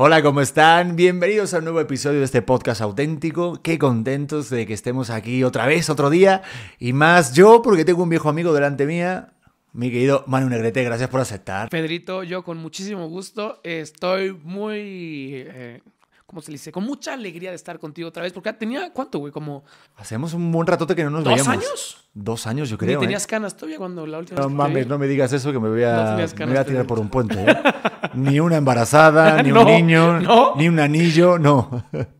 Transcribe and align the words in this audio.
Hola, 0.00 0.22
¿cómo 0.22 0.40
están? 0.40 0.94
Bienvenidos 0.94 1.52
a 1.54 1.58
un 1.58 1.64
nuevo 1.64 1.80
episodio 1.80 2.20
de 2.20 2.24
este 2.24 2.40
podcast 2.40 2.80
auténtico. 2.80 3.60
Qué 3.64 3.80
contentos 3.80 4.48
de 4.48 4.64
que 4.64 4.72
estemos 4.72 5.10
aquí 5.10 5.42
otra 5.42 5.66
vez, 5.66 5.90
otro 5.90 6.08
día. 6.08 6.42
Y 6.78 6.92
más 6.92 7.34
yo, 7.34 7.62
porque 7.62 7.84
tengo 7.84 8.04
un 8.04 8.08
viejo 8.08 8.28
amigo 8.28 8.54
delante 8.54 8.86
mía, 8.86 9.32
mi 9.72 9.90
querido 9.90 10.22
Manu 10.28 10.48
Negrete. 10.50 10.84
Gracias 10.84 11.10
por 11.10 11.20
aceptar. 11.20 11.68
Pedrito, 11.68 12.22
yo 12.22 12.44
con 12.44 12.58
muchísimo 12.58 13.08
gusto 13.08 13.58
estoy 13.64 14.38
muy... 14.44 15.32
eh, 15.34 15.80
¿Cómo 16.28 16.42
se 16.42 16.50
le 16.50 16.56
dice? 16.56 16.70
Con 16.70 16.84
mucha 16.84 17.14
alegría 17.14 17.48
de 17.48 17.56
estar 17.56 17.78
contigo 17.78 18.06
otra 18.10 18.22
vez. 18.22 18.34
Porque 18.34 18.52
tenía, 18.52 18.92
¿cuánto, 18.92 19.18
güey? 19.18 19.32
Como 19.32 19.64
Hacemos 19.96 20.34
un 20.34 20.52
buen 20.52 20.66
ratote 20.66 20.94
que 20.94 21.02
no 21.02 21.08
nos 21.08 21.24
dos 21.24 21.32
veíamos. 21.32 21.48
años. 21.48 22.04
Dos 22.12 22.46
años, 22.46 22.68
yo 22.68 22.76
creo. 22.76 22.98
¿eh? 22.98 23.00
tenías 23.00 23.26
canas 23.26 23.56
todavía 23.56 23.78
cuando 23.78 24.06
la 24.06 24.18
última 24.18 24.38
No 24.38 24.48
vez 24.48 24.52
te 24.52 24.56
mames, 24.58 24.86
no 24.86 24.98
me 24.98 25.06
digas 25.06 25.32
eso 25.32 25.52
que 25.52 25.58
me 25.58 25.70
voy 25.70 25.80
No 25.80 25.88
a, 25.88 26.10
tenías 26.10 26.32
me 26.34 26.38
canas, 26.38 26.52
voy 26.54 26.60
a 26.60 26.64
tirar 26.66 26.86
por 26.86 26.98
un 26.98 27.08
puente. 27.08 27.34
¿eh? 27.42 27.56
ni 28.12 28.40
una 28.40 28.56
embarazada, 28.58 29.42
ni 29.42 29.50
No, 29.52 29.62
un 29.62 29.66
niño, 29.68 30.20
no. 30.20 30.52
ni 30.56 30.68
un 30.68 30.78
anillo, 30.80 31.38
no. 31.38 31.84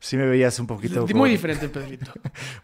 sí 0.00 0.16
me 0.16 0.26
veías 0.26 0.58
un 0.58 0.66
poquito. 0.66 1.02
Muy 1.02 1.12
como- 1.12 1.24
diferente, 1.26 1.68
Pedrito. 1.72 2.10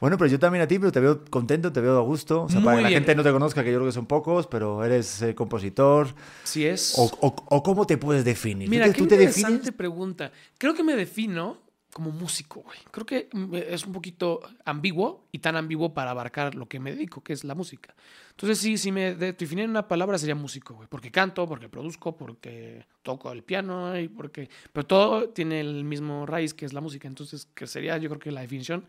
Bueno, 0.00 0.18
pero 0.18 0.28
yo 0.30 0.38
también 0.38 0.62
a 0.62 0.66
ti, 0.66 0.78
pero 0.78 0.90
te 0.90 0.98
veo 1.00 1.24
contento, 1.30 1.70
te 1.72 1.80
veo 1.80 1.96
a 1.98 2.02
gusto. 2.02 2.42
O 2.44 2.48
sea, 2.48 2.60
para 2.62 2.78
que 2.78 2.82
la 2.82 2.88
gente 2.90 3.14
no 3.14 3.22
te 3.22 3.30
conozca, 3.30 3.62
que 3.62 3.70
yo 3.70 3.76
creo 3.78 3.86
que 3.86 3.92
son 3.92 4.06
pocos, 4.06 4.46
pero 4.48 4.82
eres 4.84 5.22
eh, 5.22 5.34
compositor. 5.34 6.08
Si 6.44 6.66
es... 6.66 6.94
O, 6.96 7.04
o- 7.20 7.36
o 7.50 7.62
cómo 7.62 7.86
te 7.86 7.96
puedes 7.98 8.24
definir? 8.24 8.66
¿Tú 8.66 8.70
Mira, 8.70 8.86
qué 8.86 8.92
¿Tú 8.92 9.06
te 9.06 9.14
interesante 9.14 9.52
defines? 9.52 9.72
pregunta. 9.76 10.32
Creo 10.58 10.74
que 10.74 10.82
me 10.82 10.96
defino 10.96 11.58
como 11.96 12.10
músico, 12.10 12.60
güey. 12.60 12.78
Creo 12.90 13.06
que 13.06 13.30
mm, 13.32 13.54
es 13.54 13.86
un 13.86 13.94
poquito 13.94 14.42
ambiguo 14.66 15.28
y 15.32 15.38
tan 15.38 15.56
ambiguo 15.56 15.94
para 15.94 16.10
abarcar 16.10 16.54
lo 16.54 16.68
que 16.68 16.78
me 16.78 16.92
dedico, 16.92 17.22
que 17.22 17.32
es 17.32 17.42
la 17.42 17.54
música. 17.54 17.94
Entonces, 18.32 18.58
sí, 18.58 18.76
si 18.76 18.92
me 18.92 19.14
definiera 19.14 19.70
una 19.70 19.88
palabra 19.88 20.18
sería 20.18 20.34
músico, 20.34 20.74
güey. 20.74 20.88
Porque 20.90 21.10
canto, 21.10 21.48
porque 21.48 21.70
produzco, 21.70 22.14
porque 22.14 22.84
toco 23.02 23.32
el 23.32 23.42
piano 23.42 23.98
y 23.98 24.08
porque... 24.08 24.50
Pero 24.74 24.86
todo 24.86 25.30
tiene 25.30 25.58
el 25.58 25.84
mismo 25.84 26.26
raíz 26.26 26.52
que 26.52 26.66
es 26.66 26.74
la 26.74 26.82
música. 26.82 27.08
Entonces, 27.08 27.46
que 27.54 27.66
sería 27.66 27.96
yo 27.96 28.10
creo 28.10 28.20
que 28.20 28.30
la 28.30 28.42
definición, 28.42 28.84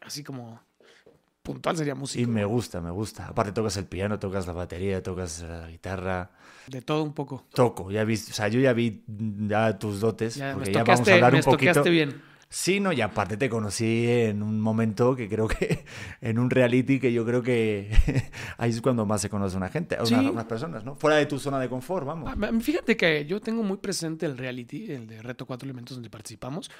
así 0.00 0.22
como 0.22 0.60
puntual, 1.52 1.76
sería 1.76 1.94
músico. 1.94 2.22
Y 2.22 2.26
me 2.26 2.44
gusta, 2.44 2.80
me 2.80 2.90
gusta. 2.90 3.26
Aparte 3.26 3.52
tocas 3.52 3.76
el 3.76 3.86
piano, 3.86 4.18
tocas 4.18 4.46
la 4.46 4.52
batería, 4.52 5.02
tocas 5.02 5.42
la 5.42 5.68
guitarra. 5.68 6.30
De 6.66 6.82
todo 6.82 7.02
un 7.02 7.12
poco. 7.12 7.46
Toco, 7.52 7.90
ya 7.90 8.04
vi, 8.04 8.14
o 8.14 8.16
sea, 8.18 8.48
yo 8.48 8.60
ya 8.60 8.72
vi 8.72 9.02
ya 9.06 9.78
tus 9.78 10.00
dotes, 10.00 10.36
Ya, 10.36 10.54
porque 10.54 10.72
ya 10.72 10.84
vamos 10.84 11.08
a 11.08 11.14
hablar 11.14 11.34
un 11.34 11.42
poquito. 11.42 11.82
bien. 11.84 12.22
Sí, 12.52 12.80
no, 12.80 12.92
y 12.92 13.00
aparte 13.00 13.36
te 13.36 13.48
conocí 13.48 14.08
en 14.08 14.42
un 14.42 14.60
momento 14.60 15.14
que 15.14 15.28
creo 15.28 15.46
que 15.46 15.84
en 16.20 16.36
un 16.36 16.50
reality 16.50 16.98
que 16.98 17.12
yo 17.12 17.24
creo 17.24 17.42
que 17.44 17.88
ahí 18.58 18.70
es 18.70 18.80
cuando 18.80 19.06
más 19.06 19.20
se 19.20 19.30
conoce 19.30 19.56
una 19.56 19.68
gente, 19.68 19.94
a 19.96 20.04
Sí. 20.04 20.14
unas, 20.14 20.32
unas 20.32 20.44
personas, 20.46 20.84
¿no? 20.84 20.96
Fuera 20.96 21.16
de 21.16 21.26
tu 21.26 21.38
zona 21.38 21.60
de 21.60 21.68
confort, 21.68 22.04
vamos. 22.06 22.28
Ah, 22.32 22.50
Fíjate 22.60 22.96
que 22.96 23.24
yo 23.24 23.40
tengo 23.40 23.62
muy 23.62 23.76
presente 23.76 24.26
el 24.26 24.36
reality, 24.36 24.90
el 24.90 25.06
de 25.06 25.22
Reto 25.22 25.46
Cuatro 25.46 25.66
Elementos 25.66 25.96
donde 25.96 26.10
participamos, 26.10 26.70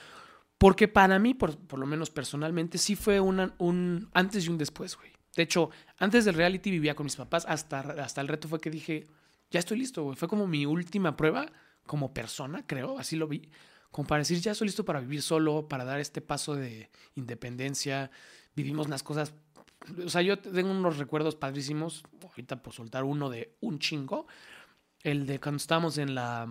porque 0.61 0.89
para 0.89 1.19
mí, 1.19 1.33
por, 1.33 1.56
por 1.56 1.78
lo 1.78 1.86
menos 1.86 2.11
personalmente, 2.11 2.77
sí 2.77 2.94
fue 2.94 3.19
una- 3.19 3.55
un 3.56 4.11
antes 4.12 4.44
y 4.44 4.50
un 4.50 4.58
después, 4.58 4.94
güey. 4.94 5.11
De 5.34 5.44
hecho, 5.44 5.70
antes 5.97 6.27
del 6.27 6.34
reality 6.34 6.70
vivía 6.70 6.94
con 6.94 7.05
mis 7.05 7.16
papás, 7.16 7.47
hasta, 7.48 7.80
hasta 7.80 8.20
el 8.20 8.28
reto 8.28 8.47
fue 8.47 8.61
que 8.61 8.69
dije, 8.69 9.06
ya 9.50 9.58
estoy 9.58 9.78
listo, 9.78 10.03
güey. 10.03 10.16
Fue 10.16 10.28
como 10.28 10.47
mi 10.47 10.66
última 10.66 11.16
prueba 11.16 11.50
como 11.86 12.12
persona, 12.12 12.66
creo, 12.66 12.98
así 12.98 13.16
lo 13.16 13.27
vi, 13.27 13.48
como 13.91 14.06
para 14.06 14.19
decir, 14.19 14.38
ya 14.41 14.53
estoy 14.53 14.66
listo 14.69 14.84
para 14.84 15.00
vivir 15.00 15.22
solo, 15.22 15.66
para 15.66 15.86
dar 15.86 15.98
este 15.98 16.20
paso 16.20 16.55
de 16.55 16.91
independencia. 17.14 18.11
Vivimos 18.55 18.86
unas 18.86 19.03
cosas, 19.03 19.33
o 20.05 20.11
sea, 20.11 20.20
yo 20.20 20.38
tengo 20.38 20.70
unos 20.70 20.98
recuerdos 20.98 21.36
padrísimos, 21.36 22.05
ahorita 22.22 22.61
por 22.62 22.75
soltar 22.75 23.05
uno 23.05 23.31
de 23.31 23.56
un 23.61 23.78
chingo, 23.78 24.27
el 25.03 25.25
de 25.27 25.41
cuando 25.41 25.56
estábamos 25.56 25.97
en 25.97 26.14
la, 26.14 26.47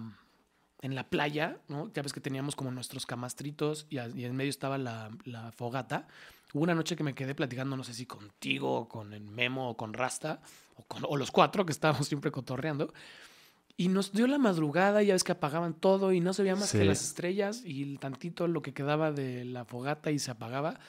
en 0.81 0.95
la 0.95 1.09
playa, 1.09 1.57
¿no? 1.67 1.91
Ya 1.93 2.01
ves 2.01 2.13
que 2.13 2.21
teníamos 2.21 2.55
como 2.55 2.71
nuestros 2.71 3.05
camastritos 3.05 3.85
y, 3.89 3.97
a- 3.97 4.07
y 4.07 4.25
en 4.25 4.35
medio 4.35 4.49
estaba 4.49 4.77
la, 4.77 5.09
la 5.25 5.51
fogata. 5.51 6.07
Hubo 6.53 6.63
una 6.63 6.73
noche 6.75 6.95
que 6.95 7.03
me 7.03 7.13
quedé 7.13 7.35
platicando, 7.35 7.75
no 7.77 7.83
sé 7.83 7.93
si 7.93 8.05
contigo, 8.05 8.73
o 8.81 8.87
con 8.89 9.13
el 9.13 9.21
Memo, 9.23 9.69
o 9.69 9.77
con 9.77 9.93
Rasta, 9.93 10.39
o, 10.77 10.83
con, 10.83 11.03
o 11.07 11.17
los 11.17 11.31
cuatro 11.31 11.65
que 11.65 11.71
estábamos 11.73 12.07
siempre 12.07 12.31
cotorreando. 12.31 12.93
Y 13.77 13.87
nos 13.89 14.11
dio 14.13 14.25
la 14.27 14.37
madrugada, 14.37 15.03
ya 15.03 15.13
ves 15.13 15.23
que 15.23 15.31
apagaban 15.33 15.73
todo 15.73 16.11
y 16.11 16.19
no 16.21 16.33
se 16.33 16.43
veía 16.43 16.55
más 16.55 16.69
Sí. 16.69 16.79
que 16.79 16.85
las 16.85 17.01
estrellas 17.03 17.61
y 17.65 17.83
el 17.83 17.99
tantito 17.99 18.47
lo 18.47 18.61
que 18.61 18.73
quedaba 18.73 19.11
de 19.11 19.45
la 19.45 19.63
fogata 19.65 20.11
y 20.11 20.19
se 20.19 20.31
apagaba. 20.31 20.79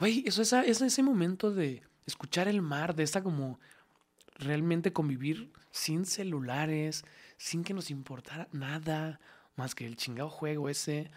Güey, 0.00 0.24
eso 0.26 0.42
ese, 0.42 0.68
ese 0.68 1.02
momento 1.02 1.50
de 1.50 1.82
escuchar 2.06 2.48
el 2.48 2.60
mar, 2.60 2.94
de 2.94 3.04
esta 3.04 3.22
como 3.22 3.58
realmente 4.36 4.92
convivir 4.92 5.50
sin 5.70 6.04
celulares, 6.04 7.04
sin 7.44 7.62
que 7.62 7.74
nos 7.74 7.90
importara 7.90 8.48
nada 8.52 9.20
más 9.54 9.74
que 9.74 9.86
el 9.86 9.96
chingado 9.96 10.30
juego 10.30 10.70
ese. 10.70 11.10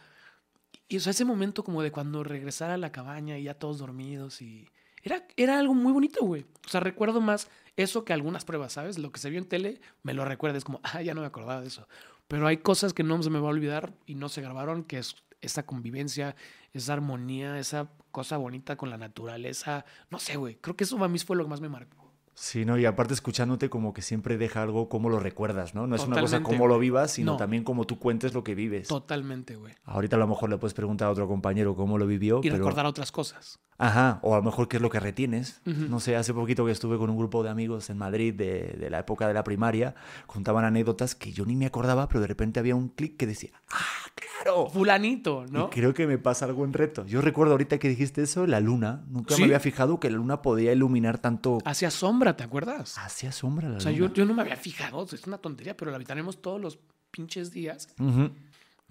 Y 0.90 0.98
o 0.98 1.00
sea, 1.00 1.12
ese 1.12 1.24
momento 1.24 1.64
como 1.64 1.82
de 1.82 1.90
cuando 1.90 2.22
regresar 2.22 2.70
a 2.70 2.76
la 2.76 2.92
cabaña 2.92 3.38
y 3.38 3.44
ya 3.44 3.54
todos 3.54 3.78
dormidos 3.78 4.42
y... 4.42 4.68
Era, 5.04 5.26
era 5.38 5.58
algo 5.58 5.74
muy 5.74 5.94
bonito, 5.94 6.26
güey. 6.26 6.46
O 6.66 6.70
sea, 6.70 6.82
recuerdo 6.82 7.22
más 7.22 7.48
eso 7.78 8.04
que 8.04 8.12
algunas 8.12 8.44
pruebas, 8.44 8.74
¿sabes? 8.74 8.98
Lo 8.98 9.14
que 9.14 9.22
se 9.22 9.30
vio 9.30 9.40
en 9.40 9.48
tele 9.48 9.80
me 10.04 10.14
lo 10.14 10.26
recuerda, 10.26 10.58
es 10.58 10.66
como, 10.66 10.82
ah, 10.84 11.02
ya 11.02 11.14
no 11.14 11.22
me 11.22 11.28
acordaba 11.28 11.62
de 11.62 11.68
eso. 11.68 11.88
Pero 12.28 12.46
hay 12.46 12.58
cosas 12.58 12.94
que 12.94 13.04
no 13.04 13.24
se 13.24 13.30
me 13.30 13.40
va 13.40 13.48
a 13.48 13.52
olvidar 13.52 13.94
y 14.06 14.16
no 14.16 14.28
se 14.28 14.42
grabaron, 14.42 14.84
que 14.84 14.98
es 14.98 15.16
esa 15.40 15.66
convivencia, 15.66 16.36
esa 16.74 16.92
armonía, 16.92 17.58
esa 17.58 17.90
cosa 18.12 18.36
bonita 18.36 18.76
con 18.76 18.90
la 18.90 18.98
naturaleza. 18.98 19.86
No 20.10 20.20
sé, 20.20 20.36
güey. 20.36 20.56
Creo 20.56 20.76
que 20.76 20.84
eso 20.84 21.02
a 21.02 21.08
mí 21.08 21.20
fue 21.20 21.38
lo 21.38 21.46
que 21.46 21.50
más 21.52 21.62
me 21.62 21.70
marcó. 21.70 22.07
Sí, 22.40 22.66
¿no? 22.66 22.78
Y 22.78 22.86
aparte 22.86 23.16
escuchándote 23.16 23.68
como 23.68 23.94
que 23.96 24.04
siempre 24.04 24.38
deja 24.38 24.62
algo 24.62 24.90
como 24.90 25.10
lo 25.10 25.20
recuerdas, 25.20 25.74
¿no? 25.74 25.88
No 25.88 25.96
es 25.96 26.04
una 26.06 26.22
cosa 26.22 26.44
como 26.44 26.68
lo 26.68 26.78
vivas, 26.78 27.10
sino 27.10 27.32
No. 27.32 27.38
también 27.38 27.64
como 27.64 27.86
tú 27.88 27.98
cuentes 27.98 28.36
lo 28.36 28.44
que 28.44 28.54
vives. 28.54 28.88
Totalmente, 28.88 29.56
güey. 29.56 29.74
Ahorita 29.86 30.18
a 30.18 30.20
lo 30.20 30.28
mejor 30.28 30.52
le 30.52 30.60
puedes 30.60 30.76
preguntar 30.76 31.08
a 31.08 31.12
otro 31.12 31.28
compañero 31.28 31.76
cómo 31.76 31.98
lo 31.98 32.06
vivió, 32.06 32.38
Y 32.38 32.42
pero... 32.44 32.58
recordar 32.58 32.86
otras 32.86 33.12
cosas. 33.12 33.60
Ajá, 33.80 34.18
o 34.24 34.34
a 34.34 34.38
lo 34.38 34.44
mejor 34.44 34.68
qué 34.68 34.78
es 34.78 34.82
lo 34.82 34.90
que 34.90 35.00
retienes. 35.00 35.62
No 35.66 36.00
sé, 36.00 36.16
hace 36.16 36.34
poquito 36.34 36.66
que 36.66 36.72
estuve 36.72 36.98
con 36.98 37.10
un 37.12 37.18
grupo 37.18 37.44
de 37.44 37.50
amigos 37.52 37.90
en 37.92 37.98
Madrid 38.00 38.34
de, 38.34 38.76
de 38.80 38.90
la 38.90 39.00
época 39.00 39.28
de 39.28 39.36
la 39.36 39.44
primaria, 39.44 39.94
contaban 40.26 40.66
anécdotas 40.66 41.14
que 41.14 41.32
yo 41.32 41.46
ni 41.46 41.56
me 41.56 41.68
acordaba, 41.68 42.08
pero 42.08 42.22
de 42.22 42.28
repente 42.28 42.60
había 42.60 42.76
un 42.76 42.90
clic 42.90 43.18
que 43.18 43.28
decía, 43.28 43.52
¡ah, 43.70 44.10
claro! 44.16 44.68
Fulanito, 44.70 45.46
¿no? 45.52 45.68
Y 45.68 45.70
creo 45.70 45.94
que 45.94 46.08
me 46.08 46.18
pasa 46.18 46.46
algo 46.46 46.66
en 46.66 46.74
reto. 46.74 47.06
Yo 47.06 47.22
recuerdo 47.22 47.52
ahorita 47.54 47.78
que 47.78 47.88
dijiste 47.90 48.24
eso, 48.24 48.48
la 48.48 48.60
luna. 48.60 49.04
Nunca 49.10 49.36
¿Sí? 49.36 49.42
me 49.42 49.46
había 49.46 49.60
fijado 49.60 50.00
que 50.00 50.10
la 50.10 50.18
luna 50.18 50.42
podía 50.42 50.72
iluminar 50.74 51.20
tanto. 51.20 51.60
Hacia 51.64 51.92
sombra, 51.92 52.36
¿te 52.36 52.44
acuerdas? 52.44 52.98
Hacia 52.98 53.32
sombra 53.32 53.70
la 53.70 53.78
O 53.78 53.80
sea, 53.80 53.92
yo, 53.92 54.06
luna. 54.06 54.14
yo 54.16 54.26
no 54.26 54.34
me 54.34 54.42
había 54.42 54.56
fijado. 54.56 55.04
Es 55.04 55.28
una 55.28 55.38
tontería, 55.38 55.78
pero 55.78 55.92
la 55.92 55.98
habitaremos 55.98 56.42
todos 56.42 56.60
los 56.60 56.80
pinches 57.12 57.52
días. 57.52 57.90
Ujú. 58.00 58.32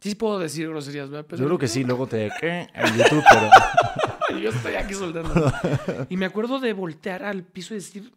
Sí 0.00 0.14
puedo 0.14 0.38
decir 0.38 0.68
groserías, 0.68 1.10
¿verdad? 1.10 1.26
Pero 1.28 1.41
Yo 1.42 1.47
creo 1.47 1.58
que 1.58 1.68
sí, 1.68 1.82
luego 1.82 2.06
te... 2.06 2.30
¿qué? 2.41 2.68
En 2.74 2.97
YouTube, 2.97 3.24
pero... 3.28 3.48
Yo 4.42 4.50
estoy 4.50 4.75
aquí 4.75 4.94
soltando. 4.94 5.53
y 6.09 6.16
me 6.16 6.26
acuerdo 6.26 6.59
de 6.59 6.72
voltear 6.72 7.22
al 7.22 7.44
piso 7.44 7.75
y 7.75 7.78
decir, 7.78 8.12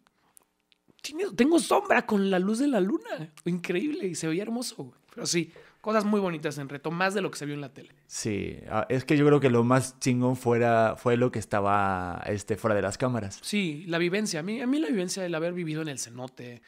"Chingue, 1.01 1.25
tengo 1.35 1.59
sombra 1.59 2.05
con 2.05 2.29
la 2.29 2.39
luz 2.39 2.59
de 2.59 2.67
la 2.67 2.79
luna. 2.79 3.33
Increíble. 3.45 4.07
Y 4.07 4.15
se 4.15 4.27
veía 4.27 4.43
hermoso. 4.43 4.93
Pero 5.13 5.25
sí, 5.25 5.51
cosas 5.81 6.05
muy 6.05 6.19
bonitas 6.19 6.57
en 6.57 6.69
reto, 6.69 6.91
más 6.91 7.13
de 7.13 7.21
lo 7.21 7.31
que 7.31 7.37
se 7.37 7.45
vio 7.45 7.55
en 7.55 7.61
la 7.61 7.73
tele. 7.73 7.95
Sí, 8.07 8.57
ah, 8.69 8.85
es 8.89 9.05
que 9.05 9.17
yo 9.17 9.25
creo 9.25 9.39
que 9.39 9.49
lo 9.49 9.63
más 9.63 9.99
chingón 9.99 10.35
fuera, 10.35 10.95
fue 10.97 11.17
lo 11.17 11.31
que 11.31 11.39
estaba 11.39 12.21
este, 12.25 12.57
fuera 12.57 12.75
de 12.75 12.81
las 12.81 12.97
cámaras. 12.97 13.39
Sí, 13.41 13.85
la 13.87 13.97
vivencia. 13.97 14.41
A 14.41 14.43
mí, 14.43 14.61
a 14.61 14.67
mí 14.67 14.79
la 14.79 14.87
vivencia 14.87 15.23
del 15.23 15.35
haber 15.35 15.53
vivido 15.53 15.81
en 15.81 15.87
el 15.87 15.99
cenote, 15.99 16.61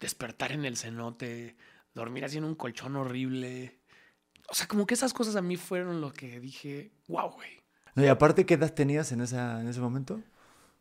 despertar 0.00 0.52
en 0.52 0.64
el 0.64 0.76
cenote, 0.76 1.56
dormir 1.94 2.24
así 2.24 2.38
en 2.38 2.44
un 2.44 2.54
colchón 2.54 2.96
horrible. 2.96 3.80
O 4.48 4.54
sea, 4.54 4.68
como 4.68 4.86
que 4.86 4.94
esas 4.94 5.12
cosas 5.12 5.36
a 5.36 5.42
mí 5.42 5.56
fueron 5.56 6.00
lo 6.00 6.12
que 6.12 6.40
dije, 6.40 6.92
wow, 7.08 7.30
güey. 7.30 7.65
No, 7.96 8.04
y 8.04 8.08
aparte, 8.08 8.46
¿qué 8.46 8.54
edad 8.54 8.72
tenías 8.72 9.10
en, 9.12 9.22
esa, 9.22 9.60
en 9.60 9.68
ese 9.68 9.80
momento? 9.80 10.20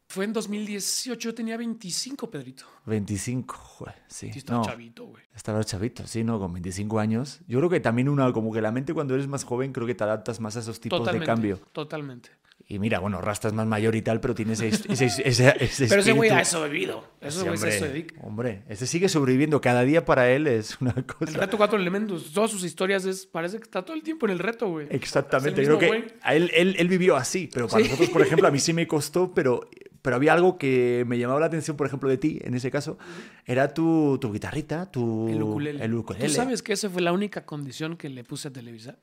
Fue 0.07 0.25
en 0.25 0.33
2018, 0.33 1.29
yo 1.29 1.33
tenía 1.33 1.57
25, 1.57 2.29
Pedrito. 2.29 2.65
25, 2.85 3.55
joder, 3.55 3.95
sí. 4.07 4.31
Sí, 4.31 4.39
estaba 4.39 4.59
no, 4.59 4.65
chavito, 4.65 5.05
güey. 5.05 5.23
Estaba 5.33 5.63
chavito, 5.63 6.05
sí, 6.05 6.23
¿no? 6.23 6.37
Con 6.39 6.53
25 6.53 6.99
años. 6.99 7.39
Yo 7.47 7.57
creo 7.59 7.69
que 7.69 7.79
también 7.79 8.09
una, 8.09 8.31
como 8.31 8.53
que 8.53 8.61
la 8.61 8.71
mente 8.71 8.93
cuando 8.93 9.15
eres 9.15 9.27
más 9.27 9.43
joven, 9.45 9.73
creo 9.73 9.87
que 9.87 9.95
te 9.95 10.03
adaptas 10.03 10.40
más 10.40 10.57
a 10.57 10.59
esos 10.59 10.79
tipos 10.79 10.99
Totalmente. 10.99 11.23
de 11.23 11.25
cambio. 11.25 11.57
Totalmente. 11.72 12.29
Y 12.67 12.79
mira, 12.79 12.97
bueno, 12.97 13.22
Rasta 13.22 13.47
es 13.47 13.53
más 13.53 13.67
mayor 13.67 13.96
y 13.96 14.02
tal, 14.02 14.20
pero 14.20 14.34
tiene 14.34 14.53
ese, 14.53 14.70
ese, 14.70 14.85
ese, 14.90 15.22
ese- 15.23 15.56
ese 15.64 15.88
Pero 15.88 16.02
ese 16.02 16.14
güey 16.14 16.32
ha 16.32 16.41
bebido. 16.62 17.03
Eso 17.22 17.41
Sí, 17.44 17.47
hombre, 17.47 17.79
dedica. 17.79 18.16
hombre, 18.23 18.64
ese 18.67 18.88
sigue 18.88 19.08
sobreviviendo. 19.08 19.62
Cada 19.62 19.84
día 19.84 20.03
para 20.03 20.32
él 20.32 20.47
es 20.47 20.82
una 20.82 20.91
El 20.97 21.06
cosa. 21.06 21.38
reto 21.40 21.58
cuatro 21.58 21.78
elementos, 21.78 22.32
todas 22.34 22.50
sus 22.50 22.64
historias 22.64 23.06
es, 23.06 23.28
parece 23.28 23.58
que 23.58 23.64
está 23.66 23.84
todo 23.85 23.96
el 23.96 24.02
tiempo 24.02 24.26
en 24.26 24.32
el 24.32 24.40
reto, 24.40 24.67
güey. 24.67 24.88
Exactamente, 24.90 25.62
el 25.62 25.67
creo 25.67 25.78
que 25.78 26.16
a 26.23 26.34
él, 26.34 26.50
él, 26.56 26.76
él 26.79 26.88
vivió 26.88 27.16
así, 27.16 27.47
pero 27.53 27.67
para 27.67 27.84
Sí. 27.84 27.90
nosotros, 27.90 28.09
por 28.09 28.23
ejemplo, 28.23 28.47
a 28.47 28.52
mí 28.52 28.58
sí 28.58 28.73
me 28.73 28.88
costó, 28.88 29.32
pero, 29.35 29.70
pero 30.02 30.16
había 30.16 30.34
algo 30.34 30.58
que 30.58 31.03
me 31.08 31.20
llamaba 31.20 31.40
la 31.41 31.46
atención, 31.46 31.78
por 31.78 31.85
ejemplo, 31.85 32.09
de 32.09 32.17
ti, 32.17 32.40
en 32.44 32.56
ese 32.56 32.72
caso, 32.72 32.97
era 33.46 33.76
tu, 33.76 34.17
tu 34.20 34.34
guitarrita, 34.34 34.90
tu... 34.90 35.28
El 35.29 35.44
ukulele. 35.44 35.85
El 35.85 35.94
ukulele. 35.94 36.26
¿Tú 36.26 36.32
sabes 36.34 36.64
que 36.64 36.73
esa 36.73 36.90
fue 36.90 37.03
la 37.03 37.14
única 37.14 37.46
condición 37.46 37.96
que 37.96 38.09
le 38.09 38.23
puse 38.23 38.47
a 38.47 38.52
Televisa? 38.52 38.97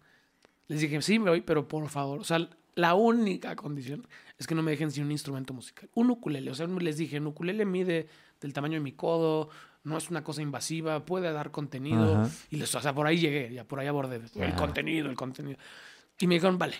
Les 0.67 0.81
dije, 0.81 1.00
sí, 1.03 1.20
me 1.20 1.31
voy, 1.31 1.43
pero 1.43 1.69
por 1.69 1.88
favor. 1.88 2.19
O 2.20 2.25
sea, 2.25 2.49
la 2.74 2.94
única 2.94 3.54
condición 3.56 4.06
es 4.38 4.46
que 4.46 4.54
no 4.54 4.62
me 4.62 4.70
dejen 4.70 4.90
sin 4.90 5.04
un 5.04 5.12
instrumento 5.12 5.52
musical. 5.52 5.88
Un 5.94 6.10
ukulele. 6.10 6.50
O 6.50 6.54
sea, 6.54 6.66
les 6.66 6.96
dije, 6.96 7.19
un 7.19 7.26
ukulele 7.28 7.64
mide 7.64 8.08
del 8.40 8.52
tamaño 8.52 8.74
de 8.74 8.80
mi 8.80 8.92
codo, 8.92 9.50
no 9.84 9.96
es 9.98 10.10
una 10.10 10.22
cosa 10.24 10.42
invasiva, 10.42 11.04
puede 11.04 11.30
dar 11.32 11.50
contenido. 11.50 12.22
Ajá. 12.22 12.30
Y 12.50 12.56
les, 12.56 12.74
o 12.74 12.80
sea, 12.80 12.94
por 12.94 13.06
ahí 13.06 13.19
llegué, 13.19 13.52
ya 13.52 13.64
por 13.64 13.78
ahí 13.80 13.86
abordé 13.86 14.20
el 14.36 14.54
contenido, 14.54 15.08
el 15.10 15.16
contenido. 15.16 15.58
Y 16.19 16.26
me 16.26 16.34
dijeron, 16.36 16.58
vale, 16.58 16.74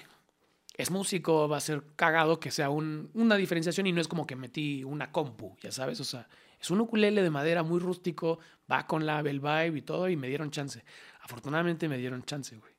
es 0.76 0.90
músico, 0.90 1.48
va 1.48 1.58
a 1.58 1.60
ser 1.60 1.82
cagado 1.96 2.40
que 2.40 2.50
sea 2.50 2.70
un- 2.70 3.10
una 3.14 3.36
diferenciación 3.36 3.86
y 3.86 3.92
no 3.92 4.00
es 4.00 4.08
como 4.08 4.26
que 4.26 4.36
metí 4.36 4.84
una 4.84 5.12
compu, 5.12 5.56
ya 5.60 5.70
sabes, 5.72 6.00
o 6.00 6.04
sea, 6.04 6.28
es 6.60 6.70
un 6.70 6.80
ukulele 6.80 7.22
de 7.22 7.30
madera 7.30 7.62
muy 7.62 7.80
rústico, 7.80 8.38
va 8.70 8.86
con 8.86 9.04
la 9.04 9.20
el 9.20 9.40
vibe 9.40 9.78
y 9.78 9.82
todo 9.82 10.08
y 10.08 10.16
me 10.16 10.28
dieron 10.28 10.50
chance. 10.50 10.84
Afortunadamente 11.22 11.88
me 11.88 11.98
dieron 11.98 12.22
chance, 12.24 12.56
güey. 12.56 12.71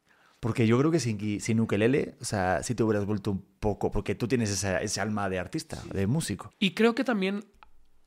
Porque 0.44 0.68
yo 0.68 0.78
creo 0.78 0.92
que 0.92 1.00
sin, 1.00 1.40
sin 1.40 1.62
ukelele, 1.62 2.16
o 2.20 2.26
sea, 2.26 2.62
sí 2.64 2.76
te 2.76 2.84
hubieras 2.84 3.06
vuelto 3.06 3.32
un 3.32 3.46
poco, 3.62 3.92
porque 3.92 4.14
tú 4.14 4.28
tienes 4.28 4.50
esa, 4.50 4.82
ese 4.82 5.00
alma 5.00 5.30
de 5.30 5.40
artista, 5.40 5.82
de 5.94 6.06
músico. 6.06 6.52
Y 6.60 6.72
creo 6.72 6.94
que 6.96 7.06
también, 7.06 7.46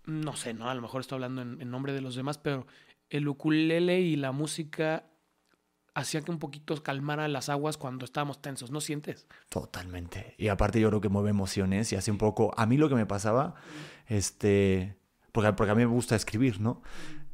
no 0.05 0.37
sé, 0.37 0.53
¿no? 0.53 0.69
A 0.69 0.75
lo 0.75 0.83
mejor 0.83 1.01
estoy 1.01 1.17
hablando 1.17 1.41
en, 1.41 1.63
en 1.63 1.71
nombre 1.71 1.95
de 1.95 2.03
los 2.03 2.15
demás, 2.15 2.37
pero 2.37 2.67
el 3.09 3.27
ukulele 3.27 4.03
y 4.03 4.17
la 4.17 4.33
música 4.33 5.07
hacía 5.95 6.21
que 6.21 6.31
un 6.31 6.39
poquito 6.39 6.83
calmara 6.83 7.27
las 7.27 7.49
aguas 7.49 7.79
cuando 7.79 8.05
estábamos 8.05 8.43
tensos, 8.43 8.71
¿no 8.71 8.83
sientes? 8.83 9.27
Totalmente. 9.49 10.35
Y 10.37 10.49
aparte 10.49 10.79
yo 10.79 10.91
creo 10.91 11.01
que 11.01 11.09
mueve 11.09 11.31
emociones 11.31 11.91
y 11.95 11.97
hace 11.97 12.11
un 12.11 12.19
poco... 12.19 12.53
A 12.59 12.67
mí 12.67 12.77
lo 12.77 12.91
que 12.91 12.97
me 12.97 13.07
pasaba, 13.07 13.55
este... 14.09 14.95
Porque, 15.33 15.55
porque 15.55 15.71
a 15.71 15.75
mí 15.75 15.87
me 15.87 15.91
gusta 15.91 16.15
escribir, 16.15 16.61
¿no? 16.61 16.83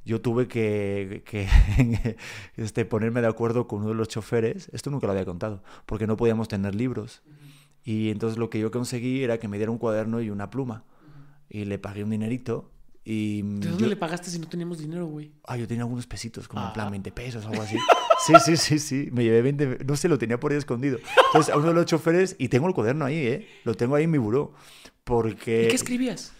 Yo 0.04 0.20
tuve 0.20 0.48
que, 0.48 1.22
que 1.24 1.46
este, 2.56 2.84
ponerme 2.84 3.20
de 3.20 3.28
acuerdo 3.28 3.68
con 3.68 3.80
uno 3.80 3.90
de 3.90 3.94
los 3.94 4.08
choferes, 4.08 4.68
esto 4.72 4.90
nunca 4.90 5.06
lo 5.06 5.12
había 5.12 5.24
contado, 5.24 5.62
porque 5.86 6.06
no 6.06 6.16
podíamos 6.16 6.48
tener 6.48 6.74
libros. 6.74 7.22
Y 7.84 8.10
entonces 8.10 8.38
lo 8.38 8.50
que 8.50 8.58
yo 8.60 8.70
conseguí 8.70 9.22
era 9.22 9.38
que 9.38 9.48
me 9.48 9.56
diera 9.58 9.70
un 9.72 9.78
cuaderno 9.78 10.20
y 10.20 10.30
una 10.30 10.50
pluma. 10.50 10.84
Y 11.48 11.64
le 11.64 11.78
pagué 11.78 12.02
un 12.04 12.10
dinerito. 12.10 12.70
Y 13.04 13.42
¿De 13.42 13.68
dónde 13.68 13.82
yo- 13.84 13.88
le 13.88 13.96
pagaste 13.96 14.30
si 14.30 14.38
no 14.38 14.48
teníamos 14.48 14.78
dinero, 14.78 15.06
güey? 15.06 15.32
Ah, 15.44 15.56
yo 15.56 15.66
tenía 15.66 15.82
algunos 15.82 16.06
pesitos, 16.06 16.46
como 16.46 16.64
en 16.66 16.72
plan 16.72 16.86
Ah. 16.86 16.90
20 16.90 17.10
pesos 17.12 17.44
o 17.44 17.48
algo 17.48 17.62
así. 17.62 17.76
Sí, 18.24 18.34
sí, 18.44 18.56
sí, 18.56 18.78
sí. 18.78 19.08
Me 19.10 19.24
llevé 19.24 19.42
20, 19.42 19.78
no 19.84 19.96
sé, 19.96 20.08
lo 20.08 20.16
tenía 20.16 20.38
por 20.38 20.52
ahí 20.52 20.58
escondido. 20.58 20.98
Entonces, 21.26 21.52
a 21.52 21.56
uno 21.58 21.66
de 21.68 21.74
los 21.74 21.86
choferes, 21.86 22.36
y 22.38 22.46
tengo 22.46 22.68
el 22.68 22.72
cuaderno 22.74 23.04
ahí, 23.04 23.16
¿eh? 23.16 23.48
Lo 23.64 23.74
tengo 23.74 23.96
ahí 23.96 24.04
en 24.04 24.12
mi 24.12 24.18
buró. 24.18 24.52
Porque 25.02 25.64
¿Y 25.64 25.68
qué 25.70 25.74
escribías? 25.74 26.32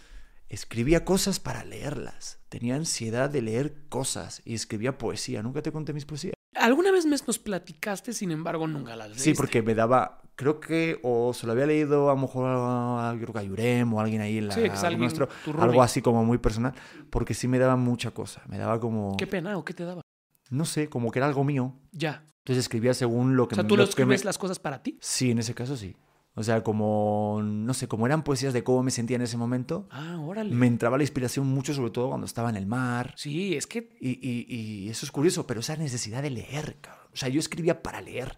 escribía 0.47 1.03
cosas 1.03 1.41
para 1.41 1.65
leerlas. 1.65 2.39
Tenía 2.53 2.75
ansiedad 2.75 3.31
de 3.31 3.41
leer 3.41 3.73
cosas 3.89 4.43
y 4.45 4.53
escribía 4.53 4.95
poesía. 4.99 5.41
Nunca 5.41 5.63
te 5.63 5.71
conté 5.71 5.91
mis 5.91 6.05
poesías. 6.05 6.35
Alguna 6.53 6.91
vez 6.91 7.03
me- 7.07 7.17
nos 7.25 7.39
platicaste, 7.39 8.13
sin 8.13 8.29
embargo, 8.29 8.67
nunca 8.67 8.95
las 8.95 9.07
leíste. 9.07 9.23
Sí, 9.23 9.33
porque 9.33 9.63
me 9.63 9.73
daba, 9.73 10.21
creo 10.35 10.59
que, 10.59 10.99
o 11.01 11.33
se 11.33 11.47
lo 11.47 11.53
había 11.53 11.65
leído 11.65 12.11
a 12.11 12.13
lo 12.13 12.21
mejor 12.21 12.45
a, 12.47 13.11
yo 13.15 13.21
creo 13.21 13.33
que 13.33 13.39
a 13.39 13.43
Yurem 13.43 13.91
o 13.95 13.99
a 13.99 14.03
alguien 14.03 14.21
ahí 14.21 14.37
en 14.37 14.49
la, 14.49 14.53
Sí, 14.53 14.61
es 14.65 14.83
alguien, 14.83 14.99
nuestro, 14.99 15.27
tu 15.43 15.51
roomie. 15.51 15.67
algo 15.71 15.81
así 15.81 16.03
como 16.03 16.23
muy 16.23 16.37
personal, 16.37 16.75
porque 17.09 17.33
sí 17.33 17.47
me 17.47 17.57
daba 17.57 17.75
mucha 17.75 18.11
cosa. 18.11 18.43
Me 18.47 18.59
daba 18.59 18.79
como, 18.79 19.17
Qué 19.17 19.25
pena, 19.25 19.57
¿o 19.57 19.65
qué 19.65 19.73
te 19.73 19.83
daba? 19.83 20.03
no 20.51 20.65
sé, 20.65 20.89
como 20.89 21.09
que 21.09 21.17
era 21.17 21.25
algo 21.25 21.43
mío. 21.43 21.73
Ya. 21.91 22.23
Entonces 22.43 22.65
escribía 22.65 22.93
según 22.93 23.35
lo 23.35 23.47
que 23.47 23.55
O 23.55 23.57
sea, 23.57 23.63
me- 23.63 23.69
tú 23.69 23.75
lo 23.77 23.81
me- 23.83 23.89
escribes 23.89 24.25
las 24.25 24.37
cosas 24.37 24.59
para 24.59 24.83
ti. 24.83 24.99
Sí, 25.01 25.31
en 25.31 25.39
ese 25.39 25.55
caso 25.55 25.75
sí. 25.75 25.95
O 26.35 26.41
sea, 26.41 26.63
como, 26.63 27.41
no 27.43 27.73
sé, 27.75 27.87
como 27.87 28.07
eran 28.07 28.23
poesías 28.23 28.53
de 28.53 28.63
cómo 28.63 28.81
me 28.81 28.89
sentía 28.89 29.15
en 29.17 29.21
ese 29.21 29.37
momento, 29.37 29.87
Ah, 29.91 30.17
órale. 30.19 30.53
me 30.55 30.65
entraba 30.65 30.97
la 30.97 31.03
inspiración 31.03 31.45
mucho, 31.47 31.73
sobre 31.75 31.91
todo 31.91 32.09
cuando 32.09 32.25
estaba 32.25 32.49
en 32.49 32.55
el 32.55 32.65
mar. 32.65 33.13
Sí, 33.17 33.55
es 33.55 33.67
que 33.67 33.95
Y, 33.99 34.17
y- 34.27 34.45
y 34.49 34.89
eso 34.89 35.05
es 35.05 35.11
curioso, 35.11 35.45
pero 35.45 35.59
esa 35.59 35.75
necesidad 35.77 36.23
de 36.23 36.31
leer, 36.31 36.77
cabrón. 36.81 37.05
O 37.13 37.15
sea, 37.17 37.29
yo 37.29 37.39
escribía 37.39 37.81
para 37.83 38.01
leer. 38.01 38.37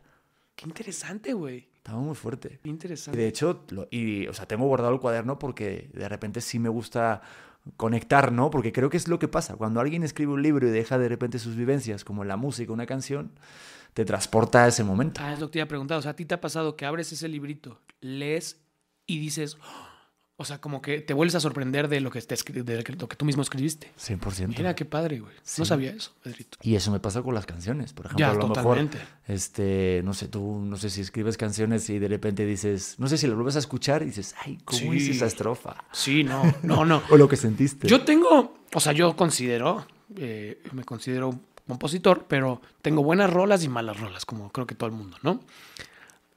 qué 0.58 0.66
interesante, 0.66 1.34
güey. 1.34 1.68
Estaba 1.78 2.00
muy 2.00 2.16
fuerte. 2.16 2.60
Qué 2.64 2.70
Y 2.70 2.72
interesante. 2.72 3.18
de 3.20 3.28
hecho, 3.28 3.64
lo- 3.70 3.88
y, 3.92 4.26
o 4.28 4.34
sea, 4.34 4.46
tengo 4.48 4.66
guardado 4.68 4.94
el 4.94 5.00
cuaderno 5.02 5.38
porque 5.38 5.90
de 5.94 6.08
repente 6.10 6.40
sí 6.42 6.60
me 6.60 6.70
gusta 6.70 7.22
conectar, 7.78 8.32
¿no? 8.32 8.50
Porque 8.52 8.72
creo 8.72 8.90
que 8.90 8.98
es 8.98 9.08
lo 9.08 9.20
que 9.20 9.28
pasa. 9.28 9.56
Cuando 9.56 9.80
alguien 9.82 10.04
escribe 10.04 10.32
un 10.34 10.42
libro 10.42 10.68
y 10.68 10.72
deja 10.72 10.98
de 10.98 11.10
repente 11.10 11.40
sus 11.40 11.56
vivencias, 11.56 12.04
como 12.04 12.24
la 12.24 12.38
música, 12.38 12.72
una 12.72 12.86
canción, 12.86 13.32
te 13.96 14.04
transporta 14.04 14.66
a 14.66 14.68
ese 14.68 14.84
momento. 14.84 15.22
Ah, 15.24 15.32
es 15.34 15.40
lo 15.40 15.48
que 15.48 15.54
te 15.54 15.60
iba 15.60 15.64
a 15.66 15.70
preguntar. 15.70 15.98
O 15.98 16.02
sea, 16.02 16.12
¿a 16.12 16.16
ti 16.16 16.26
te 16.26 16.36
ha 16.36 16.42
pasado 16.42 16.76
que 16.76 16.86
abres 16.86 17.12
ese 17.14 17.30
librito, 17.30 17.80
lees 18.02 18.60
y 19.08 19.20
dices, 19.20 19.56
"Oh", 19.62 19.86
o 20.36 20.44
sea, 20.44 20.60
como 20.60 20.82
que 20.82 21.00
te 21.00 21.14
vuelves 21.14 21.36
a 21.36 21.40
sorprender 21.40 21.88
de 21.88 22.02
lo 22.02 22.12
que, 22.12 22.22
te 22.22 22.36
de 22.36 22.84
lo 23.00 23.08
que 23.08 23.16
tú 23.16 23.24
mismo 23.24 23.42
escribiste? 23.42 23.94
100%. 23.98 24.50
Mira, 24.58 24.76
qué 24.76 24.84
padre, 24.84 25.22
güey. 25.22 25.34
Sí. 25.44 25.62
No 25.62 25.66
sabía 25.66 25.92
eso, 25.92 26.12
Pedrito. 26.22 26.58
Y 26.62 26.76
eso 26.76 26.92
me 26.92 27.00
pasa 27.00 27.22
con 27.22 27.34
las 27.34 27.46
canciones, 27.46 27.94
por 27.94 28.08
ejemplo. 28.08 28.26
Ya, 28.26 28.32
a 28.32 28.34
lo 28.34 28.50
mejor, 28.50 28.54
totalmente. 28.64 28.98
este, 29.28 30.02
no 30.04 30.14
sé, 30.14 30.28
tú, 30.28 30.60
no 30.60 30.76
sé 30.76 30.90
si 30.90 31.00
escribes 31.00 31.38
canciones 31.38 31.90
y 31.90 31.98
de 31.98 32.10
repente 32.10 32.46
dices, 32.46 32.96
no 33.00 33.08
sé 33.08 33.18
si 33.18 33.28
lo 33.28 33.36
vuelves 33.36 33.56
a 33.56 33.60
escuchar 33.60 34.02
y 34.04 34.08
dices, 34.08 34.36
ay, 34.44 34.58
¿cómo 34.66 34.92
Sí. 34.92 35.12
esa 35.12 35.26
estrofa? 35.26 35.78
Sí, 35.94 36.26
no, 36.26 36.44
no, 36.64 36.84
no. 36.84 37.02
O 37.12 37.16
lo 37.16 37.30
que 37.30 37.38
sentiste. 37.38 37.88
Yo 37.88 38.04
tengo, 38.04 38.58
o 38.74 38.80
sea, 38.82 38.92
yo 38.92 39.16
considero, 39.16 39.88
eh, 40.18 40.62
me 40.74 40.84
considero 40.84 41.40
compositor, 41.68 42.26
pero 42.28 42.62
tengo 42.82 43.04
buenas 43.04 43.30
rolas 43.30 43.64
y 43.64 43.70
malas 43.70 44.00
rolas, 44.00 44.26
como 44.26 44.52
creo 44.52 44.68
que 44.68 44.76
todo 44.76 44.88
el 44.90 44.96
mundo, 44.96 45.18
¿no? 45.24 45.42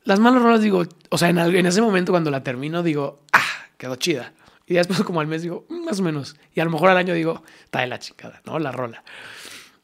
Las 0.04 0.20
malas 0.20 0.42
rolas 0.42 0.62
digo, 0.62 0.84
o 1.10 1.18
sea, 1.18 1.28
en, 1.28 1.38
en 1.38 1.66
ese 1.66 1.82
momento 1.82 2.12
cuando 2.12 2.30
la 2.30 2.42
termino 2.42 2.82
digo, 2.82 3.20
ah, 3.32 3.42
quedó 3.76 3.96
chida. 3.96 4.32
Y 4.66 4.74
después 4.74 5.00
como 5.04 5.20
al 5.20 5.26
mes 5.26 5.42
digo, 5.42 5.66
"Mm, 5.68 5.84
más 5.84 6.00
o 6.00 6.02
menos. 6.02 6.36
Y 6.54 6.60
a 6.60 6.64
lo 6.64 6.70
mejor 6.70 6.90
al 6.90 6.96
año 6.96 7.14
digo, 7.14 7.42
está 7.64 7.80
de 7.80 7.86
la 7.88 7.98
chingada, 7.98 8.40
¿no? 8.46 8.58
La 8.58 8.72
rola. 8.72 9.02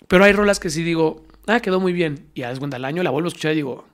Pero 0.09 0.25
hay 0.25 0.33
rolas 0.33 0.61
que 0.61 0.71
sí 0.71 0.83
digo, 0.83 1.25
ah, 1.47 1.61
quedó 1.61 1.81
muy 1.81 1.93
bien. 1.93 2.29
Y 2.35 2.43
a 2.43 2.53
la 2.53 2.59
cuenta 2.59 2.77
al 2.77 2.85
año 2.85 3.03
la 3.03 3.11
vuelvo 3.11 3.27
a 3.27 3.29
escuchar 3.29 3.53
y 3.53 3.57
digo, 3.57 3.87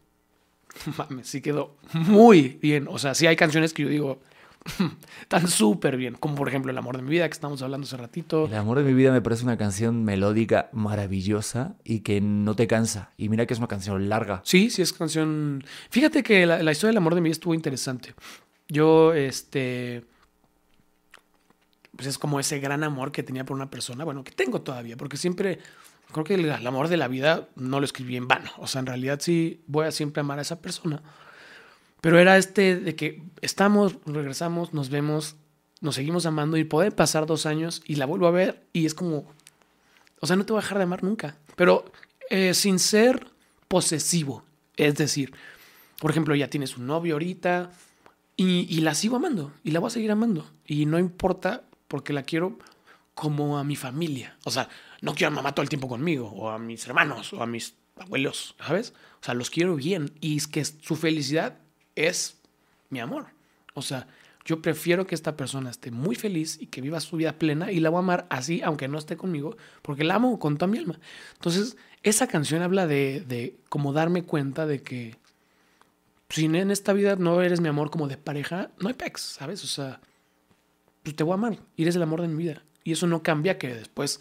mames, 0.99 1.29
sí 1.29 1.41
quedó 1.41 1.77
muy 1.93 2.59
bien. 2.63 2.87
O 2.89 2.99
sea, 2.99 3.15
sí 3.15 3.27
hay 3.27 3.37
canciones 3.37 3.73
que 3.73 3.83
yo 3.85 3.89
digo, 3.89 4.21
están 5.23 5.49
súper 5.49 5.97
bien. 5.97 6.15
Como 6.15 6.35
por 6.35 6.49
ejemplo 6.49 6.71
El 6.71 6.79
amor 6.79 6.97
de 6.97 7.03
mi 7.03 7.11
vida 7.11 7.29
que 7.29 7.33
estamos 7.33 7.63
hablando 7.63 7.87
hace 7.87 7.97
ratito. 7.97 8.47
El 8.47 8.55
amor 8.55 8.79
de 8.79 8.85
mi 8.85 8.95
vida 8.95 9.13
me 9.13 9.23
parece 9.23 9.45
una 9.45 9.57
canción 9.57 10.05
melódica 10.05 10.69
maravillosa 10.73 11.77
y 11.85 12.01
que 12.01 12.21
no 12.21 12.55
te 12.55 12.67
cansa. 12.67 13.11
Y 13.17 13.29
mira 13.29 13.47
que 13.47 13.55
es 13.55 13.59
una 13.59 13.69
canción 13.69 14.09
larga. 14.09 14.43
Sí, 14.45 14.71
sí 14.71 14.83
es 14.83 14.93
canción. 14.93 15.65
Fíjate 15.91 16.23
que 16.23 16.47
la, 16.47 16.63
la 16.63 16.73
historia 16.73 16.91
del 16.91 16.99
amor 16.99 17.15
de 17.15 17.21
mi 17.21 17.29
vida 17.29 17.33
estuvo 17.33 17.55
interesante. 17.55 18.15
Yo, 18.69 19.15
este. 19.15 20.05
Pues 21.97 22.07
es 22.07 22.19
como 22.19 22.41
ese 22.41 22.61
gran 22.61 22.83
amor 22.85 23.13
que 23.13 23.23
tenía 23.23 23.45
por 23.45 23.57
una 23.57 23.69
persona, 23.69 24.05
bueno, 24.05 24.25
que 24.25 24.33
tengo 24.33 24.63
todavía, 24.63 24.97
porque 24.97 25.19
siempre 25.19 25.59
creo 26.13 26.25
que 26.25 26.35
el, 26.35 26.47
el 26.47 26.67
amor 26.67 26.89
de 26.89 26.97
la 26.97 27.09
vida 27.09 27.49
no 27.57 27.79
lo 27.79 27.85
escribí 27.85 28.17
en 28.17 28.27
vano. 28.27 28.51
O 28.59 28.67
sea, 28.67 28.81
en 28.81 28.87
realidad 28.87 29.19
sí 29.21 29.63
voy 29.67 29.87
a 29.87 29.91
siempre 29.91 30.21
amar 30.21 30.39
a 30.39 30.43
esa 30.43 30.61
persona. 30.61 31.03
Pero 32.01 32.19
era 32.19 32.37
este 32.37 32.77
de 32.77 32.97
que 32.97 33.23
estamos, 33.41 33.97
regresamos, 34.07 34.73
nos 34.73 34.89
vemos, 34.91 35.37
nos 35.81 35.95
seguimos 35.95 36.27
amando 36.27 36.57
y 36.57 36.65
pueden 36.65 36.93
pasar 36.93 37.27
dos 37.27 37.47
años 37.47 37.83
y 37.87 37.97
la 37.97 38.07
vuelvo 38.07 38.27
a 38.27 38.31
ver 38.31 38.65
y 38.73 38.87
es 38.87 38.95
como, 38.95 39.27
o 40.21 40.27
sea, 40.27 40.37
no 40.37 40.47
te 40.47 40.53
voy 40.53 40.61
a 40.61 40.63
dejar 40.63 40.79
de 40.79 40.85
amar 40.85 41.03
nunca, 41.03 41.37
pero 41.57 41.91
eh, 42.31 42.55
sin 42.55 42.79
ser 42.79 43.27
posesivo. 43.69 44.45
Es 44.77 44.95
decir, 44.97 45.33
por 45.99 46.11
ejemplo, 46.11 46.35
ya 46.35 46.49
tienes 46.49 46.77
un 46.77 46.87
novio 46.87 47.15
ahorita 47.15 47.71
y, 48.37 48.67
y 48.75 48.81
la 48.81 48.95
sigo 48.95 49.17
amando 49.17 49.53
y 49.63 49.73
la 49.73 49.81
voy 49.81 49.89
a 49.89 49.91
seguir 49.91 50.11
amando 50.11 50.51
y 50.67 50.87
no 50.87 50.99
importa 50.99 51.65
porque 51.89 52.13
la 52.13 52.23
quiero 52.23 52.59
como 53.15 53.59
a 53.59 53.65
mi 53.65 53.77
familia. 53.77 54.39
O 54.45 54.51
sea, 54.51 54.69
no 55.03 55.15
quiero 55.15 55.33
a 55.33 55.37
mamá 55.37 55.55
todo 55.55 55.63
el 55.63 55.69
tiempo 55.69 55.89
conmigo 55.89 56.29
o 56.29 56.49
a 56.49 56.59
mis 56.59 56.87
hermanos 56.87 57.35
o 57.35 57.43
a 57.43 57.47
mis 57.47 57.75
abuelos, 57.99 58.55
¿sabes? 58.59 58.95
O 59.21 59.25
sea, 59.25 59.35
los 59.35 59.51
quiero 59.51 59.77
bien 59.77 60.13
y 60.21 60.39
es 60.39 60.47
que 60.47 60.65
su 60.65 60.97
felicidad 60.97 61.59
es 62.09 62.37
mi 62.89 63.01
amor. 63.01 63.27
O 63.75 63.83
sea, 63.83 64.07
yo 64.45 64.63
prefiero 64.63 65.07
que 65.07 65.15
esta 65.15 65.37
persona 65.37 65.71
esté 65.71 65.91
muy 65.91 66.17
feliz 66.17 66.59
y 66.61 66.67
que 66.67 66.81
viva 66.81 67.01
su 67.01 67.17
vida 67.17 67.39
plena 67.39 67.71
y 67.71 67.81
la 67.81 67.91
voy 67.91 67.99
a 67.99 68.01
amar 68.01 68.27
así, 68.31 68.63
aunque 68.63 68.89
no 68.89 68.99
esté 68.99 69.17
conmigo, 69.17 69.57
porque 69.83 70.05
la 70.05 70.17
amo 70.17 70.39
con 70.39 70.57
toda 70.57 70.71
mi 70.71 70.79
alma. 70.79 70.99
Entonces, 71.35 71.77
esa 72.03 72.27
canción 72.27 72.63
habla 72.63 72.87
de, 72.87 73.21
de 73.21 73.57
como 73.69 73.93
darme 73.93 74.25
cuenta 74.25 74.67
de 74.67 74.83
que 74.83 75.17
si 76.31 76.47
en 76.47 76.71
esta 76.71 76.93
vida 76.93 77.17
no 77.17 77.43
eres 77.43 77.61
mi 77.61 77.69
amor 77.69 77.91
como 77.91 78.09
de 78.09 78.17
pareja, 78.17 78.71
no 78.79 78.89
hay 78.89 78.95
pex, 78.95 79.21
¿sabes? 79.21 79.63
O 79.65 79.67
sea, 79.67 80.01
pues 81.03 81.17
te 81.17 81.25
voy 81.25 81.33
a 81.33 81.35
amar 81.35 81.59
y 81.77 81.83
eres 81.83 81.97
el 81.97 82.03
amor 82.03 82.23
de 82.23 82.29
mi 82.29 82.43
vida. 82.43 82.63
Y 82.85 82.93
eso 82.93 83.07
no 83.07 83.23
cambia 83.23 83.59
que 83.59 83.75
después 83.75 84.21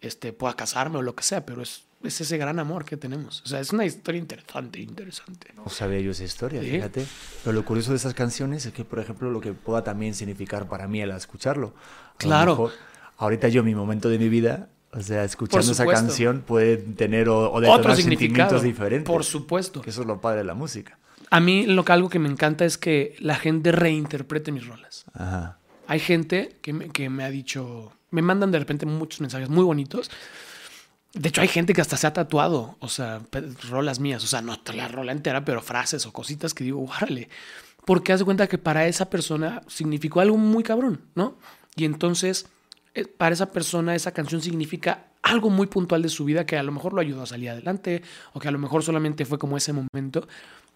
este, 0.00 0.32
pueda 0.32 0.54
casarme 0.54 0.98
o 0.98 1.02
lo 1.02 1.16
que 1.16 1.22
sea, 1.22 1.44
pero 1.46 1.62
es, 1.62 1.84
es 2.06 2.20
ese 2.20 2.38
gran 2.38 2.58
amor 2.58 2.84
que 2.84 2.96
tenemos. 2.96 3.42
O 3.42 3.46
sea, 3.48 3.60
es 3.60 3.72
una 3.72 3.84
historia 3.84 4.18
interesante, 4.20 4.80
interesante. 4.80 5.52
No 5.56 5.68
sabía 5.68 6.00
yo 6.00 6.10
esa 6.12 6.24
historia, 6.24 6.60
Sí. 6.62 6.70
fíjate. 6.70 7.06
Pero 7.44 7.52
lo 7.54 7.64
curioso 7.64 7.90
de 7.90 7.96
esas 7.96 8.14
canciones 8.14 8.64
es 8.66 8.72
que, 8.72 8.84
por 8.84 8.98
ejemplo, 8.98 9.30
lo 9.30 9.40
que 9.40 9.52
pueda 9.52 9.84
también 9.84 10.14
significar 10.14 10.68
para 10.68 10.86
mí 10.88 11.02
al 11.02 11.10
escucharlo. 11.10 11.74
A 12.14 12.18
Claro. 12.18 12.52
mejor, 12.52 12.72
ahorita 13.18 13.48
yo, 13.48 13.62
mi 13.62 13.74
momento 13.74 14.08
de 14.08 14.18
mi 14.18 14.28
vida, 14.28 14.68
o 14.92 15.00
sea, 15.02 15.24
escuchando 15.24 15.72
esa 15.72 15.84
canción 15.86 16.40
puede 16.46 16.76
tener 16.78 17.28
o, 17.28 17.52
o 17.52 17.60
detonar 17.60 17.80
Otro 17.80 17.96
significado. 17.96 18.26
sentimientos 18.28 18.62
diferentes. 18.62 19.06
Por 19.06 19.24
supuesto. 19.24 19.82
Que 19.82 19.90
eso 19.90 20.00
es 20.02 20.06
lo 20.06 20.20
padre 20.20 20.38
de 20.38 20.44
la 20.44 20.54
música. 20.54 20.98
A 21.30 21.40
mí 21.40 21.66
lo 21.66 21.84
que 21.84 21.92
algo 21.92 22.08
que 22.08 22.18
me 22.20 22.28
encanta 22.28 22.64
es 22.64 22.78
que 22.78 23.14
la 23.18 23.34
gente 23.36 23.72
reinterprete 23.72 24.52
mis 24.52 24.66
rolas. 24.66 25.04
Ajá. 25.12 25.58
Hay 25.88 25.98
gente 26.00 26.56
que 26.62 26.72
me, 26.72 26.88
que 26.90 27.10
me 27.10 27.24
ha 27.24 27.30
dicho, 27.30 27.92
me 28.10 28.22
mandan 28.22 28.50
de 28.52 28.58
repente 28.58 28.86
muchos 28.86 29.20
mensajes 29.20 29.48
muy 29.48 29.64
bonitos. 29.64 30.10
De 31.12 31.28
hecho, 31.30 31.40
hay 31.40 31.48
gente 31.48 31.72
que 31.72 31.80
hasta 31.80 31.96
se 31.96 32.06
ha 32.06 32.12
tatuado, 32.12 32.76
o 32.80 32.88
sea, 32.88 33.22
rolas 33.70 34.00
mías, 34.00 34.22
o 34.22 34.26
sea, 34.26 34.42
no 34.42 34.58
la 34.74 34.88
rola 34.88 35.12
entera, 35.12 35.44
pero 35.44 35.62
frases 35.62 36.04
o 36.04 36.12
cositas 36.12 36.52
que 36.52 36.64
digo, 36.64 36.84
órale. 36.84 37.28
Porque 37.84 38.12
haz 38.12 38.18
de 38.18 38.24
cuenta 38.24 38.48
que 38.48 38.58
para 38.58 38.86
esa 38.86 39.08
persona 39.08 39.62
significó 39.66 40.20
algo 40.20 40.36
muy 40.36 40.62
cabrón, 40.62 41.00
¿no? 41.14 41.38
Y 41.74 41.84
entonces, 41.84 42.46
eh, 42.94 43.06
para 43.06 43.32
esa 43.32 43.52
persona, 43.52 43.94
esa 43.94 44.12
canción 44.12 44.42
significa 44.42 45.06
algo 45.22 45.50
muy 45.50 45.66
puntual 45.66 46.02
de 46.02 46.08
su 46.08 46.24
vida 46.24 46.46
que 46.46 46.56
a 46.56 46.62
lo 46.62 46.72
mejor 46.72 46.92
lo 46.92 47.00
ayudó 47.00 47.22
a 47.22 47.26
salir 47.26 47.50
adelante 47.50 48.02
o 48.32 48.40
que 48.40 48.48
a 48.48 48.50
lo 48.50 48.58
mejor 48.58 48.82
solamente 48.82 49.24
fue 49.24 49.38
como 49.38 49.56
ese 49.56 49.72
momento. 49.72 50.28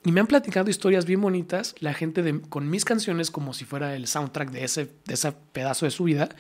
Y 0.05 0.13
me 0.13 0.21
han 0.21 0.27
platicado 0.27 0.71
historias 0.71 1.05
bien 1.05 1.21
bonitas, 1.21 1.75
la 1.81 1.95
gente 1.95 2.23
de, 2.23 2.41
con 2.41 2.69
mis 2.69 2.85
canciones 2.85 3.31
como 3.31 3.53
si 3.53 3.65
fuera 3.65 3.95
el 3.95 4.07
soundtrack 4.07 4.51
de 4.51 4.65
ese, 4.65 4.91
de 5.05 5.15
ese 5.15 5.33
pedazo 5.53 5.85
de 5.85 5.91
su 5.91 6.05
vida. 6.05 6.31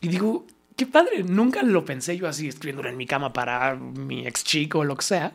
Y 0.00 0.08
digo, 0.08 0.46
qué 0.80 0.86
padre, 0.86 1.24
nunca 1.24 1.62
lo 1.62 1.84
pensé 1.84 2.16
yo 2.16 2.26
así, 2.26 2.48
escribiéndolo 2.48 2.88
en 2.88 2.96
mi 2.96 3.04
cama 3.04 3.34
para 3.34 3.74
mi 3.74 4.26
ex 4.26 4.42
chico 4.44 4.78
o 4.78 4.84
lo 4.84 4.96
que 4.96 5.04
sea. 5.04 5.34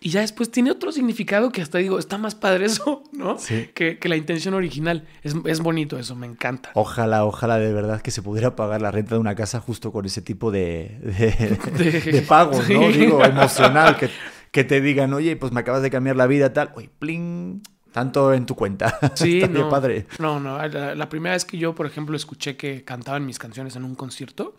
Y 0.00 0.10
ya 0.10 0.20
después 0.20 0.50
tiene 0.50 0.70
otro 0.70 0.92
significado 0.92 1.50
que 1.50 1.62
hasta 1.62 1.78
digo, 1.78 1.98
está 1.98 2.18
más 2.18 2.34
padre 2.34 2.66
eso, 2.66 3.02
¿no? 3.10 3.38
Sí. 3.38 3.70
Que, 3.72 3.98
que 3.98 4.10
la 4.10 4.16
intención 4.16 4.52
original. 4.52 5.08
Es, 5.22 5.34
es 5.46 5.60
bonito 5.60 5.98
eso, 5.98 6.14
me 6.14 6.26
encanta. 6.26 6.72
Ojalá, 6.74 7.24
ojalá 7.24 7.58
de 7.58 7.72
verdad 7.72 8.02
que 8.02 8.10
se 8.10 8.20
pudiera 8.20 8.54
pagar 8.54 8.82
la 8.82 8.90
renta 8.90 9.14
de 9.14 9.20
una 9.22 9.34
casa 9.34 9.60
justo 9.60 9.92
con 9.92 10.04
ese 10.04 10.20
tipo 10.20 10.50
de, 10.50 10.98
de, 11.00 11.58
de, 11.78 12.00
de 12.12 12.22
pago, 12.22 12.52
¿no? 12.52 12.60
Sí. 12.92 12.98
Digo, 12.98 13.24
emocional, 13.24 13.96
que, 13.96 14.10
que 14.50 14.64
te 14.64 14.82
digan, 14.82 15.14
oye, 15.14 15.36
pues 15.36 15.52
me 15.52 15.60
acabas 15.60 15.80
de 15.80 15.90
cambiar 15.90 16.16
la 16.16 16.26
vida, 16.26 16.52
tal, 16.52 16.70
oye, 16.74 16.90
pling, 16.98 17.62
tanto 17.92 18.32
en 18.32 18.46
tu 18.46 18.54
cuenta. 18.54 18.98
Sí, 19.14 19.42
no. 19.48 19.68
padre. 19.68 20.06
No, 20.18 20.40
no. 20.40 20.58
La, 20.68 20.94
la 20.94 21.08
primera 21.08 21.34
vez 21.34 21.44
que 21.44 21.58
yo, 21.58 21.74
por 21.74 21.86
ejemplo, 21.86 22.16
escuché 22.16 22.56
que 22.56 22.84
cantaban 22.84 23.26
mis 23.26 23.38
canciones 23.38 23.76
en 23.76 23.84
un 23.84 23.94
concierto, 23.94 24.56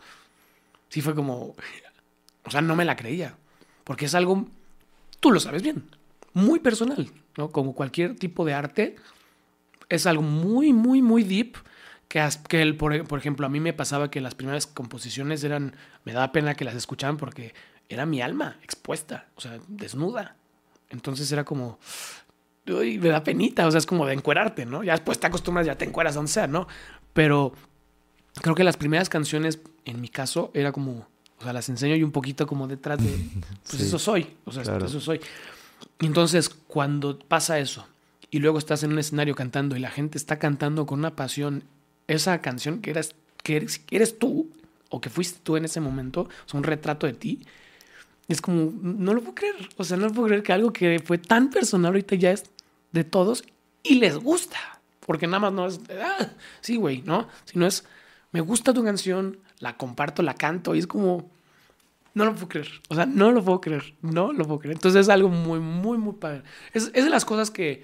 sí 0.89 1.01
fue 1.01 1.15
como. 1.15 1.55
O 2.43 2.51
sea, 2.51 2.61
no 2.61 2.75
me 2.75 2.85
la 2.85 2.95
creía. 2.95 3.35
Porque 3.83 4.05
es 4.05 4.15
algo. 4.15 4.47
Tú 5.19 5.31
lo 5.31 5.39
sabes 5.39 5.63
bien. 5.63 5.83
Muy 6.33 6.59
personal, 6.59 7.11
¿no? 7.37 7.49
Como 7.49 7.73
cualquier 7.73 8.15
tipo 8.15 8.45
de 8.45 8.53
arte, 8.53 8.95
es 9.89 10.05
algo 10.05 10.23
muy, 10.23 10.73
muy, 10.73 11.01
muy 11.01 11.23
deep. 11.23 11.57
Que, 12.07 12.27
que 12.49 12.61
el, 12.61 12.75
por, 12.75 13.07
por 13.07 13.19
ejemplo, 13.19 13.45
a 13.45 13.49
mí 13.49 13.59
me 13.59 13.73
pasaba 13.73 14.11
que 14.11 14.21
las 14.21 14.35
primeras 14.35 14.67
composiciones 14.67 15.43
eran. 15.43 15.75
Me 16.03 16.13
daba 16.13 16.31
pena 16.31 16.55
que 16.55 16.65
las 16.65 16.75
escucharan 16.75 17.17
porque 17.17 17.53
era 17.89 18.05
mi 18.05 18.21
alma 18.21 18.57
expuesta, 18.63 19.27
o 19.35 19.41
sea, 19.41 19.59
desnuda. 19.67 20.35
Entonces 20.89 21.31
era 21.31 21.43
como. 21.45 21.79
Uy, 22.67 22.97
me 22.99 23.09
da 23.09 23.23
penita, 23.23 23.65
o 23.65 23.71
sea, 23.71 23.79
es 23.79 23.85
como 23.85 24.05
de 24.05 24.13
encuerarte, 24.13 24.65
¿no? 24.65 24.83
Ya 24.83 24.93
después 24.93 25.19
te 25.19 25.27
acostumbras, 25.27 25.65
ya 25.65 25.77
te 25.77 25.85
encueras 25.85 26.15
donde 26.15 26.31
sea, 26.31 26.47
¿no? 26.47 26.67
Pero 27.13 27.53
creo 28.41 28.55
que 28.55 28.63
las 28.63 28.77
primeras 28.77 29.09
canciones, 29.09 29.59
en 29.85 29.99
mi 29.99 30.09
caso, 30.09 30.51
era 30.53 30.71
como, 30.71 31.07
o 31.39 31.43
sea, 31.43 31.53
las 31.53 31.69
enseño 31.69 31.95
y 31.95 32.03
un 32.03 32.11
poquito 32.11 32.45
como 32.45 32.67
detrás 32.67 33.03
de, 33.03 33.09
pues 33.69 33.81
Sí, 33.81 33.83
eso 33.87 33.99
soy, 33.99 34.27
o 34.45 34.51
sea, 34.51 34.63
claro. 34.63 34.85
eso 34.85 34.99
soy. 34.99 35.19
Y 35.99 36.05
entonces, 36.05 36.49
cuando 36.49 37.17
pasa 37.17 37.59
eso, 37.59 37.87
y 38.29 38.39
luego 38.39 38.59
estás 38.59 38.83
en 38.83 38.93
un 38.93 38.99
escenario 38.99 39.35
cantando 39.35 39.75
y 39.75 39.79
la 39.79 39.89
gente 39.89 40.17
está 40.17 40.37
cantando 40.39 40.85
con 40.85 40.99
una 40.99 41.15
pasión 41.15 41.63
esa 42.07 42.41
canción 42.41 42.79
que 42.79 42.91
eres, 42.91 43.15
que 43.43 43.57
eres, 43.57 43.79
que 43.79 43.95
eres 43.95 44.19
tú, 44.19 44.49
o 44.89 45.01
que 45.01 45.09
fuiste 45.09 45.39
tú 45.41 45.57
en 45.57 45.65
ese 45.65 45.79
momento, 45.79 46.21
o 46.21 46.49
sea, 46.49 46.57
un 46.57 46.63
retrato 46.63 47.07
de 47.07 47.13
ti, 47.13 47.39
es 48.33 48.41
como, 48.41 48.71
no 48.81 49.13
lo 49.13 49.21
puedo 49.21 49.35
creer. 49.35 49.69
O 49.77 49.83
sea, 49.83 49.97
no 49.97 50.07
lo 50.07 50.13
puedo 50.13 50.27
creer 50.27 50.43
que 50.43 50.53
algo 50.53 50.71
que 50.71 50.99
fue 50.99 51.17
tan 51.17 51.49
personal 51.49 51.87
ahorita 51.87 52.15
ya 52.15 52.31
es 52.31 52.45
de 52.91 53.03
todos 53.03 53.43
y 53.83 53.95
les 53.95 54.17
gusta. 54.17 54.57
Porque 55.05 55.27
nada 55.27 55.39
más 55.39 55.53
no 55.53 55.67
es, 55.67 55.79
ah, 56.01 56.29
sí, 56.61 56.75
güey, 56.75 57.01
¿no? 57.01 57.27
Sino 57.45 57.65
es, 57.65 57.85
me 58.31 58.41
gusta 58.41 58.73
tu 58.73 58.83
canción, 58.83 59.39
la 59.59 59.77
comparto, 59.77 60.21
la 60.23 60.35
canto 60.35 60.75
y 60.75 60.79
es 60.79 60.87
como, 60.87 61.29
no 62.13 62.25
lo 62.25 62.33
puedo 62.33 62.49
creer. 62.49 62.69
O 62.89 62.95
sea, 62.95 63.05
no 63.05 63.31
lo 63.31 63.43
puedo 63.43 63.61
creer. 63.61 63.93
No 64.01 64.33
lo 64.33 64.45
puedo 64.45 64.59
creer. 64.59 64.75
Entonces 64.75 65.01
es 65.01 65.09
algo 65.09 65.29
muy, 65.29 65.59
muy, 65.59 65.97
muy 65.97 66.13
padre. 66.13 66.43
Es, 66.73 66.91
es 66.93 67.03
de 67.03 67.09
las 67.09 67.25
cosas 67.25 67.51
que 67.51 67.83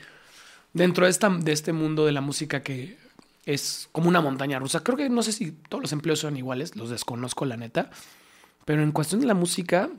dentro 0.73 1.05
de, 1.05 1.11
esta, 1.11 1.29
de 1.29 1.51
este 1.51 1.73
mundo 1.73 2.05
de 2.05 2.11
la 2.11 2.21
música 2.21 2.61
que 2.61 2.97
es 3.45 3.89
como 3.91 4.09
una 4.09 4.21
montaña 4.21 4.59
rusa. 4.59 4.83
Creo 4.83 4.97
que 4.97 5.09
no 5.09 5.23
sé 5.23 5.31
si 5.31 5.51
todos 5.51 5.81
los 5.81 5.93
empleos 5.93 6.19
son 6.19 6.37
iguales, 6.37 6.75
los 6.75 6.89
desconozco 6.89 7.45
la 7.45 7.57
neta. 7.57 7.89
Pero 8.65 8.83
en 8.83 8.91
cuestión 8.91 9.21
de 9.21 9.27
la 9.27 9.33
música, 9.33 9.89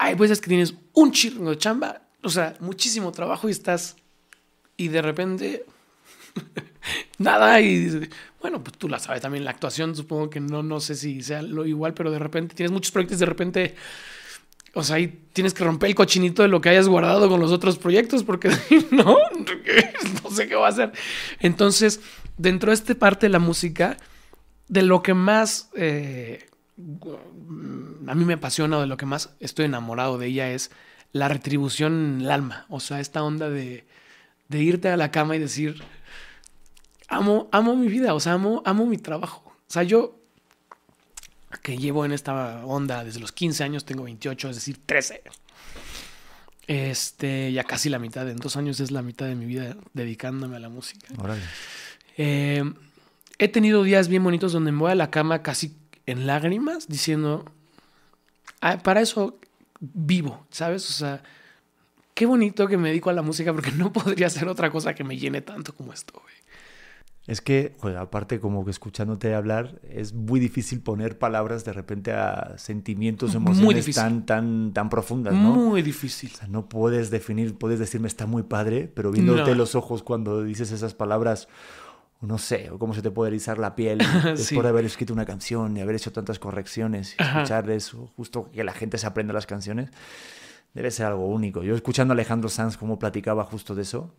hay 0.00 0.14
veces 0.14 0.40
que 0.40 0.48
tienes 0.48 0.74
un 0.94 1.12
chingo 1.12 1.50
de 1.50 1.58
chamba, 1.58 2.00
o 2.22 2.30
sea, 2.30 2.54
muchísimo 2.60 3.12
trabajo 3.12 3.48
y 3.48 3.52
estás. 3.52 3.96
Y 4.78 4.88
de 4.88 5.02
repente. 5.02 5.66
nada, 7.18 7.60
y 7.60 8.08
bueno, 8.40 8.64
pues 8.64 8.78
tú 8.78 8.88
la 8.88 8.98
sabes 8.98 9.20
también. 9.20 9.44
La 9.44 9.50
actuación, 9.50 9.94
supongo 9.94 10.30
que 10.30 10.40
no, 10.40 10.62
no 10.62 10.80
sé 10.80 10.94
si 10.94 11.22
sea 11.22 11.42
lo 11.42 11.66
igual, 11.66 11.92
pero 11.92 12.10
de 12.10 12.18
repente 12.18 12.54
tienes 12.54 12.72
muchos 12.72 12.92
proyectos, 12.92 13.18
de 13.18 13.26
repente. 13.26 13.74
O 14.72 14.82
sea, 14.82 14.96
ahí 14.96 15.22
tienes 15.34 15.52
que 15.52 15.64
romper 15.64 15.90
el 15.90 15.94
cochinito 15.94 16.40
de 16.40 16.48
lo 16.48 16.62
que 16.62 16.70
hayas 16.70 16.88
guardado 16.88 17.28
con 17.28 17.38
los 17.38 17.52
otros 17.52 17.76
proyectos, 17.76 18.24
porque 18.24 18.48
no, 18.90 19.18
no 20.24 20.30
sé 20.30 20.48
qué 20.48 20.54
va 20.54 20.66
a 20.66 20.70
hacer. 20.70 20.92
Entonces, 21.40 22.00
dentro 22.38 22.70
de 22.70 22.74
esta 22.74 22.94
parte 22.94 23.26
de 23.26 23.30
la 23.30 23.38
música, 23.38 23.98
de 24.66 24.80
lo 24.80 25.02
que 25.02 25.12
más 25.12 25.68
eh, 25.74 26.46
a 28.06 28.14
mí 28.14 28.24
me 28.24 28.34
apasiona 28.34 28.78
o 28.78 28.80
de 28.80 28.86
lo 28.86 28.96
que 28.96 29.06
más 29.06 29.30
estoy 29.40 29.66
enamorado 29.66 30.18
de 30.18 30.26
ella 30.26 30.50
es 30.50 30.70
la 31.12 31.28
retribución 31.28 32.16
en 32.16 32.20
el 32.22 32.30
alma. 32.30 32.66
O 32.68 32.80
sea, 32.80 33.00
esta 33.00 33.22
onda 33.22 33.48
de, 33.48 33.84
de 34.48 34.62
irte 34.62 34.88
a 34.88 34.96
la 34.96 35.10
cama 35.10 35.36
y 35.36 35.38
decir, 35.38 35.82
amo, 37.08 37.48
amo 37.52 37.76
mi 37.76 37.88
vida, 37.88 38.14
o 38.14 38.20
sea, 38.20 38.34
amo, 38.34 38.62
amo 38.64 38.86
mi 38.86 38.98
trabajo. 38.98 39.42
O 39.46 39.72
sea, 39.72 39.82
yo 39.82 40.16
que 41.62 41.76
llevo 41.76 42.04
en 42.04 42.12
esta 42.12 42.64
onda 42.64 43.04
desde 43.04 43.20
los 43.20 43.32
15 43.32 43.64
años, 43.64 43.84
tengo 43.84 44.04
28, 44.04 44.50
es 44.50 44.56
decir, 44.56 44.78
13. 44.86 45.22
Este, 46.66 47.52
ya 47.52 47.64
casi 47.64 47.88
la 47.88 47.98
mitad, 47.98 48.28
en 48.28 48.36
dos 48.36 48.56
años 48.56 48.78
es 48.78 48.92
la 48.92 49.02
mitad 49.02 49.26
de 49.26 49.34
mi 49.34 49.44
vida 49.44 49.76
dedicándome 49.92 50.56
a 50.56 50.60
la 50.60 50.68
música. 50.68 51.08
Órale. 51.18 51.42
Eh, 52.16 52.62
he 53.38 53.48
tenido 53.48 53.82
días 53.82 54.08
bien 54.08 54.22
bonitos 54.22 54.52
donde 54.52 54.70
me 54.70 54.78
voy 54.78 54.92
a 54.92 54.94
la 54.94 55.10
cama 55.10 55.42
casi 55.42 55.76
en 56.10 56.26
lágrimas 56.26 56.88
diciendo, 56.88 57.44
"Ah, 58.60 58.78
para 58.82 59.00
eso 59.00 59.38
vivo, 59.80 60.46
¿sabes? 60.50 60.88
O 60.90 60.92
sea, 60.92 61.22
qué 62.14 62.26
bonito 62.26 62.66
que 62.68 62.76
me 62.76 62.88
dedico 62.90 63.10
a 63.10 63.14
la 63.14 63.22
música 63.22 63.52
porque 63.52 63.72
no 63.72 63.92
podría 63.92 64.26
hacer 64.26 64.48
otra 64.48 64.70
cosa 64.70 64.94
que 64.94 65.04
me 65.04 65.16
llene 65.16 65.40
tanto 65.40 65.74
como 65.74 65.92
esto, 65.92 66.12
güey. 66.20 66.34
Es 67.26 67.40
que, 67.40 67.76
joder, 67.78 67.98
aparte 67.98 68.40
como 68.40 68.64
que 68.64 68.72
escuchándote 68.72 69.34
hablar, 69.34 69.78
es 69.88 70.14
muy 70.14 70.40
difícil 70.40 70.80
poner 70.80 71.16
palabras 71.18 71.64
de 71.64 71.72
repente 71.72 72.12
a 72.12 72.54
sentimientos, 72.56 73.34
emociones 73.36 73.94
tan, 73.94 74.26
tan, 74.26 74.72
tan 74.72 74.88
profundas, 74.88 75.34
¿no? 75.34 75.54
Muy 75.54 75.82
difícil. 75.82 76.30
O 76.34 76.36
sea, 76.38 76.48
no 76.48 76.68
puedes 76.68 77.10
definir, 77.10 77.54
puedes 77.54 77.78
decirme 77.78 78.08
está 78.08 78.26
muy 78.26 78.42
padre, 78.42 78.90
pero 78.92 79.12
viéndote 79.12 79.50
No. 79.50 79.54
los 79.54 79.74
ojos 79.76 80.02
cuando 80.02 80.42
dices 80.42 80.72
esas 80.72 80.94
palabras, 80.94 81.46
no 82.20 82.38
sé, 82.38 82.70
o 82.70 82.78
cómo 82.78 82.94
se 82.94 83.02
te 83.02 83.10
puede 83.10 83.30
erizar 83.30 83.58
la 83.58 83.74
piel 83.74 83.98
después 84.24 84.40
Sí. 84.46 84.60
de 84.60 84.68
haber 84.68 84.84
escrito 84.84 85.12
una 85.12 85.24
canción 85.26 85.76
y 85.76 85.80
haber 85.80 85.96
hecho 85.96 86.12
tantas 86.12 86.38
correcciones 86.38 87.14
y 87.18 87.22
Ajá. 87.22 87.40
escuchar 87.42 87.70
eso, 87.70 88.10
justo 88.16 88.50
que 88.52 88.62
la 88.64 88.72
gente 88.72 88.98
se 88.98 89.06
aprenda 89.06 89.32
las 89.32 89.46
canciones, 89.46 89.90
debe 90.72 90.92
ser 90.92 91.06
algo 91.06 91.26
único. 91.26 91.64
Yo 91.64 91.74
escuchando 91.74 92.12
a 92.12 92.14
Alejandro 92.14 92.48
Sanz 92.48 92.76
cómo 92.76 92.98
platicaba 92.98 93.42
justo 93.44 93.74
de 93.74 93.82
eso, 93.82 94.14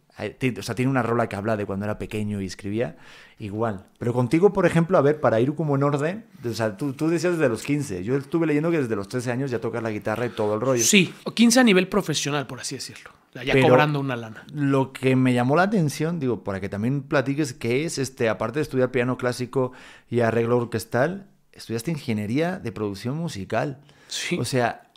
o 0.57 0.61
sea, 0.63 0.75
tiene 0.75 0.91
una 0.91 1.01
rola 1.01 1.29
que 1.29 1.37
habla 1.37 1.55
de 1.55 1.65
cuando 1.65 1.85
era 1.85 1.97
pequeño 1.97 2.41
y 2.41 2.45
escribía, 2.45 2.97
igual. 3.39 3.85
Pero 3.99 4.11
contigo, 4.13 4.51
por 4.51 4.65
ejemplo, 4.65 4.97
a 4.97 5.01
ver, 5.01 5.21
para 5.21 5.39
ir 5.39 5.55
como 5.55 5.75
en 5.77 5.83
orden, 5.83 6.25
o 6.43 6.53
sea, 6.53 6.75
tú, 6.75 6.91
tú 6.93 7.07
decías 7.07 7.33
desde 7.37 7.47
los 7.47 7.63
15, 7.63 8.03
yo 8.03 8.17
estuve 8.17 8.47
leyendo 8.47 8.69
que 8.69 8.79
desde 8.79 8.95
los 8.97 9.07
13 9.07 9.31
años 9.31 9.49
ya 9.51 9.61
tocas 9.61 9.81
la 9.81 9.91
guitarra 9.91 10.25
y 10.25 10.29
todo 10.29 10.55
el 10.55 10.59
rollo. 10.61 10.83
Sí, 10.83 11.13
o 11.23 11.33
15 11.33 11.61
a 11.61 11.63
nivel 11.63 11.87
profesional, 11.87 12.47
por 12.47 12.59
así 12.59 12.75
decirlo. 12.75 13.11
Sea, 13.33 13.43
Ya 13.43 13.53
Pero- 13.53 13.69
cobrando 13.69 13.99
una 13.99 14.15
lana. 14.15 14.45
Lo 14.53 14.91
que 14.91 15.15
me 15.15 15.33
llamó 15.33 15.55
la 15.55 15.63
atención, 15.63 16.19
digo, 16.19 16.43
para 16.43 16.59
que 16.59 16.67
también 16.69 17.03
platiques 17.03 17.53
qué 17.53 17.85
es, 17.85 17.97
este, 17.97 18.27
aparte 18.29 18.59
de 18.59 18.63
estudiar 18.63 18.91
piano 18.91 19.17
clásico 19.17 19.71
y 20.09 20.19
arreglo 20.19 20.57
orquestal, 20.57 21.27
estudiaste 21.53 21.91
ingeniería 21.91 22.59
de 22.59 22.71
producción 22.71 23.15
musical. 23.17 23.79
Sí. 24.07 24.37
O 24.39 24.43
sea, 24.45 24.91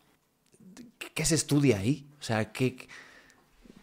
¿qué, 1.14 1.24
se 1.24 1.34
estudia 1.36 1.78
ahí? 1.78 2.08
O 2.18 2.22
sea, 2.24 2.50
¿qué, 2.52 2.76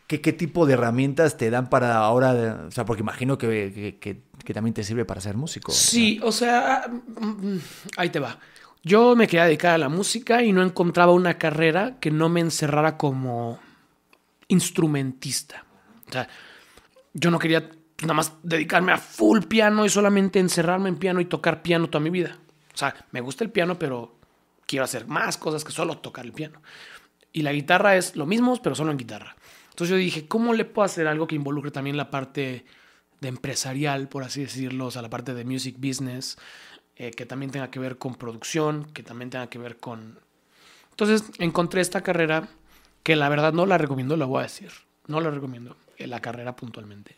qué, 0.07 0.19
qué 0.19 0.33
tipo 0.33 0.65
de 0.65 0.73
herramientas 0.73 1.37
te 1.37 1.49
dan 1.49 1.69
para 1.69 1.95
ahora? 1.97 2.65
O 2.67 2.71
sea, 2.71 2.83
porque 2.85 3.03
imagino 3.03 3.37
que, 3.37 3.71
que- 3.73 3.97
que- 3.99 4.23
que 4.43 4.53
también 4.53 4.73
te 4.73 4.83
sirve 4.83 5.05
para 5.05 5.21
ser 5.21 5.37
músico. 5.37 5.71
Sí, 5.71 6.19
o 6.23 6.31
sea, 6.31 6.91
ahí 7.95 8.09
te 8.09 8.19
va. 8.19 8.39
Yo 8.83 9.15
me 9.15 9.27
quería 9.27 9.45
dedicar 9.45 9.75
a 9.75 9.77
la 9.77 9.87
música 9.87 10.43
y 10.43 10.51
no 10.51 10.63
encontraba 10.63 11.11
una 11.13 11.37
carrera 11.37 11.99
que 11.99 12.09
no 12.09 12.27
me 12.27 12.39
encerrara 12.41 12.97
como 12.97 13.59
instrumentista. 14.51 15.65
O 16.07 16.11
sea, 16.11 16.27
yo 17.13 17.31
no 17.31 17.39
quería 17.39 17.69
nada 18.01 18.13
más 18.13 18.33
dedicarme 18.43 18.91
a 18.91 18.97
full 18.97 19.41
piano 19.41 19.85
y 19.85 19.89
solamente 19.89 20.39
encerrarme 20.39 20.89
en 20.89 20.97
piano 20.97 21.21
y 21.21 21.25
tocar 21.25 21.61
piano 21.61 21.89
toda 21.89 22.03
mi 22.03 22.09
vida. 22.09 22.37
O 22.73 22.77
sea, 22.77 22.93
me 23.11 23.21
gusta 23.21 23.43
el 23.43 23.51
piano, 23.51 23.77
pero 23.77 24.17
quiero 24.65 24.85
hacer 24.85 25.07
más 25.07 25.37
cosas 25.37 25.63
que 25.63 25.71
solo 25.71 25.97
tocar 25.97 26.25
el 26.25 26.33
piano. 26.33 26.61
Y 27.33 27.43
la 27.43 27.53
guitarra 27.53 27.95
es 27.95 28.15
lo 28.15 28.25
mismo, 28.25 28.61
pero 28.61 28.75
solo 28.75 28.91
en 28.91 28.97
guitarra. 28.97 29.35
Entonces 29.69 29.89
yo 29.89 29.95
dije, 29.95 30.27
¿cómo 30.27 30.53
le 30.53 30.65
puedo 30.65 30.85
hacer 30.85 31.07
algo 31.07 31.27
que 31.27 31.35
involucre 31.35 31.71
también 31.71 31.97
la 31.97 32.09
parte 32.09 32.65
de 33.21 33.29
empresarial, 33.29 34.09
por 34.09 34.23
así 34.23 34.41
decirlo, 34.41 34.87
o 34.87 34.91
sea, 34.91 35.01
la 35.01 35.09
parte 35.09 35.33
de 35.33 35.45
music 35.45 35.77
business, 35.77 36.37
eh, 36.95 37.11
que 37.11 37.25
también 37.25 37.51
tenga 37.51 37.69
que 37.69 37.79
ver 37.79 37.97
con 37.97 38.15
producción, 38.15 38.85
que 38.93 39.03
también 39.03 39.29
tenga 39.29 39.47
que 39.47 39.59
ver 39.59 39.77
con... 39.77 40.19
Entonces 40.89 41.23
encontré 41.39 41.81
esta 41.81 42.01
carrera 42.01 42.49
que 43.03 43.15
la 43.15 43.29
verdad 43.29 43.53
no 43.53 43.65
la 43.65 43.77
recomiendo, 43.77 44.17
lo 44.17 44.27
voy 44.27 44.39
a 44.39 44.43
decir. 44.43 44.69
No 45.07 45.19
la 45.19 45.31
recomiendo, 45.31 45.75
eh, 45.97 46.07
la 46.07 46.19
carrera 46.19 46.55
puntualmente. 46.55 47.15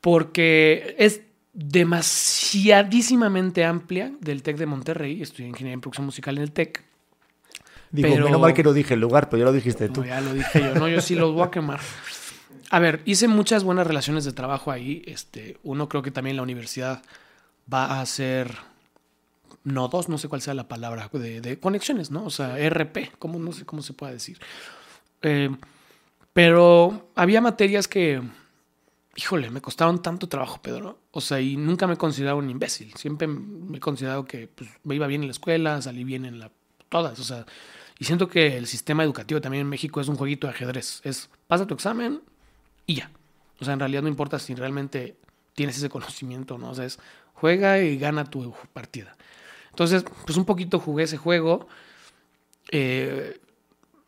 Porque 0.00 0.94
es 0.98 1.20
demasiadísimamente 1.52 3.64
amplia 3.64 4.12
del 4.20 4.42
TEC 4.42 4.56
de 4.58 4.66
Monterrey. 4.66 5.22
Estudié 5.22 5.48
ingeniería 5.48 5.74
en 5.74 5.80
producción 5.80 6.06
musical 6.06 6.36
en 6.36 6.42
el 6.42 6.52
TEC. 6.52 6.84
Digo, 7.90 8.08
Pero- 8.10 8.24
menos 8.26 8.40
mal 8.40 8.52
que 8.52 8.62
no 8.62 8.72
dije 8.72 8.94
el 8.94 9.00
lugar, 9.00 9.30
pero 9.30 9.40
ya 9.40 9.44
lo 9.46 9.52
dijiste 9.52 9.88
tú. 9.88 10.04
Ya 10.04 10.20
lo 10.20 10.34
dije 10.34 10.60
yo, 10.60 10.74
no, 10.74 10.88
yo 10.88 11.00
sí 11.00 11.14
los 11.14 11.32
voy 11.32 11.44
a 11.44 11.50
quemar. 11.50 11.80
A 12.70 12.78
ver, 12.80 13.00
hice 13.04 13.28
muchas 13.28 13.62
buenas 13.64 13.86
relaciones 13.86 14.24
de 14.24 14.32
trabajo 14.32 14.70
ahí. 14.72 15.02
Este, 15.06 15.56
uno 15.62 15.88
creo 15.88 16.02
que 16.02 16.10
también 16.10 16.36
la 16.36 16.42
universidad 16.42 17.02
va 17.72 17.86
a 17.86 18.00
hacer 18.00 18.54
nodos, 19.66 20.08
no 20.08 20.16
sé 20.16 20.28
cuál 20.28 20.40
sea 20.40 20.54
la 20.54 20.68
palabra, 20.68 21.10
de, 21.12 21.58
conexiones, 21.60 22.10
¿no? 22.10 22.24
O 22.24 22.30
sea, 22.30 22.56
RP, 22.56 23.12
no 23.24 23.52
sé 23.52 23.66
cómo 23.66 23.82
se 23.82 23.92
puede 23.92 24.14
decir. 24.14 24.38
Eh, 25.22 25.50
pero 26.32 27.10
había 27.14 27.40
materias 27.40 27.88
que, 27.88 28.22
híjole, 29.16 29.50
me 29.50 29.60
costaron 29.60 30.00
tanto 30.02 30.28
trabajo, 30.28 30.62
Pedro. 30.62 31.00
O 31.10 31.20
sea, 31.20 31.40
y 31.40 31.56
nunca 31.56 31.86
me 31.86 31.94
he 31.94 31.96
considerado 31.96 32.38
un 32.38 32.48
imbécil. 32.48 32.94
Siempre 32.94 33.26
me 33.26 33.78
he 33.78 33.80
considerado 33.80 34.24
que 34.24 34.46
pues, 34.46 34.70
me 34.84 34.94
iba 34.94 35.06
bien 35.06 35.22
en 35.22 35.28
la 35.28 35.32
escuela, 35.32 35.82
salí 35.82 36.04
bien 36.04 36.24
en 36.24 36.38
la... 36.38 36.50
Todas, 36.88 37.18
o 37.18 37.24
sea, 37.24 37.44
y 37.98 38.04
siento 38.04 38.28
que 38.28 38.56
el 38.56 38.66
sistema 38.66 39.02
educativo 39.02 39.40
también 39.40 39.62
en 39.62 39.68
México 39.68 40.00
es 40.00 40.08
un 40.08 40.16
jueguito 40.16 40.46
de 40.46 40.52
ajedrez. 40.52 41.00
Es 41.02 41.28
pasa 41.48 41.66
tu 41.66 41.74
examen 41.74 42.20
y 42.86 42.96
ya. 42.96 43.10
O 43.58 43.64
sea, 43.64 43.74
en 43.74 43.80
realidad 43.80 44.02
no 44.02 44.08
importa 44.08 44.38
si 44.38 44.54
realmente 44.54 45.16
tienes 45.54 45.76
ese 45.78 45.88
conocimiento, 45.88 46.58
¿no? 46.58 46.70
O 46.70 46.74
sea, 46.74 46.84
es 46.84 47.00
juega 47.32 47.80
y 47.80 47.98
gana 47.98 48.24
tu 48.24 48.54
partida. 48.72 49.16
Entonces, 49.76 50.06
pues 50.24 50.38
un 50.38 50.46
poquito 50.46 50.78
jugué 50.80 51.04
ese 51.04 51.18
juego. 51.18 51.68
Eh, 52.72 53.38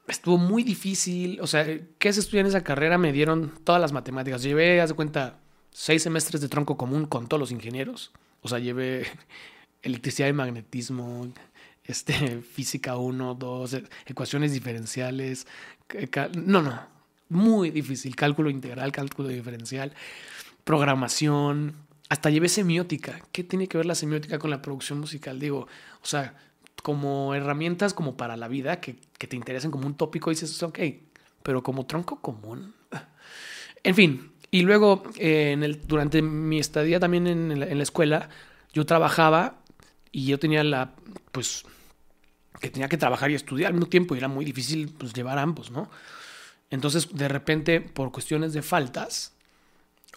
estuvo 0.07 0.39
muy 0.39 0.63
difícil. 0.63 1.39
O 1.43 1.47
sea, 1.47 1.67
¿qué 1.99 2.09
es 2.09 2.17
estudiar 2.17 2.47
en 2.47 2.49
esa 2.49 2.65
carrera? 2.65 2.97
Me 2.97 3.13
dieron 3.13 3.53
todas 3.65 3.79
las 3.79 3.93
matemáticas. 3.93 4.43
Llevé, 4.43 4.81
haz 4.81 4.89
de 4.89 4.95
cuenta, 4.97 5.41
seis 5.71 6.03
semestres 6.03 6.41
de 6.41 6.49
tronco 6.49 6.79
común 6.79 7.05
con 7.05 7.29
todos 7.29 7.39
los 7.39 7.51
ingenieros. 7.51 8.13
O 8.41 8.49
sea, 8.49 8.59
llevé 8.61 9.05
electricidad 9.83 10.29
y 10.29 10.33
magnetismo, 10.33 11.29
este, 11.85 12.41
física 12.55 12.97
1, 12.97 13.35
2, 13.35 13.75
e- 13.75 13.85
ecuaciones 14.07 14.55
diferenciales. 14.55 15.47
No, 16.35 16.63
no, 16.63 16.81
muy 17.29 17.71
difícil. 17.71 18.17
Cálculo 18.17 18.49
integral, 18.49 18.91
cálculo 18.91 19.29
diferencial, 19.29 19.93
programación. 20.65 21.75
Hasta 22.09 22.31
llevé 22.31 22.49
semiótica. 22.49 23.21
¿Qué 23.33 23.45
tiene 23.45 23.69
que 23.69 23.77
ver 23.77 23.87
la 23.87 23.95
semiótica 23.95 24.39
con 24.39 24.51
la 24.51 24.63
producción 24.63 24.99
musical? 25.01 25.39
Digo, 25.39 25.67
o 26.03 26.07
sea, 26.07 26.35
como 26.83 27.35
herramientas 27.35 27.93
como 27.93 28.17
para 28.17 28.37
la 28.37 28.49
vida 28.49 28.81
que, 28.81 28.97
que 29.19 29.27
te 29.27 29.37
interesen 29.37 29.71
como 29.71 29.87
un 29.87 29.95
tópico, 29.95 30.31
dices, 30.31 30.63
ok, 30.63 30.79
pero 31.43 31.63
como 31.63 31.87
tronco 31.87 32.21
común. 32.21 32.75
En 33.85 33.95
fin, 33.95 34.33
y 34.51 34.63
luego 34.63 35.05
eh, 35.19 35.57
durante 35.87 36.21
mi 36.21 36.59
estadía 36.59 36.99
también 36.99 37.27
en 37.29 37.61
la, 37.61 37.67
en 37.67 37.77
la 37.79 37.85
escuela, 37.85 38.29
yo 38.73 38.85
trabajaba 38.85 39.61
y 40.11 40.27
yo 40.27 40.39
tenía 40.41 40.65
la, 40.65 40.95
pues, 41.31 41.65
que 42.61 42.71
tenía 42.71 42.89
que 42.89 42.97
trabajar 42.97 43.31
y 43.31 43.35
estudiar 43.35 43.69
al 43.69 43.75
mismo 43.75 43.89
tiempo 43.89 44.15
y 44.15 44.19
era 44.19 44.27
muy 44.29 44.45
difícil 44.45 44.93
pues, 44.99 45.13
llevar 45.15 45.39
ambos, 45.39 45.71
¿no? 45.71 45.89
Entonces, 46.71 47.15
de 47.15 47.29
repente, 47.29 47.81
por 47.81 48.11
cuestiones 48.13 48.53
de 48.53 48.63
faltas, 48.63 49.33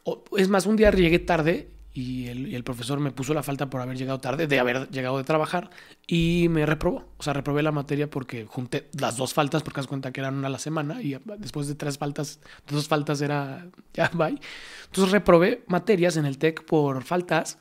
o- 0.03 0.23
es 0.37 0.49
más, 0.49 0.65
un 0.65 0.75
día 0.75 0.91
llegué 0.91 1.19
tarde 1.19 1.69
y 1.93 2.27
el, 2.27 2.63
profesor 2.63 2.99
me 2.99 3.11
puso 3.11 3.33
la 3.33 3.43
falta 3.43 3.69
por 3.69 3.81
haber 3.81 3.97
llegado 3.97 4.19
tarde, 4.19 4.47
de 4.47 4.59
haber 4.59 4.89
llegado 4.91 5.17
de 5.17 5.25
trabajar, 5.25 5.69
y 6.07 6.47
me 6.49 6.65
reprobó. 6.65 7.05
O 7.17 7.23
sea, 7.23 7.33
reprobé 7.33 7.63
la 7.63 7.71
materia 7.71 8.09
porque 8.09 8.45
junté 8.45 8.89
las 8.97 9.17
dos 9.17 9.33
faltas, 9.33 9.61
porque 9.61 9.81
haz 9.81 9.87
cuenta 9.87 10.11
que 10.11 10.21
eran 10.21 10.35
una 10.35 10.47
a 10.47 10.51
la 10.51 10.59
semana, 10.59 11.01
y 11.01 11.17
después 11.37 11.67
de 11.67 11.75
tres 11.75 11.97
faltas, 11.97 12.39
dos 12.67 12.87
faltas 12.87 13.21
era 13.21 13.67
ya 13.93 14.09
bye. 14.13 14.39
Entonces 14.85 15.11
reprobé 15.11 15.63
materias 15.67 16.15
en 16.15 16.25
el 16.25 16.37
TEC 16.37 16.63
por 16.63 17.03
faltas, 17.03 17.57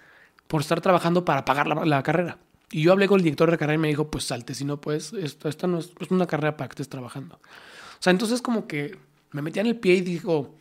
por 0.47 0.61
estar 0.61 0.81
trabajando 0.81 1.25
para 1.25 1.45
pagar 1.45 1.67
la, 1.67 1.85
la 1.85 2.03
carrera. 2.03 2.39
Y 2.71 2.83
yo 2.83 2.93
hablé 2.93 3.09
con 3.09 3.19
el 3.19 3.25
director 3.25 3.51
de 3.51 3.59
carrera 3.59 3.75
y 3.75 3.79
me 3.79 3.89
dijo, 3.89 4.13
pues 4.13 4.25
salte, 4.25 4.55
si 4.55 4.65
no, 4.65 4.81
pues 4.81 5.13
esto, 5.13 5.49
esto 5.49 5.67
no 5.67 5.79
es, 5.79 5.91
es 5.99 6.11
una 6.13 6.27
carrera 6.27 6.57
para 6.57 6.69
que 6.69 6.75
estés 6.75 6.89
trabajando. 6.89 7.35
O 7.35 8.03
sea, 8.03 8.13
entonces 8.13 8.43
como 8.43 8.69
que 8.69 8.97
me 9.33 9.43
metía 9.43 9.63
en 9.63 9.67
el 9.67 9.77
pie 9.77 9.95
y 9.95 10.01
dijo, 10.03 10.55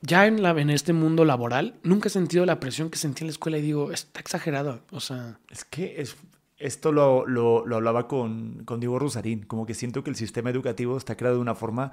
ya 0.00 0.26
en, 0.26 0.42
la, 0.42 0.50
en 0.50 0.70
este 0.70 0.92
mundo 0.92 1.24
laboral, 1.24 1.74
nunca 1.82 2.08
he 2.08 2.10
sentido 2.10 2.46
la 2.46 2.60
presión 2.60 2.90
que 2.90 2.98
sentí 2.98 3.22
en 3.24 3.28
la 3.28 3.32
escuela 3.32 3.58
y 3.58 3.62
digo, 3.62 3.92
está 3.92 4.20
exagerado. 4.20 4.80
O 4.90 5.00
sea, 5.00 5.38
Es 5.50 5.64
que 5.64 6.00
es, 6.00 6.16
esto 6.58 6.92
lo, 6.92 7.26
lo- 7.26 7.66
lo 7.66 7.76
hablaba 7.76 8.08
con, 8.08 8.64
con 8.64 8.80
Diego 8.80 8.98
Rosarín, 8.98 9.42
como 9.44 9.66
que 9.66 9.74
siento 9.74 10.02
que 10.04 10.10
el 10.10 10.16
sistema 10.16 10.50
educativo 10.50 10.96
está 10.96 11.16
creado 11.16 11.36
de 11.36 11.42
una 11.42 11.54
forma 11.54 11.92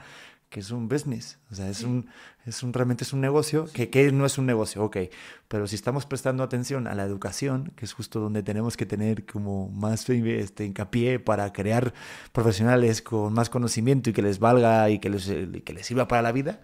que 0.49 0.59
es 0.59 0.69
un 0.71 0.87
business, 0.87 1.39
o 1.51 1.55
sea, 1.55 1.69
es 1.69 1.81
un, 1.83 2.07
es 2.45 2.61
un 2.61 2.71
realmente 2.71 3.03
es 3.03 3.13
un 3.13 3.19
negocio, 3.19 3.65
que, 3.73 3.89
que 3.89 4.11
no 4.11 4.27
es 4.27 4.37
un 4.37 4.45
negocio, 4.45 4.83
ok, 4.83 4.97
pero 5.47 5.65
si 5.67 5.75
estamos 5.75 6.05
prestando 6.05 6.43
atención 6.43 6.85
a 6.87 6.93
la 6.93 7.03
educación, 7.03 7.73
que 7.75 7.83
es 7.83 7.93
justo 7.93 8.19
donde 8.19 8.43
tenemos 8.43 8.77
que 8.77 8.85
tener 8.85 9.25
como 9.25 9.69
más 9.69 10.07
este, 10.07 10.63
hincapié 10.65 11.19
para 11.19 11.51
crear 11.51 11.93
profesionales 12.31 13.01
con 13.01 13.33
más 13.33 13.49
conocimiento 13.49 14.11
y 14.11 14.13
que 14.13 14.21
les 14.21 14.37
valga 14.39 14.89
y 14.91 14.99
que 14.99 15.09
les, 15.09 15.27
y 15.27 15.61
que 15.61 15.73
les 15.73 15.85
sirva 15.87 16.07
para 16.07 16.21
la 16.21 16.31
vida, 16.31 16.61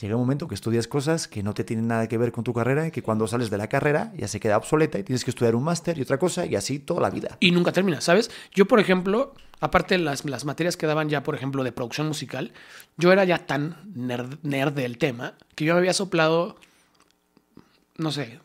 llega 0.00 0.16
un 0.16 0.22
momento 0.22 0.48
que 0.48 0.54
estudias 0.54 0.88
cosas 0.88 1.28
que 1.28 1.42
no 1.42 1.52
te 1.54 1.64
tienen 1.64 1.86
nada 1.86 2.08
que 2.08 2.16
ver 2.16 2.32
con 2.32 2.44
tu 2.44 2.52
carrera 2.52 2.86
y 2.86 2.90
que 2.90 3.02
cuando 3.02 3.26
sales 3.26 3.50
de 3.50 3.58
la 3.58 3.68
carrera 3.68 4.12
ya 4.16 4.28
se 4.28 4.40
queda 4.40 4.56
obsoleta 4.56 4.98
y 4.98 5.02
tienes 5.02 5.24
que 5.24 5.30
estudiar 5.30 5.54
un 5.54 5.62
máster 5.62 5.98
y 5.98 6.02
otra 6.02 6.18
cosa 6.18 6.46
y 6.46 6.56
así 6.56 6.78
toda 6.78 7.00
la 7.00 7.10
vida. 7.10 7.36
y 7.40 7.50
nunca 7.50 7.72
termina, 7.72 8.00
¿sabes? 8.00 8.30
Yo, 8.52 8.66
por 8.66 8.80
ejemplo, 8.80 9.34
aparte 9.60 9.98
las, 9.98 10.24
las 10.24 10.44
materias 10.44 10.76
que 10.76 10.86
daban 10.86 11.08
ya, 11.08 11.22
por 11.22 11.34
ejemplo, 11.34 11.64
de 11.64 11.72
producción 11.72 12.06
musical, 12.06 12.52
yo 12.96 13.12
era 13.12 13.24
ya 13.24 13.46
tan 13.46 13.76
nerd, 13.94 14.38
nerd 14.42 14.72
del 14.72 14.98
tema 14.98 15.34
que 15.54 15.64
yo 15.64 15.74
me 15.74 15.80
había 15.80 15.92
soplado, 15.92 16.56
no 17.96 18.10
sé, 18.10 18.40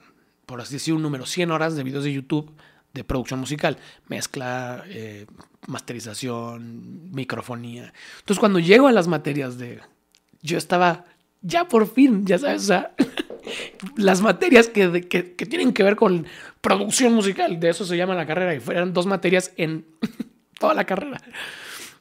por 0.45 0.61
así 0.61 0.73
decir 0.73 0.93
un 0.93 1.01
número, 1.01 1.25
100 1.25 1.51
horas 1.51 1.75
de 1.75 1.83
videos 1.83 2.03
de 2.03 2.13
YouTube 2.13 2.51
de 2.93 3.03
producción 3.03 3.41
musical, 3.41 3.77
mezcla, 4.07 4.83
eh, 4.87 5.25
masterización, 5.67 7.11
microfonía. 7.11 7.93
Entonces, 8.19 8.39
cuando 8.39 8.59
llego 8.59 8.87
a 8.87 8.91
las 8.93 9.07
materias 9.07 9.57
de... 9.57 9.81
Yo 10.41 10.57
estaba 10.57 11.05
ya 11.45 11.67
por 11.67 11.87
fin, 11.87 12.25
ya 12.25 12.39
sabes, 12.39 12.63
o 12.63 12.65
sea, 12.65 12.95
las 13.97 14.21
materias 14.21 14.67
que, 14.67 15.07
que, 15.07 15.35
que 15.35 15.45
tienen 15.45 15.73
que 15.73 15.83
ver 15.83 15.95
con 15.95 16.25
producción 16.59 17.13
musical, 17.13 17.59
de 17.59 17.69
eso 17.69 17.85
se 17.85 17.95
llama 17.95 18.15
la 18.15 18.25
carrera, 18.25 18.55
y 18.55 18.59
fueran 18.59 18.93
dos 18.93 19.05
materias 19.05 19.53
en 19.55 19.85
toda 20.59 20.73
la 20.73 20.85
carrera. 20.85 21.21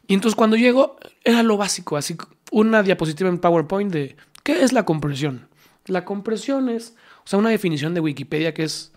Y 0.06 0.14
entonces 0.14 0.34
cuando 0.34 0.56
llego, 0.56 0.96
era 1.22 1.42
lo 1.42 1.56
básico, 1.56 1.96
así 1.96 2.16
una 2.50 2.82
diapositiva 2.82 3.28
en 3.28 3.38
PowerPoint 3.38 3.92
de 3.92 4.16
¿qué 4.42 4.62
es 4.62 4.72
la 4.72 4.84
compresión? 4.84 5.48
La 5.86 6.04
compresión 6.04 6.68
es, 6.70 6.96
o 7.24 7.26
sea, 7.26 7.38
una 7.38 7.50
definición 7.50 7.92
de 7.92 8.00
Wikipedia 8.00 8.54
que 8.54 8.64
es, 8.64 8.92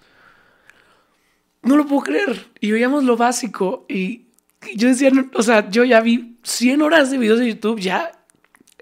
no 1.61 1.75
lo 1.75 1.85
puedo 1.85 2.03
creer, 2.03 2.47
y 2.61 2.71
veíamos 2.71 3.03
lo 3.03 3.17
básico, 3.17 3.85
y 3.89 4.27
yo 4.75 4.87
decía, 4.87 5.09
no, 5.09 5.29
o 5.33 5.43
sea, 5.43 5.69
yo 5.69 5.83
ya 5.83 5.99
vi 5.99 6.37
100 6.43 6.81
horas 6.81 7.11
de 7.11 7.17
videos 7.17 7.39
de 7.39 7.49
YouTube, 7.49 7.79
ya 7.79 8.11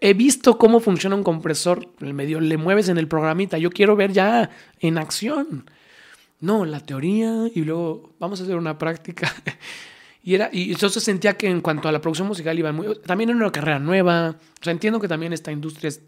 he 0.01 0.13
visto 0.13 0.57
cómo 0.57 0.79
funciona 0.79 1.15
un 1.15 1.23
compresor, 1.23 1.89
el 2.01 2.13
medio 2.13 2.39
le 2.39 2.57
mueves 2.57 2.89
en 2.89 2.97
el 2.97 3.07
programita, 3.07 3.57
yo 3.57 3.69
quiero 3.69 3.95
ver 3.95 4.11
ya 4.11 4.49
en 4.79 4.97
acción. 4.97 5.69
No, 6.41 6.65
la 6.65 6.79
teoría 6.79 7.49
y 7.53 7.61
luego 7.61 8.13
vamos 8.19 8.39
a 8.39 8.43
hacer 8.43 8.55
una 8.55 8.77
práctica. 8.77 9.33
Y, 10.25 10.33
era, 10.33 10.49
y 10.51 10.71
entonces 10.71 11.03
sentía 11.03 11.37
que 11.37 11.47
en 11.47 11.61
cuanto 11.61 11.87
a 11.87 11.91
la 11.91 12.01
producción 12.01 12.27
musical 12.27 12.57
iban 12.57 12.75
muy... 12.75 12.99
También 13.01 13.29
era 13.29 13.37
una 13.37 13.51
carrera 13.51 13.77
nueva. 13.77 14.35
O 14.59 14.63
sea, 14.63 14.71
entiendo 14.73 14.99
que 14.99 15.07
también 15.07 15.33
esta 15.33 15.51
industria 15.51 15.89
es 15.89 16.01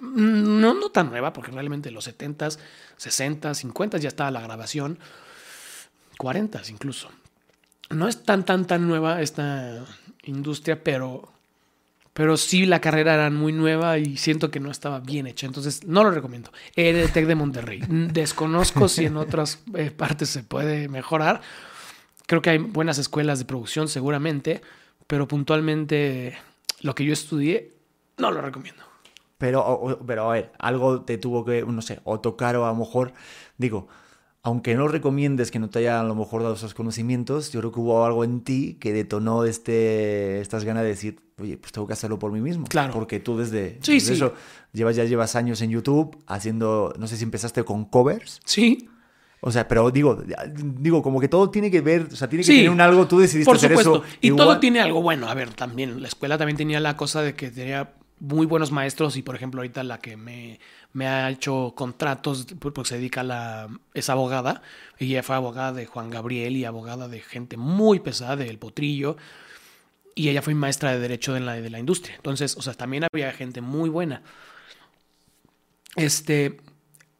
mm, 0.00 0.60
no, 0.60 0.74
no 0.74 0.90
tan 0.90 1.10
nueva, 1.10 1.32
porque 1.32 1.52
realmente 1.52 1.90
en 1.90 1.94
los 1.94 2.08
70s, 2.08 2.58
60s, 2.98 3.72
50s 3.72 3.98
ya 4.00 4.08
estaba 4.08 4.32
la 4.32 4.40
grabación. 4.40 4.98
40s 6.18 6.70
incluso. 6.70 7.08
No 7.90 8.08
es 8.08 8.24
tan, 8.24 8.44
tan, 8.44 8.66
tan 8.66 8.88
nueva 8.88 9.22
esta 9.22 9.84
industria, 10.24 10.82
pero, 10.82 11.32
pero 12.12 12.36
sí 12.36 12.66
la 12.66 12.80
carrera 12.80 13.14
era 13.14 13.30
muy 13.30 13.52
nueva 13.52 13.98
y 13.98 14.16
siento 14.16 14.50
que 14.50 14.60
no 14.60 14.70
estaba 14.70 15.00
bien 15.00 15.26
hecha. 15.26 15.46
Entonces, 15.46 15.86
no 15.86 16.02
lo 16.02 16.10
recomiendo. 16.10 16.50
Era 16.74 17.00
el 17.00 17.12
TEC 17.12 17.26
de 17.26 17.34
Monterrey. 17.34 17.82
Desconozco 17.88 18.88
si 18.88 19.06
en 19.06 19.16
otras 19.16 19.62
eh, 19.74 19.90
partes 19.90 20.28
se 20.28 20.42
puede 20.42 20.88
mejorar. 20.88 21.40
Creo 22.26 22.42
que 22.42 22.50
hay 22.50 22.58
buenas 22.58 22.98
escuelas 22.98 23.38
de 23.38 23.44
producción 23.44 23.88
seguramente, 23.88 24.60
pero 25.06 25.26
puntualmente 25.28 26.36
lo 26.80 26.94
que 26.94 27.04
yo 27.04 27.12
estudié 27.12 27.72
no 28.18 28.30
lo 28.30 28.40
recomiendo. 28.40 28.82
Pero, 29.38 29.98
pero 30.06 30.30
a 30.30 30.34
ver, 30.34 30.52
algo 30.58 31.02
te 31.02 31.16
tuvo 31.16 31.44
que, 31.44 31.62
no 31.62 31.80
sé, 31.80 32.00
o 32.04 32.20
tocar 32.20 32.56
o 32.56 32.66
a 32.66 32.68
lo 32.68 32.74
mejor, 32.74 33.14
digo, 33.56 33.88
aunque 34.42 34.74
no 34.74 34.88
recomiendes 34.88 35.50
que 35.50 35.58
no 35.58 35.68
te 35.68 35.80
haya 35.80 36.00
a 36.00 36.04
lo 36.04 36.14
mejor 36.14 36.42
dado 36.42 36.54
esos 36.54 36.72
conocimientos, 36.74 37.52
yo 37.52 37.60
creo 37.60 37.72
que 37.72 37.80
hubo 37.80 38.04
algo 38.06 38.24
en 38.24 38.40
ti 38.42 38.78
que 38.80 38.92
detonó 38.92 39.44
este, 39.44 40.40
estas 40.40 40.64
ganas 40.64 40.82
de 40.82 40.88
decir, 40.88 41.20
oye, 41.38 41.58
pues 41.58 41.72
tengo 41.72 41.86
que 41.86 41.92
hacerlo 41.92 42.18
por 42.18 42.32
mí 42.32 42.40
mismo. 42.40 42.66
Claro. 42.66 42.92
Porque 42.92 43.20
tú 43.20 43.36
desde, 43.36 43.78
Sí, 43.82 43.94
desde 43.94 44.06
sí. 44.06 44.12
eso 44.14 44.32
llevas, 44.72 44.96
ya 44.96 45.04
llevas 45.04 45.36
años 45.36 45.60
en 45.60 45.70
YouTube 45.70 46.16
haciendo, 46.26 46.94
no 46.98 47.06
sé 47.06 47.16
si 47.18 47.24
empezaste 47.24 47.64
con 47.64 47.84
covers. 47.84 48.40
Sí, 48.44 48.88
O 49.42 49.50
sea, 49.50 49.66
pero 49.68 49.90
digo, 49.90 50.22
digo, 50.62 51.02
como 51.02 51.18
que 51.20 51.28
todo 51.28 51.50
tiene 51.50 51.70
que 51.70 51.80
ver, 51.80 52.08
o 52.12 52.16
sea, 52.16 52.28
tiene 52.28 52.42
que 52.42 52.46
Sí, 52.52 52.56
tener 52.58 52.70
un 52.70 52.80
algo, 52.80 53.06
tú 53.06 53.18
decidiste 53.20 53.46
por 53.46 53.56
hacer 53.56 53.70
supuesto. 53.70 54.04
eso. 54.04 54.16
Y 54.22 54.26
igual. 54.28 54.46
todo 54.46 54.60
tiene 54.60 54.80
algo 54.80 55.00
bueno. 55.02 55.28
A 55.28 55.34
ver, 55.34 55.54
también 55.54 56.00
la 56.02 56.08
escuela 56.08 56.36
también 56.38 56.56
tenía 56.58 56.78
la 56.80 56.96
cosa 56.96 57.20
de 57.22 57.34
que 57.34 57.50
tenía 57.50 57.92
muy 58.20 58.46
buenos 58.46 58.70
maestros 58.70 59.16
y 59.16 59.22
por 59.22 59.34
ejemplo 59.34 59.60
ahorita 59.60 59.82
la 59.82 59.98
que 59.98 60.16
me, 60.16 60.60
me 60.92 61.06
ha 61.06 61.28
hecho 61.30 61.72
contratos 61.74 62.46
porque 62.58 62.84
se 62.84 62.96
dedica 62.96 63.22
a 63.22 63.24
la... 63.24 63.68
es 63.94 64.08
abogada. 64.10 64.62
Ella 64.98 65.22
fue 65.22 65.36
abogada 65.36 65.72
de 65.72 65.86
Juan 65.86 66.10
Gabriel 66.10 66.56
y 66.56 66.64
abogada 66.64 67.08
de 67.08 67.20
gente 67.20 67.56
muy 67.56 68.00
pesada, 68.00 68.36
del 68.36 68.58
Potrillo. 68.58 69.16
Y 70.14 70.28
ella 70.28 70.42
fue 70.42 70.54
maestra 70.54 70.92
de 70.92 71.00
Derecho 71.00 71.32
de 71.32 71.40
la, 71.40 71.54
de 71.54 71.70
la 71.70 71.78
industria. 71.78 72.16
Entonces, 72.16 72.56
o 72.56 72.62
sea, 72.62 72.74
también 72.74 73.04
había 73.10 73.32
gente 73.32 73.60
muy 73.60 73.88
buena. 73.88 74.22
Este, 75.96 76.58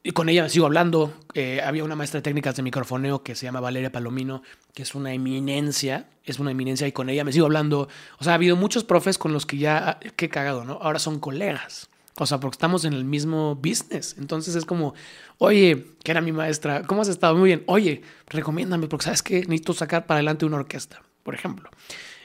y 0.02 0.12
con 0.12 0.28
ella 0.28 0.48
sigo 0.48 0.66
hablando. 0.66 1.12
Eh, 1.34 1.60
había 1.62 1.84
una 1.84 1.96
maestra 1.96 2.18
de 2.18 2.22
técnicas 2.22 2.56
de 2.56 2.62
microfoneo 2.62 3.22
que 3.22 3.34
se 3.34 3.44
llama 3.46 3.60
Valeria 3.60 3.92
Palomino, 3.92 4.42
que 4.74 4.82
es 4.82 4.94
una 4.94 5.12
eminencia, 5.12 6.08
es 6.24 6.38
una 6.38 6.52
eminencia 6.52 6.86
y 6.86 6.92
con 6.92 7.10
ella 7.10 7.24
me 7.24 7.32
sigo 7.32 7.46
hablando. 7.46 7.88
O 8.18 8.24
sea, 8.24 8.32
ha 8.32 8.36
habido 8.36 8.56
muchos 8.56 8.84
profes 8.84 9.18
con 9.18 9.32
los 9.32 9.44
que 9.46 9.58
ya, 9.58 9.98
qué 10.16 10.28
cagado, 10.28 10.64
¿no? 10.64 10.78
Ahora 10.80 10.98
son 10.98 11.20
colegas. 11.20 11.90
O 12.16 12.26
sea, 12.26 12.40
porque 12.40 12.54
estamos 12.54 12.84
en 12.84 12.92
el 12.92 13.04
mismo 13.04 13.56
business. 13.56 14.16
Entonces 14.18 14.54
es 14.54 14.64
como, 14.64 14.94
oye, 15.38 15.86
que 16.02 16.10
era 16.10 16.20
mi 16.20 16.32
maestra, 16.32 16.82
¿cómo 16.82 17.02
has 17.02 17.08
estado? 17.08 17.34
Muy 17.34 17.48
bien. 17.48 17.64
Oye, 17.66 18.02
recomiéndame, 18.26 18.88
porque 18.88 19.04
sabes 19.04 19.22
que 19.22 19.40
necesito 19.40 19.72
sacar 19.74 20.06
para 20.06 20.18
adelante 20.18 20.44
una 20.44 20.56
orquesta, 20.56 21.02
por 21.22 21.34
ejemplo. 21.34 21.70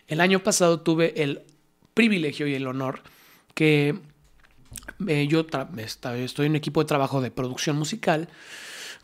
El 0.08 0.22
año 0.22 0.40
pasado 0.44 0.82
tuve 0.82 1.22
el 1.22 1.44
privilegio 1.94 2.48
y 2.48 2.56
el 2.56 2.68
honor 2.68 3.02
que 3.54 4.00
eh, 5.08 5.28
yo 5.28 5.46
estoy 5.78 6.46
en 6.46 6.52
un 6.54 6.56
equipo 6.56 6.82
de 6.82 6.88
trabajo 6.88 7.22
de 7.22 7.32
producción 7.32 7.78
musical 7.78 8.30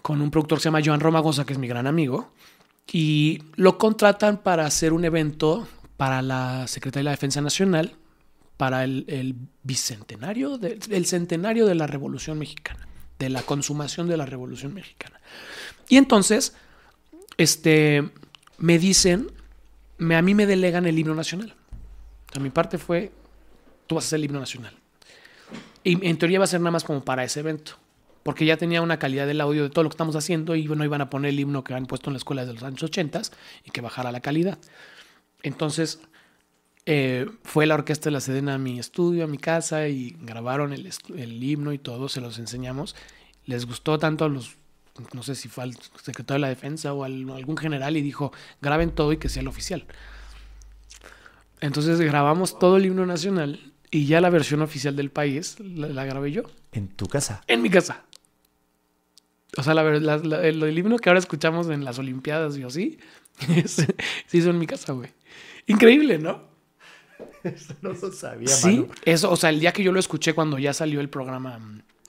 con 0.01 0.21
un 0.21 0.31
productor 0.31 0.57
que 0.57 0.63
se 0.63 0.67
llama 0.67 0.81
Joan 0.83 0.99
Romagosa, 0.99 1.45
que 1.45 1.53
es 1.53 1.59
mi 1.59 1.67
gran 1.67 1.87
amigo, 1.87 2.31
y 2.91 3.43
lo 3.55 3.77
contratan 3.77 4.37
para 4.37 4.65
hacer 4.65 4.93
un 4.93 5.05
evento 5.05 5.67
para 5.97 6.21
la 6.21 6.67
Secretaría 6.67 7.01
de 7.01 7.05
la 7.05 7.11
Defensa 7.11 7.41
Nacional 7.41 7.95
para 8.57 8.83
el, 8.83 9.35
bicentenario, 9.63 10.59
el 10.61 11.05
centenario 11.05 11.65
de 11.65 11.75
la 11.75 11.87
Revolución 11.87 12.37
Mexicana, 12.37 12.87
de 13.17 13.29
la 13.29 13.41
consumación 13.43 14.07
de 14.07 14.17
la 14.17 14.25
Revolución 14.25 14.73
Mexicana. 14.73 15.19
Y 15.89 15.97
entonces, 15.97 16.55
este, 17.37 18.09
me 18.57 18.77
dicen, 18.77 19.31
me, 19.97 20.15
a 20.15 20.21
mí 20.21 20.35
me 20.35 20.45
delegan 20.45 20.85
el 20.85 20.97
himno 20.97 21.15
nacional. 21.15 21.55
A 22.35 22.39
mi 22.39 22.49
parte 22.49 22.77
fue, 22.77 23.11
tú 23.87 23.95
vas 23.95 24.05
a 24.05 24.07
hacer 24.07 24.19
el 24.19 24.25
himno 24.25 24.39
nacional. 24.39 24.80
Y 25.83 26.07
en 26.07 26.17
teoría 26.17 26.39
va 26.39 26.45
a 26.45 26.47
ser 26.47 26.61
nada 26.61 26.71
más 26.71 26.83
como 26.83 27.03
para 27.03 27.23
ese 27.23 27.39
evento. 27.39 27.73
Porque 28.23 28.45
ya 28.45 28.57
tenía 28.57 28.81
una 28.81 28.99
calidad 28.99 29.25
del 29.25 29.41
audio 29.41 29.63
de 29.63 29.69
todo 29.69 29.83
lo 29.83 29.89
que 29.89 29.95
estamos 29.95 30.15
haciendo 30.15 30.55
y 30.55 30.65
no 30.65 30.83
iban 30.83 31.01
a 31.01 31.09
poner 31.09 31.29
el 31.29 31.39
himno 31.39 31.63
que 31.63 31.73
han 31.73 31.87
puesto 31.87 32.09
en 32.09 32.13
la 32.13 32.17
escuela 32.17 32.45
de 32.45 32.53
los 32.53 32.61
años 32.61 32.83
80 32.83 33.21
y 33.65 33.71
que 33.71 33.81
bajara 33.81 34.11
la 34.11 34.19
calidad. 34.19 34.59
Entonces 35.41 35.99
eh, 36.85 37.27
fue 37.43 37.65
la 37.65 37.75
orquesta 37.75 38.05
de 38.05 38.11
la 38.11 38.21
Sedena 38.21 38.55
a 38.55 38.57
mi 38.59 38.77
estudio, 38.77 39.23
a 39.23 39.27
mi 39.27 39.39
casa 39.39 39.87
y 39.87 40.15
grabaron 40.21 40.71
el, 40.71 40.87
el 41.17 41.43
himno 41.43 41.73
y 41.73 41.79
todo, 41.79 42.09
se 42.09 42.21
los 42.21 42.37
enseñamos. 42.37 42.95
Les 43.45 43.65
gustó 43.65 43.97
tanto 43.97 44.25
a 44.25 44.29
los, 44.29 44.55
no 45.13 45.23
sé 45.23 45.33
si 45.33 45.49
fue 45.49 45.63
al 45.63 45.75
secretario 46.03 46.35
de 46.35 46.39
la 46.41 46.49
defensa 46.49 46.93
o 46.93 47.03
al, 47.03 47.27
algún 47.31 47.57
general 47.57 47.97
y 47.97 48.03
dijo, 48.03 48.31
graben 48.61 48.91
todo 48.91 49.13
y 49.13 49.17
que 49.17 49.29
sea 49.29 49.41
el 49.41 49.47
oficial. 49.47 49.85
Entonces 51.59 51.99
grabamos 52.01 52.59
todo 52.59 52.77
el 52.77 52.85
himno 52.85 53.07
nacional 53.07 53.70
y 53.91 54.05
ya 54.05 54.21
la 54.21 54.29
versión 54.29 54.61
oficial 54.61 54.95
del 54.95 55.11
país 55.11 55.59
la, 55.59 56.05
grabé 56.05 56.31
yo. 56.31 56.43
¿En 56.71 56.87
tu 56.87 57.07
casa? 57.07 57.43
En 57.47 57.61
mi 57.61 57.69
casa. 57.69 58.05
O 59.57 59.63
sea, 59.63 59.73
la, 59.73 59.83
el, 59.83 60.77
himno 60.77 60.97
que 60.97 61.09
ahora 61.09 61.19
escuchamos 61.19 61.69
en 61.69 61.83
las 61.83 61.99
Olimpiadas 61.99 62.57
y 62.57 62.63
así, 62.63 62.99
se 63.65 64.37
hizo 64.37 64.49
en 64.49 64.57
mi 64.57 64.65
casa, 64.65 64.93
güey. 64.93 65.09
Increíble, 65.67 66.17
¿no? 66.17 66.49
Eso 67.43 67.75
no 67.81 67.91
lo 67.91 68.11
sabía, 68.11 68.47
Sí, 68.47 68.85
eso, 69.03 69.29
o 69.29 69.35
sea, 69.35 69.49
el 69.49 69.59
día 69.59 69.73
que 69.73 69.83
yo 69.83 69.91
lo 69.91 69.99
escuché 69.99 70.33
cuando 70.33 70.57
ya 70.57 70.73
salió 70.73 71.01
el 71.01 71.09
programa, 71.09 71.59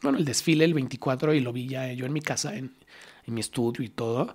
bueno, 0.03 0.19
el 0.19 0.25
desfile, 0.25 0.65
el 0.65 0.75
24, 0.75 1.35
y 1.35 1.41
lo 1.41 1.53
vi 1.53 1.67
ya 1.67 1.93
yo 1.93 2.07
en 2.07 2.13
mi 2.13 2.21
casa, 2.21 2.55
en, 2.55 2.73
en 3.27 3.35
mi 3.35 3.41
estudio 3.41 3.85
y 3.85 3.89
todo, 3.89 4.35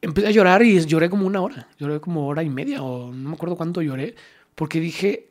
empecé 0.00 0.28
a 0.28 0.30
llorar 0.30 0.62
y 0.62 0.84
lloré 0.84 1.10
como 1.10 1.26
una 1.26 1.40
hora, 1.40 1.68
lloré 1.78 2.00
como 2.00 2.26
hora 2.26 2.42
y 2.42 2.48
media, 2.48 2.82
o 2.82 3.12
no 3.12 3.28
me 3.30 3.34
acuerdo 3.34 3.56
cuánto 3.56 3.82
lloré, 3.82 4.14
porque 4.54 4.80
dije, 4.80 5.27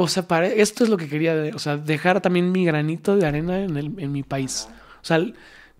o 0.00 0.06
sea, 0.06 0.24
esto 0.44 0.84
es 0.84 0.90
lo 0.90 0.96
que 0.96 1.08
quería, 1.08 1.50
o 1.52 1.58
sea, 1.58 1.76
dejar 1.76 2.20
también 2.20 2.52
mi 2.52 2.64
granito 2.64 3.16
de 3.16 3.26
arena 3.26 3.64
en, 3.64 3.76
el, 3.76 3.92
en 3.98 4.12
mi 4.12 4.22
país. 4.22 4.68
O 5.02 5.04
sea, 5.04 5.20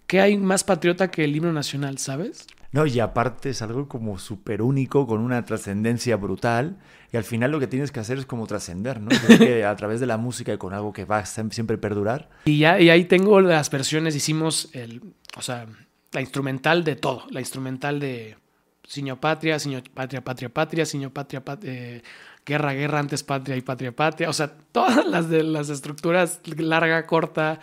¿qué 0.09 0.20
hay 0.20 0.37
más 0.37 0.64
patriota 0.64 1.09
que 1.09 1.22
el 1.22 1.37
himno 1.37 1.52
nacional, 1.52 1.98
sabes? 1.98 2.48
No, 2.72 2.85
y 2.85 2.98
aparte 2.98 3.50
es 3.50 3.62
algo 3.62 3.87
como 3.87 4.18
súper 4.18 4.61
único, 4.61 5.07
con 5.07 5.20
una 5.20 5.44
trascendencia 5.44 6.16
brutal. 6.16 6.78
Y 7.12 7.16
al 7.16 7.22
final 7.22 7.52
lo 7.52 7.61
que 7.61 7.68
tienes 7.68 7.92
que 7.92 8.00
hacer 8.00 8.18
es 8.18 8.26
como 8.26 8.48
trascender, 8.48 9.00
¿no? 9.00 9.09
que 9.38 9.64
a 9.64 9.76
través 9.76 10.00
de 10.00 10.07
la 10.07 10.16
música 10.16 10.52
y 10.52 10.59
con 10.59 10.74
algo 10.74 10.92
que 10.92 11.04
va 11.04 11.18
a 11.18 11.24
siempre 11.24 11.78
perdurar. 11.78 12.28
Y 12.44 12.59
ya, 12.59 12.81
y 12.81 12.90
ahí 12.90 13.04
tengo 13.04 13.40
las 13.40 13.70
versiones, 13.70 14.16
hicimos 14.16 14.68
el, 14.72 15.00
o 15.37 15.42
sea, 15.42 15.66
la 16.11 16.20
instrumental 16.20 16.83
de 16.83 16.96
todo. 16.96 17.22
La 17.31 17.38
instrumental 17.38 18.00
de 18.00 18.37
Siño 18.83 19.20
Patria, 19.20 19.61
Siño 19.61 19.81
Patria, 19.94 20.24
Patria, 20.24 20.48
Patria, 20.48 20.85
Siño 20.85 21.11
Patria, 21.11 21.44
Patria, 21.44 21.72
eh, 21.72 22.02
guerra, 22.48 22.72
guerra, 22.72 22.98
antes 22.98 23.22
patria 23.22 23.56
y 23.56 23.61
patria, 23.61 23.92
patria. 23.92 24.30
O 24.30 24.32
sea, 24.32 24.50
todas 24.72 25.06
las 25.06 25.28
de 25.28 25.42
las 25.42 25.68
estructuras, 25.68 26.40
larga, 26.56 27.06
corta, 27.06 27.61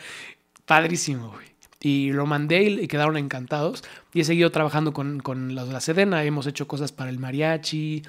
padrísimo, 0.65 1.31
güey. 1.31 1.47
Y 1.81 2.11
lo 2.11 2.25
mandé 2.25 2.63
y 2.63 2.87
quedaron 2.87 3.17
encantados. 3.17 3.83
Y 4.13 4.21
he 4.21 4.23
seguido 4.23 4.51
trabajando 4.51 4.93
con, 4.93 5.19
con 5.19 5.55
los 5.55 5.67
de 5.67 5.73
la 5.73 5.81
Sedena. 5.81 6.23
Hemos 6.23 6.47
hecho 6.47 6.67
cosas 6.67 6.91
para 6.91 7.09
el 7.09 7.19
mariachi. 7.19 8.03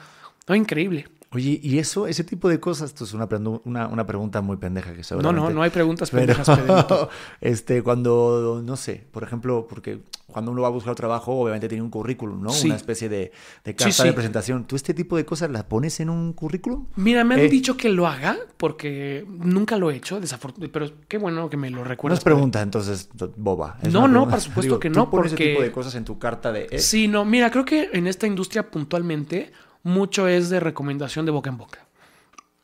No, 0.49 0.55
increíble. 0.55 1.09
Oye, 1.33 1.59
¿y 1.63 1.79
eso, 1.79 2.07
ese 2.07 2.23
tipo 2.23 2.49
de 2.49 2.61
cosas? 2.61 2.91
Esto 2.91 3.05
es 3.05 3.13
una, 3.13 3.29
una, 3.65 3.89
una 3.89 4.07
pregunta 4.07 4.41
muy 4.43 4.57
pendeja 4.59 4.95
que 4.95 5.03
seguramente... 5.03 5.41
No, 5.41 5.49
no, 5.49 5.55
no 5.55 5.63
hay 5.63 5.71
preguntas 5.71 6.11
pendejas. 6.11 6.49
este, 7.41 7.83
cuando, 7.83 8.63
no 8.65 8.77
sé, 8.77 9.05
por 9.11 9.25
ejemplo, 9.25 9.67
porque 9.69 10.01
cuando 10.27 10.53
uno 10.53 10.63
va 10.63 10.69
a 10.69 10.71
buscar 10.71 10.95
trabajo, 10.95 11.33
obviamente 11.33 11.69
tiene 11.69 11.83
un 11.83 11.91
currículum, 11.91 12.43
¿no? 12.43 12.51
Una 12.65 12.77
especie 12.77 13.09
de, 13.09 13.33
de 13.65 13.75
carta 13.75 14.05
de 14.05 14.13
presentación. 14.13 14.67
¿Tú 14.67 14.77
este 14.77 14.95
tipo 14.95 15.17
de 15.17 15.25
cosas 15.25 15.51
las 15.51 15.65
pones 15.65 15.99
en 15.99 16.11
un 16.11 16.33
currículum? 16.33 16.87
Mira, 16.97 17.25
me 17.25 17.35
han 17.35 17.41
eh, 17.41 17.49
dicho 17.49 17.77
que 17.77 17.89
lo 17.89 18.07
haga 18.07 18.37
porque 18.57 19.27
nunca 19.29 19.77
lo 19.77 19.91
he 19.91 19.97
hecho, 19.97 20.21
desafortunadamente, 20.21 20.73
pero 20.73 20.93
qué 21.09 21.19
bueno 21.19 21.51
que 21.51 21.57
me 21.57 21.71
lo 21.71 21.83
recuerdas. 21.85 22.19
No 22.19 22.21
es 22.21 22.25
pregunta, 22.25 22.63
entonces, 22.63 23.09
boba. 23.37 23.79
no, 23.91 24.07
no, 24.07 24.29
por 24.29 24.41
supuesto 24.43 24.79
que 24.79 24.91
no. 24.91 25.11
pones 25.11 25.33
ese 25.33 25.45
tipo 25.45 25.63
de 25.63 25.73
cosas 25.73 25.95
en 25.97 26.05
tu 26.05 26.19
carta 26.19 26.53
de... 26.53 26.69
Eh? 26.71 26.79
Sí, 26.79 27.09
no, 27.09 27.25
mira, 27.25 27.51
creo 27.51 27.65
que 27.65 27.91
en 27.93 28.07
esta 28.07 28.27
industria 28.27 28.71
puntualmente 28.71 29.53
mucho 29.87 30.27
es 30.27 30.51
de 30.51 30.59
recomendación 30.59 31.27
de 31.27 31.33
boca 31.33 31.49
en 31.49 31.59
boca. 31.59 31.87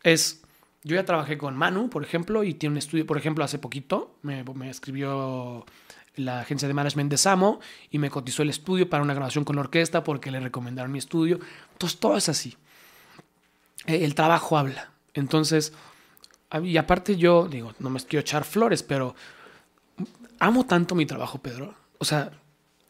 Es, 0.02 0.42
yo 0.82 0.96
ya 0.96 1.04
trabajé 1.04 1.38
con 1.38 1.56
Manu, 1.56 1.88
por 1.88 2.02
ejemplo, 2.02 2.42
y 2.42 2.54
tiene 2.54 2.72
un 2.72 2.78
estudio, 2.78 3.06
por 3.06 3.16
ejemplo, 3.16 3.44
hace 3.44 3.61
poquito 3.61 4.16
me, 4.22 4.44
escribió 4.68 5.64
la 6.16 6.40
agencia 6.40 6.66
de 6.66 6.74
management 6.74 7.11
de 7.11 7.16
Samo 7.16 7.61
y 7.90 7.98
me 7.98 8.11
cotizó 8.11 8.42
el 8.42 8.50
estudio 8.50 8.90
para 8.90 9.04
una 9.04 9.14
grabación 9.14 9.44
con 9.44 9.54
la 9.54 9.62
orquesta 9.62 10.02
porque 10.02 10.32
le 10.32 10.40
recomendaron 10.40 10.90
mi 10.90 10.98
estudio. 10.98 11.38
Entonces, 11.72 12.00
todo 12.00 12.16
es 12.16 12.28
así. 12.28 12.56
E, 13.87 14.04
el 14.04 14.16
trabajo 14.16 14.58
habla. 14.58 14.90
Entonces, 15.14 15.72
y 16.64 16.76
aparte 16.76 17.16
yo, 17.16 17.46
digo, 17.48 17.72
no 17.78 17.88
me 17.88 18.00
quiero 18.00 18.20
echar 18.20 18.42
flores, 18.42 18.82
pero 18.82 19.14
amo 20.40 20.66
tanto 20.66 20.96
mi 20.96 21.06
trabajo, 21.06 21.38
Pedro. 21.38 21.74
O 21.98 22.04
sea, 22.04 22.32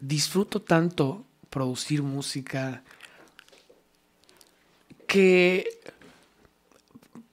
disfruto 0.00 0.62
tanto 0.62 1.26
producir 1.50 2.02
música, 2.02 2.82
que 5.12 5.66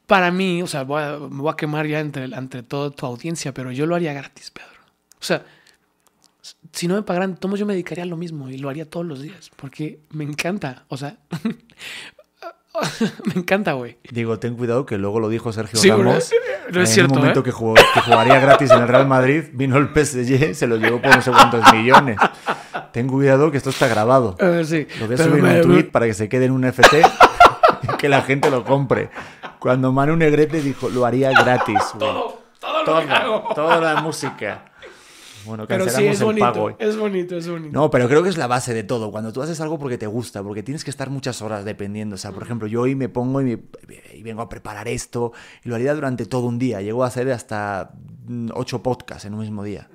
para 0.06 0.32
mí, 0.32 0.62
o 0.62 0.68
sea, 0.68 0.84
me 0.84 1.42
voy 1.42 1.50
a 1.50 1.56
quemar 1.56 1.88
ya 1.88 2.02
entre, 2.02 2.26
entre 2.26 2.62
toda 2.62 2.90
tu 2.90 3.06
audiencia, 3.06 3.54
pero 3.54 3.72
yo 3.72 3.86
lo 3.86 3.96
haría 3.96 4.12
gratis, 4.12 4.52
Pedro. 4.52 4.82
O 5.14 5.24
sea, 5.24 5.46
si 6.74 6.90
no 6.90 6.96
me 6.96 7.04
pagaran, 7.04 7.38
tomo 7.38 7.56
yo 7.56 7.66
me 7.66 7.72
dedicaría 7.72 8.04
a 8.04 8.08
lo 8.08 8.18
mismo 8.18 8.50
y 8.50 8.58
lo 8.58 8.68
haría 8.68 8.90
todos 8.90 9.06
los 9.06 9.22
días, 9.22 9.50
porque 9.56 10.02
me 10.10 10.26
encanta, 10.26 10.84
o 10.90 10.98
sea, 10.98 11.20
me 13.28 13.34
encanta, 13.36 13.72
güey. 13.74 13.98
Digo, 14.12 14.38
ten 14.40 14.56
cuidado 14.58 14.86
que 14.86 14.98
luego 14.98 15.22
lo 15.22 15.30
dijo 15.30 15.54
Sergio 15.54 15.80
Ramos. 15.82 16.32
No 16.70 16.84
es 16.84 16.90
en 16.90 16.94
cierto, 16.94 17.14
un 17.16 17.22
momento 17.22 17.40
¿eh? 17.40 17.44
que, 17.44 17.50
que, 17.50 18.02
jugaría 18.02 18.40
gratis 18.40 18.70
en 18.70 18.82
el 18.84 18.88
Real 18.88 19.08
Madrid, 19.08 19.46
vino 19.54 19.78
el 19.78 19.88
PSG, 19.88 20.54
se 20.54 20.68
lo 20.68 20.78
llevó 20.78 21.02
por 21.02 21.16
no 21.16 21.20
sé 21.20 21.32
cuántos 21.32 21.74
millones. 21.74 22.20
Ten 22.92 23.08
cuidado 23.08 23.50
que 23.50 23.58
esto 23.58 23.72
está 23.72 23.88
grabado. 23.88 24.38
Uh, 24.40 24.64
sí, 24.64 24.86
lo 25.00 25.08
voy 25.08 25.16
a 25.16 25.18
subir 25.18 25.46
en 25.46 25.56
un 25.56 25.62
tweet 25.64 25.84
para 25.86 26.06
que 26.06 26.14
se 26.14 26.30
quede 26.30 26.46
en 26.46 26.52
un 26.52 26.68
NFT 26.68 27.29
que 28.00 28.10
la 28.10 28.22
gente 28.24 28.50
lo 28.50 28.64
compre. 28.64 29.10
Cuando 29.60 29.92
Manu 29.92 30.16
Negrete 30.16 30.62
dijo, 30.62 30.90
lo 30.90 31.06
haría 31.06 31.32
gratis. 31.32 31.80
Todo, 32.00 32.40
todo, 32.60 32.84
lo 33.02 33.06
que 33.06 33.14
hago. 33.14 33.54
Toda 33.54 33.80
la 33.80 34.02
música. 34.02 34.66
Bueno, 35.46 35.66
pero 35.68 35.90
sí, 35.90 36.06
es 36.06 36.22
bonito, 36.22 36.76
es 36.78 36.98
bonito, 36.98 37.36
es 37.38 37.50
bonito. 37.50 37.72
No, 37.72 37.90
pero 37.90 38.08
creo 38.08 38.24
que 38.24 38.30
es 38.30 38.38
la 38.38 38.48
base 38.48 38.74
de 38.74 38.84
todo. 38.84 39.12
Cuando 39.12 39.32
tú 39.34 39.42
haces 39.42 39.60
algo 39.62 39.80
porque 39.80 39.98
te 39.98 40.08
gusta, 40.08 40.44
porque 40.44 40.64
tienes 40.64 40.84
que 40.84 40.90
estar 40.90 41.10
muchas 41.10 41.42
horas 41.42 41.66
dependiendo. 41.66 42.16
O 42.16 42.18
sea, 42.18 42.32
por 42.32 42.44
ejemplo, 42.44 42.68
yo 42.68 42.82
hoy 42.82 42.96
me 42.96 43.10
pongo 43.10 43.42
y, 43.42 43.62
vengo 44.22 44.42
a 44.42 44.50
preparar 44.50 44.88
esto 44.88 45.32
y 45.64 45.70
lo 45.70 45.76
haría 45.76 45.94
durante 45.94 46.26
todo 46.26 46.46
un 46.46 46.60
día. 46.60 46.82
Llego 46.82 47.04
a 47.04 47.08
hacer 47.08 47.32
hasta 47.32 47.92
mm, 48.28 48.50
ocho 48.54 48.84
podcasts 48.84 49.26
en 49.26 49.34
un 49.34 49.42
mismo 49.42 49.64
día. 49.64 49.90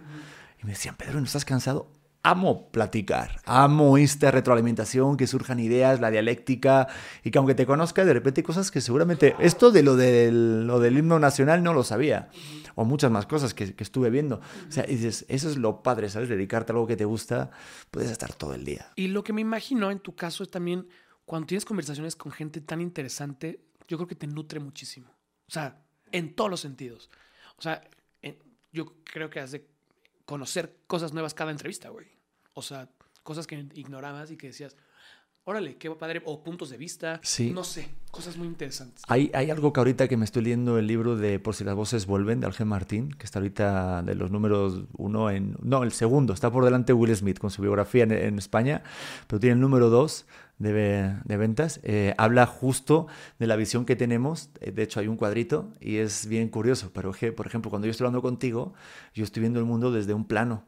Y 0.60 0.64
me 0.64 0.72
decían, 0.72 0.96
Pedro, 0.96 1.20
¿no 1.20 1.26
estás 1.26 1.44
cansado? 1.44 1.88
Amo 2.24 2.70
platicar, 2.70 3.40
amo 3.44 3.96
esta 3.98 4.30
retroalimentación, 4.30 5.16
que 5.16 5.26
surjan 5.26 5.60
ideas, 5.60 6.00
la 6.00 6.10
dialéctica, 6.10 6.88
y 7.22 7.30
que 7.30 7.38
aunque 7.38 7.54
te 7.54 7.66
conozca, 7.66 8.04
de 8.04 8.14
repente 8.14 8.42
cosas 8.42 8.70
que 8.70 8.80
seguramente, 8.80 9.36
esto 9.38 9.70
de 9.70 9.82
lo 9.82 9.94
del, 9.94 10.66
lo 10.66 10.80
del 10.80 10.96
himno 10.98 11.18
nacional 11.18 11.62
no 11.62 11.74
lo 11.74 11.84
sabía, 11.84 12.30
o 12.74 12.84
muchas 12.84 13.10
más 13.10 13.26
cosas 13.26 13.52
que, 13.54 13.74
que 13.74 13.84
estuve 13.84 14.08
viendo. 14.10 14.40
O 14.68 14.72
sea, 14.72 14.84
y 14.88 14.96
dices, 14.96 15.26
eso 15.28 15.48
es 15.50 15.56
lo 15.58 15.82
padre, 15.82 16.08
¿sabes? 16.08 16.28
Dedicarte 16.30 16.72
a 16.72 16.74
algo 16.74 16.86
que 16.86 16.96
te 16.96 17.04
gusta, 17.04 17.50
puedes 17.90 18.10
estar 18.10 18.32
todo 18.32 18.54
el 18.54 18.64
día. 18.64 18.90
Y 18.96 19.08
lo 19.08 19.22
que 19.22 19.32
me 19.34 19.42
imagino 19.42 19.90
en 19.90 20.00
tu 20.00 20.16
caso 20.16 20.42
es 20.42 20.50
también, 20.50 20.88
cuando 21.26 21.46
tienes 21.46 21.64
conversaciones 21.66 22.16
con 22.16 22.32
gente 22.32 22.60
tan 22.62 22.80
interesante, 22.80 23.60
yo 23.86 23.98
creo 23.98 24.08
que 24.08 24.14
te 24.16 24.26
nutre 24.26 24.60
muchísimo. 24.60 25.08
O 25.46 25.52
sea, 25.52 25.78
en 26.10 26.34
todos 26.34 26.50
los 26.50 26.60
sentidos. 26.60 27.10
O 27.58 27.62
sea, 27.62 27.82
en- 28.22 28.38
yo 28.72 28.94
creo 29.04 29.28
que 29.28 29.40
has 29.40 29.52
de 29.52 29.66
conocer 30.24 30.78
cosas 30.86 31.12
nuevas 31.12 31.34
cada 31.34 31.50
entrevista, 31.50 31.90
güey. 31.90 32.06
O 32.54 32.62
sea, 32.62 32.88
cosas 33.22 33.46
que 33.46 33.66
ignorabas 33.74 34.30
y 34.30 34.36
que 34.36 34.48
decías, 34.48 34.76
órale, 35.46 35.76
qué 35.76 35.90
padre, 35.90 36.22
o 36.24 36.42
puntos 36.42 36.70
de 36.70 36.78
vista. 36.78 37.20
Sí. 37.22 37.50
No 37.50 37.64
sé, 37.64 37.90
cosas 38.10 38.36
muy 38.36 38.46
interesantes. 38.46 39.02
Hay, 39.08 39.30
hay 39.34 39.50
algo 39.50 39.72
que 39.72 39.80
ahorita 39.80 40.08
que 40.08 40.16
me 40.16 40.24
estoy 40.24 40.42
leyendo 40.42 40.78
el 40.78 40.86
libro 40.86 41.16
de 41.16 41.38
Por 41.38 41.54
si 41.54 41.64
las 41.64 41.74
voces 41.74 42.06
vuelven, 42.06 42.40
de 42.40 42.46
Algen 42.46 42.68
Martín, 42.68 43.10
que 43.10 43.26
está 43.26 43.40
ahorita 43.40 44.02
de 44.02 44.14
los 44.14 44.30
números 44.30 44.84
uno 44.96 45.30
en... 45.30 45.56
No, 45.62 45.82
el 45.82 45.92
segundo, 45.92 46.32
está 46.32 46.50
por 46.50 46.64
delante 46.64 46.92
Will 46.94 47.14
Smith 47.14 47.38
con 47.38 47.50
su 47.50 47.60
biografía 47.60 48.04
en, 48.04 48.12
en 48.12 48.38
España, 48.38 48.82
pero 49.26 49.38
tiene 49.38 49.54
el 49.54 49.60
número 49.60 49.90
dos 49.90 50.26
de, 50.58 51.14
de 51.24 51.36
ventas. 51.36 51.80
Eh, 51.82 52.14
habla 52.16 52.46
justo 52.46 53.06
de 53.38 53.46
la 53.46 53.56
visión 53.56 53.84
que 53.84 53.96
tenemos, 53.96 54.48
eh, 54.60 54.70
de 54.70 54.82
hecho 54.82 55.00
hay 55.00 55.08
un 55.08 55.16
cuadrito 55.16 55.72
y 55.80 55.96
es 55.96 56.26
bien 56.26 56.48
curioso, 56.48 56.90
pero 56.94 57.12
que, 57.12 57.32
por 57.32 57.46
ejemplo, 57.46 57.70
cuando 57.70 57.86
yo 57.86 57.90
estoy 57.90 58.06
hablando 58.06 58.22
contigo, 58.22 58.72
yo 59.12 59.24
estoy 59.24 59.40
viendo 59.40 59.58
el 59.58 59.66
mundo 59.66 59.92
desde 59.92 60.14
un 60.14 60.24
plano, 60.24 60.64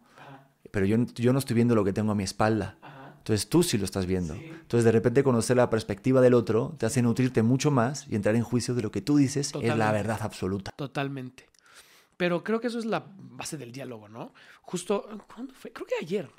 pero 0.71 0.87
yo, 0.87 0.97
yo 1.15 1.33
no 1.33 1.39
estoy 1.39 1.55
viendo 1.55 1.75
lo 1.75 1.85
que 1.85 1.93
tengo 1.93 2.13
a 2.13 2.15
mi 2.15 2.25
espalda. 2.25 2.79
Entonces 3.27 3.49
tú 3.49 3.65
sí 3.65 3.77
lo 3.77 3.85
estás 3.85 4.07
viendo. 4.07 4.35
Entonces 4.35 4.85
de 4.85 4.93
repente 4.93 5.25
conocer 5.25 5.57
la 5.57 5.69
perspectiva 5.69 6.21
del 6.21 6.33
otro 6.33 6.77
te 6.79 6.87
hace 6.87 7.03
nutrirte 7.03 7.43
mucho 7.43 7.73
más 7.73 8.07
y 8.09 8.15
entrar 8.15 8.37
en 8.37 8.45
juicio 8.45 8.73
de 8.75 8.83
lo 8.83 8.93
que 8.93 9.01
tú 9.01 9.17
dices 9.17 9.53
es 9.61 9.77
la 9.77 9.91
verdad 9.91 10.19
absoluta. 10.23 10.71
Totalmente. 10.77 11.49
Pero 12.17 12.45
creo 12.45 12.61
que 12.61 12.69
eso 12.69 12.79
es 12.79 12.85
la 12.85 13.05
base 13.17 13.57
del 13.57 13.73
diálogo, 13.73 14.09
¿no? 14.09 14.33
Justo, 14.63 15.09
¿cuándo 15.27 15.53
fue? 15.55 15.73
Creo 15.73 15.87
que 15.87 15.97
ayer 16.01 16.31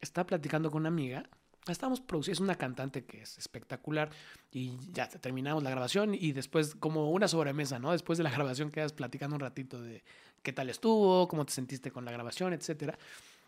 estaba 0.00 0.24
platicando 0.24 0.70
con 0.70 0.82
una 0.82 0.88
amiga. 0.88 1.28
Estábamos 1.66 2.00
produciendo, 2.00 2.44
es 2.44 2.46
una 2.46 2.54
cantante 2.54 3.04
que 3.04 3.22
es 3.22 3.38
espectacular 3.38 4.10
y 4.52 4.76
ya 4.92 5.08
terminamos 5.08 5.64
la 5.64 5.70
grabación 5.70 6.14
y 6.14 6.30
después 6.30 6.76
como 6.76 7.10
una 7.10 7.26
sobremesa, 7.26 7.80
¿no? 7.80 7.90
Después 7.90 8.18
de 8.18 8.24
la 8.24 8.30
grabación 8.36 8.70
quedas 8.70 8.92
platicando 8.92 9.34
un 9.34 9.40
ratito 9.40 9.82
de 9.82 10.04
qué 10.44 10.52
tal 10.52 10.70
estuvo, 10.70 11.26
cómo 11.26 11.44
te 11.44 11.52
sentiste 11.52 11.90
con 11.90 12.04
la 12.04 12.12
grabación, 12.12 12.52
etcétera. 12.52 12.96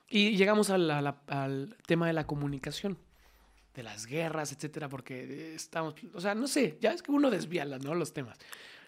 Y 0.09 0.37
llegamos 0.37 0.71
al 0.71 1.77
tema 1.87 2.07
de 2.07 2.13
la 2.13 2.27
comunicación, 2.27 2.99
de 3.75 3.83
las 3.83 4.07
guerras, 4.07 4.53
etcétera, 4.53 4.89
porque 4.89 5.55
estamos, 5.55 5.95
o 6.13 6.21
sea, 6.21 6.35
no 6.35 6.49
sé, 6.49 6.79
ya 6.81 6.93
es 6.93 7.03
que 7.03 7.13
uno 7.13 7.31
desvía 7.31 7.65
¿no? 7.65 7.95
los 7.95 8.13
temas. 8.13 8.39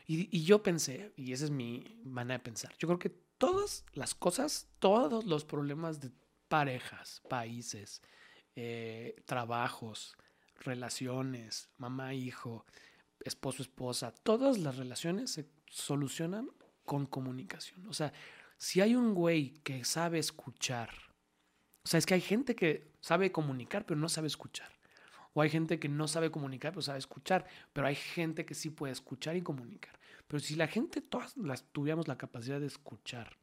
Y, 0.06 0.28
y 0.36 0.42
yo 0.44 0.62
pensé, 0.62 1.12
y 1.16 1.32
esa 1.32 1.44
es 1.44 1.50
mi 1.50 2.00
manera 2.04 2.38
de 2.38 2.44
pensar, 2.44 2.74
yo 2.78 2.88
creo 2.88 2.98
que 2.98 3.10
todas 3.38 3.84
las 3.92 4.14
cosas, 4.14 4.66
todos 4.80 5.24
los 5.24 5.44
problemas 5.44 6.00
de 6.00 6.10
parejas, 6.48 7.22
países, 7.28 8.02
eh, 8.56 9.14
trabajos, 9.24 10.16
relaciones, 10.58 11.70
mamá, 11.78 12.12
hijo, 12.12 12.66
esposo, 13.24 13.62
esposa, 13.62 14.12
todas 14.12 14.58
las 14.58 14.76
relaciones 14.76 15.30
se 15.30 15.48
solucionan 15.68 16.50
con 16.84 17.06
comunicación. 17.06 17.86
O 17.86 17.92
sea, 17.92 18.12
si 18.58 18.80
hay 18.80 18.96
un 18.96 19.14
güey 19.14 19.54
que 19.62 19.84
sabe 19.84 20.18
escuchar, 20.18 20.90
o 21.82 21.88
sea, 21.88 21.98
es 21.98 22.06
que 22.06 22.14
hay 22.14 22.20
gente 22.20 22.54
que 22.54 22.92
sabe 23.00 23.32
comunicar, 23.32 23.86
pero 23.86 23.98
no 23.98 24.08
sabe 24.08 24.26
escuchar. 24.26 24.70
O 25.32 25.40
hay 25.42 25.48
gente 25.48 25.78
que 25.78 25.88
no 25.88 26.08
sabe 26.08 26.30
comunicar, 26.30 26.72
pero 26.72 26.82
sabe 26.82 26.98
escuchar. 26.98 27.46
Pero 27.72 27.86
hay 27.86 27.94
gente 27.94 28.44
que 28.44 28.54
sí 28.54 28.70
puede 28.70 28.92
escuchar 28.92 29.36
y 29.36 29.42
comunicar. 29.42 29.98
Pero 30.26 30.40
si 30.40 30.56
la 30.56 30.66
gente, 30.66 31.00
todas 31.00 31.36
las 31.36 31.64
tuviéramos 31.72 32.08
la 32.08 32.18
capacidad 32.18 32.60
de 32.60 32.66
escuchar, 32.66 33.36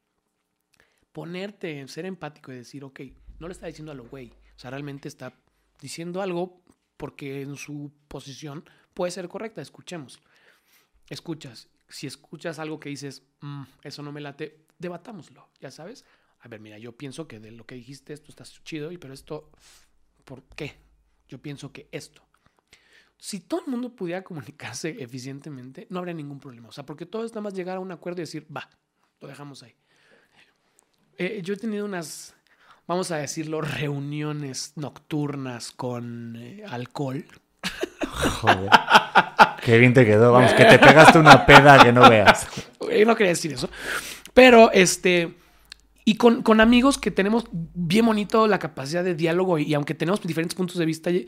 ponerte, 1.11 1.87
ser 1.87 2.05
empático 2.05 2.51
y 2.51 2.55
decir, 2.55 2.83
ok, 2.83 3.01
no 3.39 3.47
le 3.47 3.53
está 3.53 3.67
diciendo 3.67 3.91
a 3.91 3.95
lo 3.95 4.05
güey. 4.07 4.31
O 4.55 4.59
sea, 4.59 4.69
realmente 4.71 5.07
está 5.07 5.33
diciendo 5.79 6.21
algo 6.21 6.61
porque 6.97 7.41
en 7.41 7.55
su 7.55 7.91
posición 8.07 8.63
puede 8.93 9.11
ser 9.11 9.27
correcta. 9.29 9.61
Escuchemos. 9.61 10.19
Escuchas. 11.09 11.69
Si 11.89 12.05
escuchas 12.05 12.59
algo 12.59 12.79
que 12.79 12.89
dices, 12.89 13.23
"Mm, 13.41 13.63
eso 13.83 14.03
no 14.03 14.11
me 14.11 14.19
late, 14.19 14.65
debatámoslo, 14.77 15.49
ya 15.61 15.71
sabes. 15.71 16.03
A 16.41 16.47
ver, 16.47 16.59
mira, 16.59 16.77
yo 16.77 16.95
pienso 16.95 17.27
que 17.27 17.39
de 17.39 17.51
lo 17.51 17.65
que 17.65 17.75
dijiste 17.75 18.13
esto 18.13 18.29
está 18.29 18.43
chido, 18.63 18.91
y 18.91 18.97
pero 18.97 19.13
esto, 19.13 19.49
¿por 20.23 20.43
qué? 20.55 20.75
Yo 21.27 21.41
pienso 21.41 21.71
que 21.71 21.87
esto. 21.91 22.23
Si 23.17 23.39
todo 23.39 23.61
el 23.65 23.67
mundo 23.67 23.95
pudiera 23.95 24.23
comunicarse 24.23 24.89
eficientemente, 24.99 25.87
no 25.89 25.99
habría 25.99 26.13
ningún 26.13 26.39
problema. 26.39 26.69
O 26.69 26.71
sea, 26.71 26.85
porque 26.85 27.05
todo 27.05 27.25
es 27.25 27.31
nada 27.31 27.41
más 27.41 27.53
llegar 27.53 27.77
a 27.77 27.79
un 27.79 27.91
acuerdo 27.91 28.21
y 28.21 28.23
decir, 28.23 28.45
va, 28.55 28.69
lo 29.19 29.27
dejamos 29.27 29.63
ahí. 29.63 29.75
Eh, 31.17 31.41
yo 31.43 31.55
he 31.55 31.57
tenido 31.57 31.83
unas, 31.83 32.35
vamos 32.85 33.09
a 33.09 33.17
decirlo, 33.17 33.61
reuniones 33.61 34.73
nocturnas 34.75 35.71
con 35.71 36.35
eh, 36.37 36.63
alcohol. 36.67 37.25
Joder. 38.07 38.69
Qué 39.63 39.79
bien 39.79 39.93
te 39.93 40.05
quedó. 40.05 40.31
Vamos, 40.31 40.53
que 40.53 40.65
te 40.65 40.77
pegaste 40.77 41.17
una 41.17 41.45
peda 41.45 41.83
que 41.83 41.91
no 41.91 42.09
veas. 42.09 42.47
Eh, 42.89 43.03
no 43.03 43.17
quería 43.17 43.31
decir 43.31 43.51
eso. 43.51 43.69
Pero, 44.33 44.71
este, 44.71 45.35
y 46.07 46.15
con, 46.15 46.41
con 46.41 46.61
amigos 46.61 46.97
que 46.97 47.11
tenemos 47.11 47.49
bien 47.51 48.05
bonito 48.05 48.47
la 48.47 48.59
capacidad 48.59 49.03
de 49.03 49.13
diálogo 49.13 49.59
y, 49.59 49.73
aunque 49.73 49.93
tenemos 49.93 50.21
diferentes 50.21 50.55
puntos 50.55 50.77
de 50.77 50.85
vista, 50.85 51.11
y, 51.11 51.27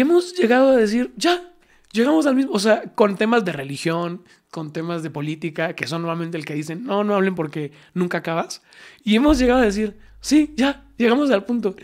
hemos 0.00 0.34
llegado 0.34 0.70
a 0.70 0.76
decir, 0.76 1.12
ya, 1.16 1.52
llegamos 1.92 2.26
al 2.26 2.34
mismo, 2.34 2.50
o 2.50 2.58
sea, 2.58 2.82
con 2.96 3.16
temas 3.16 3.44
de 3.44 3.52
religión, 3.52 4.24
con 4.50 4.72
temas 4.72 5.04
de 5.04 5.10
política, 5.10 5.76
que 5.76 5.86
son 5.86 6.02
normalmente 6.02 6.36
el 6.36 6.44
que 6.44 6.54
dicen, 6.54 6.82
no, 6.82 7.04
no 7.04 7.14
hablen 7.14 7.36
porque 7.36 7.70
nunca 7.94 8.18
acabas. 8.18 8.62
Y 9.04 9.14
hemos 9.14 9.38
llegado 9.38 9.60
a 9.60 9.64
decir, 9.64 9.96
sí, 10.20 10.54
ya, 10.56 10.88
llegamos 10.96 11.30
al 11.30 11.44
punto. 11.44 11.76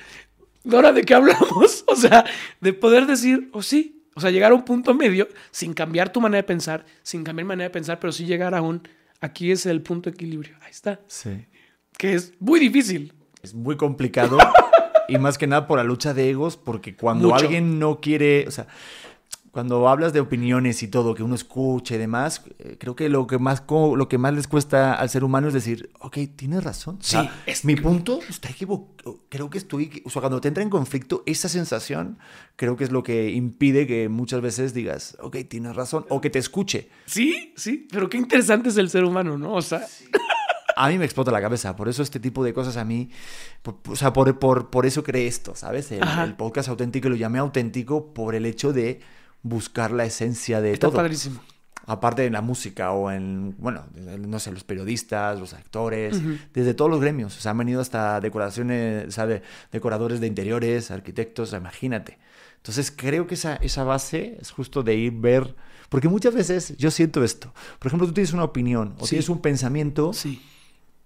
¿Ahora 0.72 0.92
de 0.92 1.04
qué 1.04 1.14
hablamos? 1.14 1.84
O 1.86 1.94
sea, 1.94 2.24
de 2.60 2.72
poder 2.72 3.06
decir, 3.06 3.50
o 3.52 3.62
sí, 3.62 4.02
o 4.16 4.20
sea, 4.20 4.32
llegar 4.32 4.50
a 4.50 4.56
un 4.56 4.64
punto 4.64 4.94
medio 4.94 5.28
sin 5.52 5.74
cambiar 5.74 6.12
tu 6.12 6.20
manera 6.20 6.38
de 6.38 6.48
pensar, 6.48 6.84
sin 7.04 7.22
cambiar 7.22 7.46
manera 7.46 7.68
de 7.68 7.72
pensar, 7.72 8.00
pero 8.00 8.10
sí 8.10 8.26
llegar 8.26 8.52
a 8.56 8.62
un, 8.62 8.82
aquí 9.20 9.52
es 9.52 9.64
el 9.64 9.80
punto 9.80 10.10
de 10.10 10.14
equilibrio. 10.14 10.56
Ahí 10.62 10.72
está. 10.72 10.98
Sí. 11.06 11.46
Que 11.98 12.14
es 12.14 12.32
muy 12.40 12.60
difícil. 12.60 13.12
Es 13.42 13.54
muy 13.54 13.76
complicado 13.76 14.38
y 15.08 15.18
más 15.18 15.38
que 15.38 15.46
nada 15.46 15.66
por 15.66 15.78
la 15.78 15.84
lucha 15.84 16.14
de 16.14 16.30
egos, 16.30 16.56
porque 16.56 16.96
cuando 16.96 17.28
Mucho. 17.28 17.44
alguien 17.44 17.78
no 17.78 18.00
quiere, 18.00 18.46
o 18.46 18.50
sea, 18.50 18.66
cuando 19.52 19.88
hablas 19.88 20.12
de 20.12 20.20
opiniones 20.20 20.82
y 20.82 20.88
todo, 20.88 21.14
que 21.14 21.22
uno 21.22 21.34
escuche 21.34 21.94
y 21.94 21.98
demás, 21.98 22.42
eh, 22.58 22.76
creo 22.78 22.94
que 22.94 23.08
lo 23.08 23.26
que 23.26 23.38
más 23.38 23.62
lo 23.70 24.06
que 24.06 24.18
más 24.18 24.34
les 24.34 24.48
cuesta 24.48 24.92
al 24.92 25.08
ser 25.08 25.24
humano 25.24 25.48
es 25.48 25.54
decir, 25.54 25.88
ok, 26.00 26.18
tienes 26.36 26.62
razón. 26.62 26.98
O 27.00 27.02
sea, 27.02 27.22
Sí, 27.22 27.28
es- 27.46 27.64
mi 27.64 27.74
punto 27.76 28.18
está 28.28 28.50
equivocado. 28.50 29.20
Creo 29.30 29.48
que 29.48 29.56
estoy, 29.56 30.02
o 30.04 30.10
sea, 30.10 30.20
cuando 30.20 30.42
te 30.42 30.48
entra 30.48 30.62
en 30.62 30.68
conflicto, 30.68 31.22
esa 31.24 31.48
sensación 31.48 32.18
creo 32.56 32.76
que 32.76 32.84
es 32.84 32.90
lo 32.92 33.02
que 33.02 33.30
impide 33.30 33.86
que 33.86 34.10
muchas 34.10 34.42
veces 34.42 34.74
digas, 34.74 35.16
ok, 35.22 35.36
tienes 35.48 35.74
razón, 35.74 36.04
o 36.10 36.20
que 36.20 36.28
te 36.28 36.38
escuche. 36.38 36.90
Sí, 37.06 37.54
sí, 37.56 37.86
pero 37.90 38.10
qué 38.10 38.18
interesante 38.18 38.68
es 38.68 38.76
el 38.76 38.90
ser 38.90 39.04
humano, 39.04 39.38
¿no? 39.38 39.54
O 39.54 39.62
sea, 39.62 39.86
A 40.78 40.88
mí 40.88 40.98
me 40.98 41.04
explota 41.06 41.30
la 41.30 41.40
cabeza, 41.40 41.74
por 41.74 41.88
eso 41.88 42.02
este 42.02 42.20
tipo 42.20 42.44
de 42.44 42.52
cosas 42.52 42.76
a 42.76 42.84
mí, 42.84 43.10
por- 43.62 43.78
o 43.88 43.96
sea, 43.96 44.12
por, 44.12 44.38
por, 44.38 44.68
por 44.70 44.84
eso 44.86 45.02
creé 45.02 45.26
esto, 45.26 45.54
¿sabes? 45.54 45.90
El, 45.90 46.02
el 46.06 46.34
podcast 46.36 46.68
auténtico 46.68 47.08
lo 47.08 47.16
llamé 47.16 47.38
auténtico 47.38 48.12
por 48.12 48.34
el 48.34 48.44
hecho 48.46 48.72
de 48.74 49.00
buscar 49.42 49.90
la 49.90 50.04
esencia 50.04 50.60
de 50.60 50.72
está 50.72 50.88
todo. 50.88 50.96
padrísimo. 50.96 51.40
Aparte 51.88 52.26
en 52.26 52.32
la 52.32 52.42
música 52.42 52.90
o 52.92 53.12
en, 53.12 53.54
bueno, 53.58 53.84
no 53.94 54.38
sé, 54.40 54.50
los 54.50 54.64
periodistas, 54.64 55.38
los 55.38 55.54
actores, 55.54 56.20
desde 56.52 56.74
todos 56.74 56.90
los 56.90 57.00
gremios. 57.00 57.36
O 57.36 57.40
sea, 57.40 57.52
han 57.52 57.58
venido 57.58 57.80
hasta 57.80 58.20
decoraciones, 58.20 59.14
de- 59.14 59.42
decoradores 59.70 60.20
de 60.20 60.26
interiores, 60.26 60.90
arquitectos, 60.90 61.52
imagínate. 61.52 62.18
Entonces 62.56 62.92
creo 62.94 63.28
que 63.28 63.34
esa, 63.34 63.54
esa 63.56 63.84
base 63.84 64.36
es 64.40 64.50
justo 64.50 64.82
de 64.82 64.96
ir 64.96 65.12
ver, 65.12 65.54
porque 65.88 66.08
muchas 66.08 66.34
veces 66.34 66.76
yo 66.76 66.90
siento 66.90 67.22
esto. 67.22 67.54
Por 67.78 67.86
ejemplo, 67.86 68.08
tú 68.08 68.14
tienes 68.14 68.32
una 68.32 68.42
opinión 68.44 68.96
o 68.98 69.04
Sí. 69.04 69.10
tienes 69.10 69.28
un 69.28 69.40
pensamiento 69.40 70.12
Sí, 70.12 70.42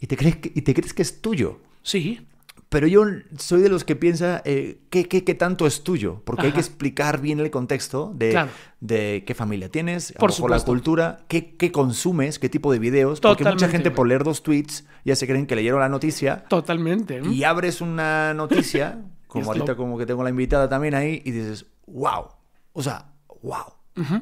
y 0.00 0.06
te 0.08 0.16
crees 0.16 0.36
que, 0.36 0.50
y 0.54 0.62
te 0.62 0.74
crees 0.74 0.94
que 0.94 1.02
es 1.02 1.20
tuyo. 1.20 1.58
sí, 1.82 2.26
Pero 2.70 2.86
yo 2.86 3.04
soy 3.36 3.62
de 3.62 3.68
los 3.68 3.82
que 3.84 3.96
piensa 3.96 4.42
eh, 4.44 4.78
¿qué, 4.90 5.04
qué, 5.08 5.24
qué 5.24 5.34
tanto 5.34 5.66
es 5.66 5.82
tuyo, 5.82 6.22
porque 6.24 6.46
hay 6.46 6.52
que 6.52 6.60
Ajá. 6.60 6.68
explicar 6.68 7.20
bien 7.20 7.40
el 7.40 7.50
contexto 7.50 8.12
de, 8.14 8.30
Claro. 8.30 8.50
de 8.80 9.24
qué 9.26 9.34
familia 9.34 9.68
tienes, 9.70 10.12
Por 10.12 10.30
la 10.50 10.60
cultura, 10.60 11.24
qué, 11.28 11.56
qué 11.56 11.72
consumes, 11.72 12.38
qué 12.38 12.48
tipo 12.48 12.72
de 12.72 12.78
videos, 12.78 13.20
porque 13.20 13.42
mucha 13.44 13.54
Totalmente, 13.66 13.72
gente 13.72 13.90
por 13.90 14.06
leer 14.06 14.22
dos 14.24 14.42
tweets 14.44 14.84
ya 15.04 15.16
se 15.16 15.26
creen 15.26 15.46
que 15.48 15.56
leyeron 15.56 15.80
la 15.80 15.88
noticia 15.88 16.44
totalmente. 16.48 17.20
¿no? 17.20 17.32
y 17.32 17.42
abres 17.44 17.80
una 17.80 18.34
noticia, 18.34 19.02
como 19.26 19.46
ahorita 19.50 19.72
lo- 19.72 19.76
como 19.76 19.98
que 19.98 20.06
tengo 20.06 20.22
la 20.22 20.30
invitada 20.30 20.68
también 20.68 20.94
ahí, 20.94 21.22
y 21.24 21.32
dices, 21.32 21.66
wow, 21.86 22.26
o 22.72 22.82
sea, 22.82 23.12
wow. 23.42 23.64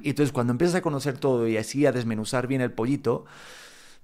Y 0.03 0.09
entonces 0.11 0.33
cuando 0.33 0.53
empiezas 0.53 0.75
a 0.77 0.81
conocer 0.81 1.19
todo 1.19 1.47
y 1.47 1.57
así 1.59 1.85
a 1.87 1.93
desmenuzar 1.93 2.47
bien 2.49 2.63
el 2.63 2.73
pollito, 2.73 3.27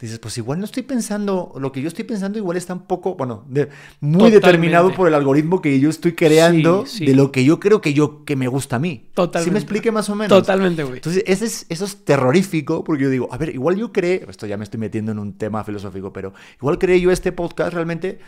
dices, 0.05 0.19
pues 0.19 0.37
igual 0.39 0.59
no 0.59 0.65
estoy 0.65 0.83
pensando, 0.83 1.53
lo 1.59 1.73
que 1.73 1.83
yo 1.83 1.89
estoy 1.89 2.05
pensando 2.05 2.39
igual 2.39 2.57
está 2.57 2.73
un 2.75 2.83
poco, 2.87 3.15
bueno, 3.17 3.45
de- 3.49 3.69
muy 4.01 4.13
Totalmente. 4.31 4.41
determinado 4.41 4.95
por 4.95 5.09
el 5.09 5.15
algoritmo 5.15 5.61
que 5.61 5.79
yo 5.81 5.91
estoy 5.91 6.13
creando 6.15 6.87
Sí, 6.87 6.99
sí. 6.99 7.07
de 7.07 7.15
lo 7.15 7.33
que 7.33 7.45
yo 7.45 7.61
creo 7.61 7.81
que 7.81 7.95
yo 7.95 8.25
que 8.25 8.37
me 8.37 8.49
gusta 8.49 8.77
a 8.77 8.79
mí. 8.79 9.11
Totalmente. 9.15 9.45
¿Sí 9.45 9.53
me 9.53 9.59
explique 9.59 9.91
más 9.93 10.09
o 10.11 10.15
menos? 10.15 10.29
Totalmente, 10.39 10.83
güey. 10.85 10.97
Entonces, 10.97 11.23
ese 11.27 11.45
es, 11.47 11.67
eso 11.69 11.85
es 11.85 12.05
terrorífico 12.05 12.85
porque 12.85 13.03
yo 13.05 13.11
digo, 13.11 13.29
a 13.33 13.39
ver, 13.39 13.55
igual 13.55 13.77
yo 13.77 13.93
creé, 13.93 14.25
esto 14.29 14.47
ya 14.47 14.57
me 14.57 14.65
estoy 14.65 14.81
metiendo 14.81 15.13
en 15.13 15.19
un 15.19 15.33
tema 15.39 15.65
filosófico, 15.65 16.13
pero 16.13 16.33
igual 16.61 16.79
creé 16.79 17.01
yo 17.01 17.11
este 17.11 17.33
podcast 17.33 17.73
realmente 17.73 18.19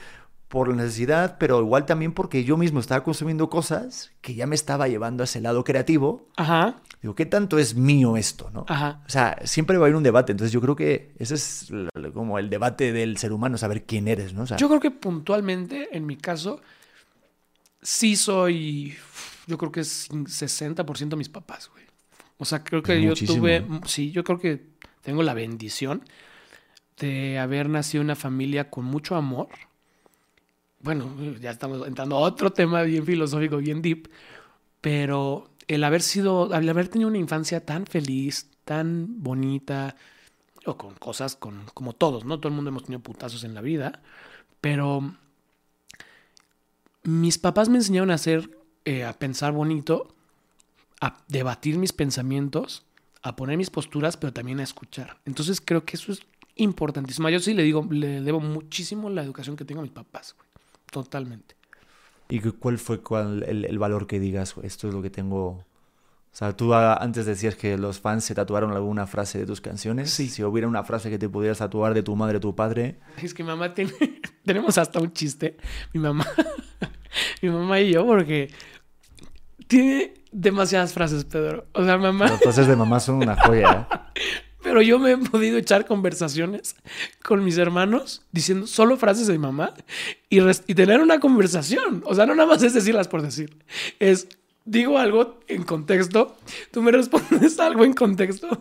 por 0.49 0.69
la 0.69 0.77
necesidad, 0.77 1.39
pero 1.41 1.61
igual 1.61 1.87
también 1.87 2.12
porque 2.12 2.45
yo 2.45 2.57
mismo 2.57 2.79
estaba 2.79 3.03
consumiendo 3.03 3.51
cosas 3.51 4.12
que 4.21 4.35
ya 4.37 4.47
me 4.47 4.55
estaba 4.55 4.87
llevando 4.87 5.23
a 5.23 5.25
ese 5.25 5.41
lado 5.41 5.65
creativo. 5.65 6.29
Ajá, 6.37 6.77
Digo, 7.07 7.14
¿qué 7.14 7.27
tanto 7.27 7.57
es 7.61 7.77
mío 7.77 8.16
esto, 8.16 8.51
no? 8.53 8.66
ajá. 8.66 9.01
O 9.07 9.09
sea, 9.09 9.38
siempre 9.45 9.79
va 9.79 9.85
a 9.85 9.87
haber 9.87 9.95
un 9.95 10.03
debate, 10.03 10.33
entonces 10.33 10.51
yo 10.51 10.61
creo 10.61 10.75
que 10.75 11.12
ese 11.21 11.37
es 11.37 11.71
como 12.12 12.40
el 12.40 12.51
debate 12.51 12.92
del 12.92 13.16
ser 13.16 13.33
humano, 13.33 13.57
saber 13.59 13.85
quién 13.85 14.09
eres, 14.09 14.35
¿no? 14.35 14.42
O 14.42 14.47
sea, 14.49 14.57
Yo 14.57 14.66
creo 14.66 14.81
que 14.81 14.90
puntualmente, 14.90 15.97
en 15.97 16.05
mi 16.05 16.16
caso, 16.16 16.61
sí 17.81 18.16
soy, 18.16 18.97
yo 19.47 19.57
creo 19.57 19.71
que 19.71 19.83
es 19.83 20.11
60% 20.11 21.16
mis 21.16 21.29
papás, 21.29 21.71
güey. 21.73 21.85
O 22.38 22.45
sea, 22.45 22.64
creo 22.64 22.83
que 22.83 23.01
yo 23.01 23.11
Muchísimo, 23.11 23.38
tuve, 23.38 23.64
sí, 23.85 24.11
yo 24.11 24.25
creo 24.25 24.40
que 24.40 24.66
tengo 25.03 25.23
la 25.23 25.33
bendición 25.33 26.03
de 26.99 27.38
haber 27.38 27.69
nacido 27.69 28.01
en 28.01 28.09
una 28.09 28.16
familia 28.16 28.69
con 28.69 28.85
mucho 28.85 29.14
amor. 29.14 29.47
Bueno, 30.81 31.09
ya 31.40 31.53
estamos 31.53 31.87
entrando 31.87 32.16
a 32.16 32.19
otro 32.19 32.51
tema 32.51 32.83
bien 32.83 33.07
filosófico, 33.07 33.59
bien 33.59 33.81
deep, 33.81 34.11
pero 34.81 35.51
el 35.69 35.85
haber 35.85 36.03
sido, 36.03 36.53
al 36.53 36.69
haber 36.69 36.89
tenido 36.89 37.09
una 37.09 37.19
infancia 37.19 37.65
tan 37.65 37.87
feliz, 37.87 38.51
tan 38.65 39.23
bonita, 39.23 39.97
o 40.65 40.77
con 40.77 40.95
cosas 40.95 41.37
con, 41.37 41.65
como 41.75 41.93
todos, 41.93 42.25
¿no? 42.25 42.39
Todo 42.39 42.49
el 42.49 42.55
mundo 42.55 42.71
hemos 42.71 42.85
tenido 42.85 43.01
putazos 43.01 43.45
en 43.45 43.55
la 43.55 43.61
vida, 43.61 44.03
pero 44.61 45.15
mis 47.05 47.39
papás 47.39 47.69
me 47.69 47.79
enseñaron 47.79 48.11
a 48.11 48.15
hacer, 48.15 48.59
eh, 48.85 49.05
a 49.05 49.13
pensar 49.13 49.53
bonito, 49.53 50.15
a 51.01 51.19
debatir 51.29 51.79
mis 51.79 51.93
pensamientos, 51.93 52.85
a 53.23 53.37
poner 53.37 53.57
mis 53.57 53.71
posturas, 53.71 54.17
pero 54.17 54.33
también 54.33 54.61
a 54.61 54.65
escuchar. 54.65 55.19
Entonces 55.25 55.61
creo 55.61 55.85
que 55.85 55.97
eso 55.97 56.13
es 56.13 56.21
importantísimo. 56.57 57.29
Yo 57.29 57.41
sí 57.41 57.55
le 57.55 57.63
digo, 57.63 57.87
le 57.91 58.21
debo 58.21 58.41
muchísimo 58.41 59.11
la 59.11 59.23
educación 59.23 59.57
que 59.57 59.65
tengo 59.65 59.81
a 59.81 59.85
mis 59.85 59.93
papás, 59.93 60.35
güey. 60.37 60.49
Totalmente. 60.91 61.57
¿Y 62.29 62.41
cu- 62.41 62.57
cuál 62.59 62.79
fue 62.79 63.01
cuál, 63.03 63.45
el, 63.45 63.65
el 63.65 63.79
valor 63.79 64.07
que 64.07 64.19
digas, 64.21 64.55
esto 64.62 64.89
es 64.89 64.95
lo 64.95 65.03
que 65.03 65.11
tengo? 65.11 65.47
O 65.49 66.39
sea, 66.39 66.55
tú 66.55 66.75
ah, 66.75 66.95
antes 67.01 67.25
decías 67.25 67.55
que 67.55 67.79
los 67.79 67.99
fans 67.99 68.25
se 68.25 68.35
tatuaron 68.35 68.73
alguna 68.73 69.07
frase 69.07 69.39
de 69.39 69.47
tus 69.47 69.61
canciones. 69.62 70.11
Sí. 70.11 70.29
Si 70.29 70.43
hubiera 70.45 70.69
una 70.69 70.85
frase 70.85 71.09
que 71.09 71.19
te 71.19 71.29
pudieras 71.31 71.59
tatuar 71.59 71.95
de 71.95 72.03
tu 72.03 72.15
madre 72.15 72.37
o 72.37 72.41
tu 72.41 72.55
padre, 72.55 72.99
Es 73.23 73.33
que 73.33 73.43
mi 73.43 73.49
mamá 73.49 73.73
tiene. 73.73 73.93
Tenemos 74.45 74.77
hasta 74.77 75.01
un 75.01 75.12
chiste. 75.15 75.57
Mi 75.95 76.01
mamá. 76.01 76.27
mi 77.43 77.49
mamá 77.49 77.81
y 77.81 77.93
yo, 77.93 78.05
porque 78.05 78.51
tiene 79.67 80.12
demasiadas 80.31 80.93
frases, 80.93 81.25
Pedro. 81.25 81.67
O 81.73 81.85
sea, 81.85 81.97
mamá. 81.97 82.27
las 82.29 82.41
frases 82.41 82.67
de 82.67 82.77
mamá 82.77 83.01
son 83.01 83.17
una 83.17 83.37
joya. 83.43 83.89
¿eh? 83.91 84.21
Pero 84.67 84.83
yo 84.83 84.99
me 84.99 85.13
he 85.13 85.17
podido 85.17 85.59
echar 85.59 85.87
conversaciones 85.87 86.75
con 87.23 87.45
mis 87.45 87.57
hermanos 87.57 88.23
diciendo 88.33 88.67
solo 88.67 88.97
frases 88.97 89.29
de 89.29 89.35
mi 89.35 89.39
mamá 89.39 89.75
y, 90.29 90.41
y 90.41 90.75
tener 90.75 91.01
una 91.01 91.21
conversación. 91.21 92.03
O 92.05 92.17
sea, 92.17 92.27
no 92.27 92.35
nada 92.35 92.49
más 92.49 92.65
es 92.65 92.75
decirlas 92.75 93.07
por 93.07 93.23
decir. 93.23 93.57
Es, 94.01 94.27
digo 94.65 94.99
algo 94.99 95.39
en 95.47 95.63
contexto, 95.63 96.37
tú 96.73 96.83
me 96.83 96.91
respondes 96.91 97.61
algo 97.61 97.85
en 97.85 97.93
contexto. 97.93 98.61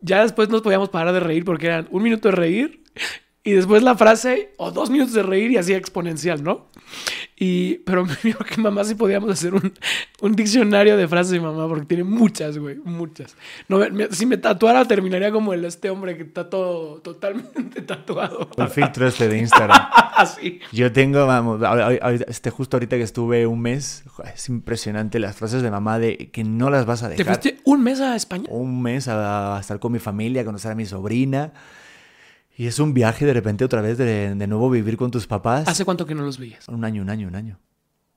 Ya 0.00 0.22
después 0.22 0.48
nos 0.48 0.62
podíamos 0.62 0.88
parar 0.88 1.14
de 1.14 1.20
reír 1.20 1.44
porque 1.44 1.66
eran 1.66 1.86
un 1.92 2.02
minuto 2.02 2.30
de 2.30 2.34
reír 2.34 2.82
y 3.44 3.52
después 3.52 3.84
la 3.84 3.94
frase 3.94 4.52
o 4.56 4.72
dos 4.72 4.90
minutos 4.90 5.14
de 5.14 5.22
reír 5.22 5.52
y 5.52 5.58
así 5.58 5.74
exponencial, 5.74 6.42
¿no? 6.42 6.66
Y, 7.36 7.78
pero 7.78 8.06
yo 8.06 8.14
creo 8.38 8.38
que 8.48 8.60
mamá 8.60 8.84
sí 8.84 8.94
podíamos 8.94 9.28
hacer 9.30 9.54
un, 9.54 9.72
un 10.22 10.36
diccionario 10.36 10.96
de 10.96 11.08
frases 11.08 11.32
de 11.32 11.40
mamá 11.40 11.66
porque 11.66 11.84
tiene 11.84 12.04
muchas, 12.04 12.58
güey, 12.58 12.76
muchas. 12.84 13.36
No, 13.68 13.78
me- 13.90 14.08
si 14.12 14.24
me 14.24 14.36
tatuara 14.36 14.84
terminaría 14.86 15.32
como 15.32 15.52
el 15.52 15.64
este 15.64 15.90
hombre 15.90 16.16
que 16.16 16.22
está 16.22 16.48
todo 16.48 17.00
totalmente 17.00 17.82
tatuado. 17.86 18.48
El 18.56 18.68
filtro 18.68 19.08
este 19.08 19.26
de 19.28 19.38
Instagram. 19.38 19.80
Así. 20.16 20.60
Yo 20.72 20.92
tengo, 20.92 21.26
vamos, 21.26 21.60
este, 22.28 22.50
justo 22.50 22.76
ahorita 22.76 22.96
que 22.96 23.02
estuve 23.02 23.48
un 23.48 23.60
mes, 23.60 24.04
es 24.32 24.48
impresionante 24.48 25.18
las 25.18 25.34
frases 25.34 25.60
de 25.62 25.72
mamá 25.72 25.98
de 25.98 26.30
que 26.30 26.44
no 26.44 26.70
las 26.70 26.86
vas 26.86 27.02
a 27.02 27.08
¿Te 27.10 27.16
dejar. 27.16 27.40
fuiste 27.40 27.60
un 27.64 27.82
mes 27.82 28.00
a 28.00 28.14
España? 28.14 28.44
Un 28.48 28.80
mes 28.80 29.08
a, 29.08 29.56
a 29.56 29.60
estar 29.60 29.80
con 29.80 29.90
mi 29.90 29.98
familia, 29.98 30.42
a 30.42 30.44
conocer 30.44 30.70
a 30.70 30.74
mi 30.76 30.86
sobrina. 30.86 31.52
Y 32.56 32.66
es 32.66 32.78
un 32.78 32.94
viaje 32.94 33.26
de 33.26 33.34
repente 33.34 33.64
otra 33.64 33.80
vez 33.80 33.98
de, 33.98 34.34
de 34.34 34.46
nuevo 34.46 34.70
vivir 34.70 34.96
con 34.96 35.10
tus 35.10 35.26
papás. 35.26 35.66
¿Hace 35.68 35.84
cuánto 35.84 36.06
que 36.06 36.14
no 36.14 36.22
los 36.22 36.38
veías? 36.38 36.68
Un 36.68 36.84
año, 36.84 37.02
un 37.02 37.10
año, 37.10 37.28
un 37.28 37.34
año. 37.36 37.58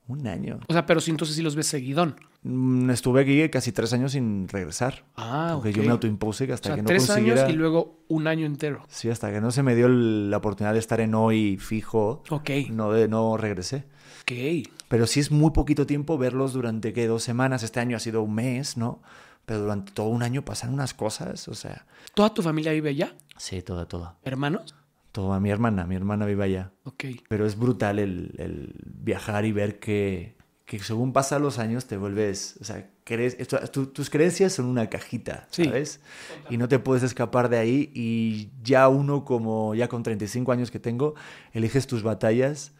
Un 0.07 0.25
año. 0.25 0.59
O 0.69 0.73
sea, 0.73 0.85
pero 0.85 1.01
sí, 1.01 1.11
entonces 1.11 1.35
sí 1.35 1.41
los 1.41 1.55
ves 1.57 1.67
seguidón. 1.67 2.15
Mm, 2.43 2.91
Estuve 2.91 3.21
aquí 3.21 3.49
casi 3.49 3.73
tres 3.73 3.91
años 3.91 4.13
sin 4.13 4.47
regresar. 4.47 5.03
Ah, 5.17 5.51
porque 5.55 5.71
ok. 5.71 5.75
yo 5.75 5.83
me 5.83 5.89
autoimpuse 5.89 6.45
hasta 6.53 6.69
o 6.69 6.69
sea, 6.69 6.75
que 6.77 6.81
no 6.83 6.87
tres 6.87 7.05
consiguiera... 7.07 7.41
años 7.41 7.53
y 7.53 7.57
luego 7.57 8.05
un 8.07 8.27
año 8.27 8.45
entero. 8.45 8.83
Sí, 8.87 9.09
hasta 9.09 9.31
que 9.33 9.41
no 9.41 9.51
se 9.51 9.63
me 9.63 9.75
dio 9.75 9.87
el- 9.87 10.29
la 10.31 10.37
oportunidad 10.37 10.71
de 10.73 10.79
estar 10.79 11.01
en 11.01 11.13
hoy 11.13 11.57
fijo, 11.57 12.23
Ok, 12.29 12.49
no, 12.69 12.93
de, 12.93 13.09
no 13.09 13.35
regresé. 13.35 13.83
ok. 14.21 14.69
Pero 14.87 15.07
sí 15.07 15.19
es 15.19 15.29
muy 15.29 15.51
poquito 15.51 15.85
tiempo 15.85 16.17
verlos 16.17 16.53
durante, 16.53 16.93
¿qué? 16.93 17.05
Dos 17.07 17.23
semanas. 17.23 17.63
Este 17.63 17.81
año 17.81 17.97
ha 17.97 17.99
sido 17.99 18.21
un 18.21 18.33
mes, 18.33 18.77
¿no? 18.77 19.01
Pero 19.47 19.61
durante 19.61 19.93
todo 19.93 20.09
un 20.09 20.23
año 20.23 20.43
pasan 20.43 20.73
unas 20.73 20.93
cosas, 20.93 21.47
o 21.47 21.55
sea... 21.55 21.85
¿Toda 22.13 22.33
tu 22.33 22.41
familia 22.43 22.73
vive 22.73 22.89
allá? 22.89 23.15
Sí, 23.37 23.61
toda, 23.61 23.87
toda. 23.87 24.17
¿Hermanos? 24.23 24.75
Toda 25.13 25.39
mi 25.39 25.49
hermana, 25.49 25.87
mi 25.87 25.95
hermana 25.95 26.25
vive 26.25 26.43
allá. 26.43 26.71
Ok. 26.83 27.05
Pero 27.29 27.45
es 27.45 27.57
brutal 27.57 27.97
el, 27.97 28.33
el 28.39 28.73
viajar 28.83 29.45
y 29.45 29.53
ver 29.53 29.79
que, 29.79 30.35
que 30.65 30.79
según 30.79 31.13
pasan 31.13 31.41
los 31.43 31.59
años 31.59 31.85
te 31.85 31.95
vuelves, 31.95 32.57
o 32.59 32.65
sea, 32.65 32.89
crees, 33.05 33.37
tu- 33.71 33.87
tus 33.87 34.09
creencias 34.09 34.51
son 34.51 34.65
una 34.65 34.89
cajita, 34.89 35.47
Sí. 35.49 35.63
¿sabes? 35.63 36.01
Y 36.49 36.57
no 36.57 36.67
te 36.67 36.77
puedes 36.77 37.03
escapar 37.03 37.47
de 37.47 37.57
ahí 37.57 37.89
y 37.95 38.49
ya 38.61 38.89
uno 38.89 39.23
como, 39.23 39.73
ya 39.75 39.87
con 39.87 40.03
35 40.03 40.51
años 40.51 40.71
que 40.71 40.79
tengo, 40.79 41.15
eliges 41.53 41.87
tus 41.87 42.03
batallas 42.03 42.73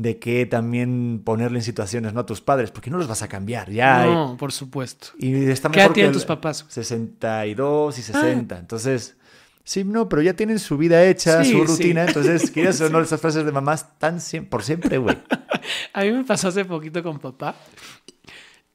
de 0.00 0.18
que 0.18 0.46
también 0.46 1.20
ponerle 1.24 1.58
en 1.58 1.62
situaciones, 1.64 2.14
¿no? 2.14 2.20
A 2.20 2.26
tus 2.26 2.40
padres, 2.40 2.70
porque 2.70 2.88
no 2.90 2.96
los 2.96 3.06
vas 3.06 3.20
a 3.20 3.28
cambiar, 3.28 3.70
ya. 3.70 4.06
No, 4.06 4.36
por 4.38 4.50
supuesto. 4.50 5.08
Y 5.18 5.34
está 5.50 5.68
¿Qué 5.70 5.80
edad 5.80 5.90
tienen 5.92 6.12
tus 6.12 6.24
papás? 6.24 6.64
62 6.68 7.98
y 7.98 8.00
Ah. 8.00 8.04
60. 8.04 8.58
Entonces, 8.58 9.16
sí, 9.62 9.84
no, 9.84 10.08
pero 10.08 10.22
ya 10.22 10.32
tienen 10.32 10.58
su 10.58 10.78
vida 10.78 11.04
hecha, 11.04 11.44
Sí, 11.44 11.52
su 11.52 11.58
sí. 11.58 11.64
rutina. 11.64 12.04
Entonces, 12.06 12.50
quieras 12.54 12.80
o 12.80 12.88
no, 12.88 13.00
esas 13.00 13.20
frases 13.20 13.44
de 13.44 13.52
mamá 13.52 13.74
están 13.74 14.20
siem- 14.20 14.48
por 14.48 14.62
siempre, 14.62 14.96
güey. 14.96 15.18
A 15.92 16.02
mí 16.02 16.12
me 16.12 16.24
pasó 16.24 16.48
hace 16.48 16.64
poquito 16.64 17.02
con 17.02 17.18
papá. 17.18 17.54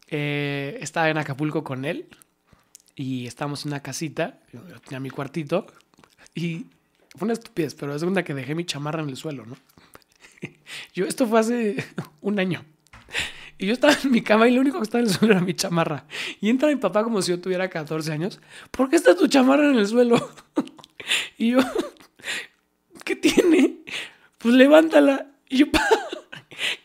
Eh, 0.07 0.77
estaba 0.81 1.09
en 1.09 1.17
Acapulco 1.17 1.63
con 1.63 1.85
él 1.85 2.07
y 2.95 3.25
estábamos 3.25 3.65
en 3.65 3.71
una 3.71 3.81
casita. 3.81 4.39
Yo 4.53 4.61
tenía 4.81 4.99
mi 4.99 5.09
cuartito 5.09 5.65
y 6.35 6.67
fue 7.17 7.25
una 7.25 7.33
estupidez, 7.33 7.73
pero 7.73 7.95
es 7.95 8.03
una 8.03 8.23
que 8.23 8.33
dejé 8.35 8.53
mi 8.53 8.65
chamarra 8.65 9.01
en 9.01 9.09
el 9.09 9.17
suelo, 9.17 9.45
¿no? 9.45 9.57
Yo, 10.93 11.05
esto 11.05 11.27
fue 11.27 11.39
hace 11.39 11.75
un 12.21 12.39
año. 12.39 12.63
Y 13.57 13.67
yo 13.67 13.73
estaba 13.73 13.93
en 14.03 14.11
mi 14.11 14.21
cama 14.21 14.49
y 14.49 14.53
lo 14.53 14.59
único 14.59 14.79
que 14.79 14.83
estaba 14.83 15.01
en 15.01 15.07
el 15.09 15.13
suelo 15.15 15.33
era 15.33 15.41
mi 15.41 15.53
chamarra. 15.53 16.05
Y 16.41 16.49
entra 16.49 16.67
mi 16.67 16.75
papá 16.75 17.03
como 17.05 17.21
si 17.21 17.31
yo 17.31 17.39
tuviera 17.39 17.69
14 17.69 18.11
años. 18.11 18.41
¿Por 18.69 18.89
qué 18.89 18.97
está 18.97 19.15
tu 19.15 19.27
chamarra 19.29 19.69
en 19.69 19.77
el 19.77 19.87
suelo? 19.87 20.15
Y 21.37 21.51
yo, 21.51 21.59
¿qué 23.03 23.15
tiene? 23.15 23.77
Pues 24.39 24.55
levántala. 24.55 25.27
Y 25.49 25.57
yo, 25.59 25.71
"Pa, 25.71 25.81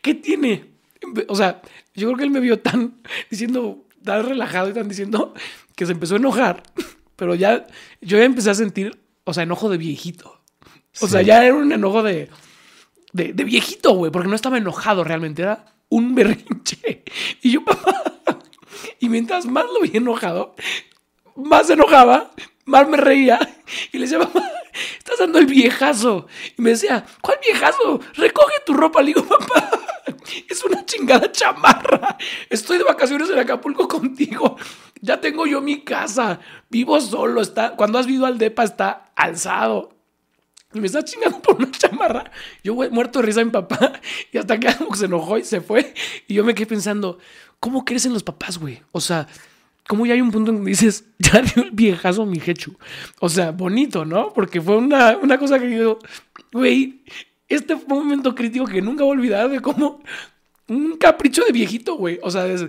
¿qué 0.02 0.14
tiene? 0.14 0.72
O 1.28 1.34
sea, 1.34 1.62
yo 1.94 2.06
creo 2.08 2.18
que 2.18 2.24
él 2.24 2.30
me 2.30 2.40
vio 2.40 2.60
tan 2.60 3.00
diciendo, 3.30 3.86
tan 4.04 4.24
relajado 4.26 4.68
y 4.70 4.74
tan 4.74 4.88
diciendo 4.88 5.34
que 5.74 5.86
se 5.86 5.92
empezó 5.92 6.14
a 6.14 6.18
enojar. 6.18 6.62
Pero 7.16 7.34
ya, 7.34 7.66
yo 8.00 8.18
ya 8.18 8.24
empecé 8.24 8.50
a 8.50 8.54
sentir, 8.54 8.98
o 9.24 9.32
sea, 9.34 9.42
enojo 9.44 9.68
de 9.70 9.78
viejito. 9.78 10.42
O 11.00 11.06
sea, 11.06 11.20
Sí. 11.20 11.26
ya 11.26 11.44
era 11.44 11.54
un 11.54 11.72
enojo 11.72 12.02
de, 12.02 12.28
de, 13.12 13.32
viejito, 13.32 13.92
güey, 13.92 14.12
porque 14.12 14.28
no 14.28 14.36
estaba 14.36 14.58
enojado 14.58 15.04
realmente, 15.04 15.42
era 15.42 15.64
un 15.88 16.14
berrinche. 16.14 17.04
Y 17.42 17.52
yo, 17.52 17.64
papá, 17.64 18.14
y 18.98 19.08
mientras 19.08 19.46
más 19.46 19.64
lo 19.66 19.80
vi 19.80 19.96
enojado, 19.96 20.54
más 21.34 21.66
se 21.66 21.72
enojaba, 21.72 22.30
más 22.66 22.88
me 22.88 22.96
reía. 22.96 23.38
Y 23.92 23.98
le 23.98 24.04
decía, 24.04 24.18
papá, 24.18 24.48
estás 24.98 25.18
dando 25.18 25.38
el 25.38 25.46
viejazo. 25.46 26.26
Y 26.56 26.62
me 26.62 26.70
decía, 26.70 27.04
¿cuál 27.20 27.38
viejazo? 27.42 28.00
Recoge 28.14 28.54
tu 28.64 28.74
ropa. 28.74 29.00
Le 29.00 29.08
digo, 29.08 29.24
papá, 29.24 29.70
es 30.48 30.64
una 30.64 30.84
chingada 30.86 31.30
chamarra. 31.32 32.16
Estoy 32.48 32.78
de 32.78 32.84
vacaciones 32.84 33.30
en 33.30 33.38
Acapulco 33.38 33.88
contigo. 33.88 34.56
Ya 35.00 35.20
tengo 35.20 35.46
yo 35.46 35.60
mi 35.60 35.82
casa. 35.82 36.40
Vivo 36.68 37.00
solo. 37.00 37.40
Está, 37.40 37.76
cuando 37.76 37.98
has 37.98 38.06
vivido 38.06 38.26
al 38.26 38.38
DEPA 38.38 38.64
está 38.64 39.12
alzado. 39.16 39.99
Me 40.72 40.86
está 40.86 41.04
chingando 41.04 41.42
por 41.42 41.56
una 41.56 41.70
chamarra. 41.70 42.30
Yo, 42.62 42.74
güey, 42.74 42.90
muerto 42.90 43.18
de 43.18 43.26
risa 43.26 43.40
a 43.40 43.44
mi 43.44 43.50
papá. 43.50 44.00
Y 44.32 44.38
hasta 44.38 44.58
que 44.58 44.68
se 44.94 45.06
enojó 45.06 45.38
y 45.38 45.44
se 45.44 45.60
fue. 45.60 45.94
Y 46.28 46.34
yo 46.34 46.44
me 46.44 46.54
quedé 46.54 46.66
pensando, 46.66 47.18
¿cómo 47.58 47.84
crecen 47.84 48.12
los 48.12 48.22
papás, 48.22 48.58
güey? 48.58 48.80
O 48.92 49.00
sea, 49.00 49.26
como 49.88 50.06
ya 50.06 50.14
hay 50.14 50.20
un 50.20 50.30
punto 50.30 50.52
en 50.52 50.62
que 50.62 50.70
dices, 50.70 51.06
ya 51.18 51.42
dio 51.42 51.64
el 51.64 51.72
viejazo 51.72 52.24
mi 52.24 52.40
Hechu. 52.44 52.76
O 53.18 53.28
sea, 53.28 53.50
bonito, 53.50 54.04
¿no? 54.04 54.32
Porque 54.32 54.60
fue 54.60 54.76
una, 54.76 55.16
una 55.16 55.38
cosa 55.38 55.58
que 55.58 55.66
digo, 55.66 55.98
güey, 56.52 57.02
este 57.48 57.76
fue 57.76 57.98
un 57.98 58.04
momento 58.04 58.34
crítico 58.34 58.66
que 58.66 58.80
nunca 58.80 59.02
voy 59.02 59.16
a 59.16 59.18
olvidar 59.18 59.50
de 59.50 59.60
cómo 59.60 60.00
un 60.68 60.96
capricho 60.96 61.44
de 61.44 61.52
viejito, 61.52 61.96
güey. 61.96 62.20
O 62.22 62.30
sea, 62.30 62.46
es, 62.46 62.66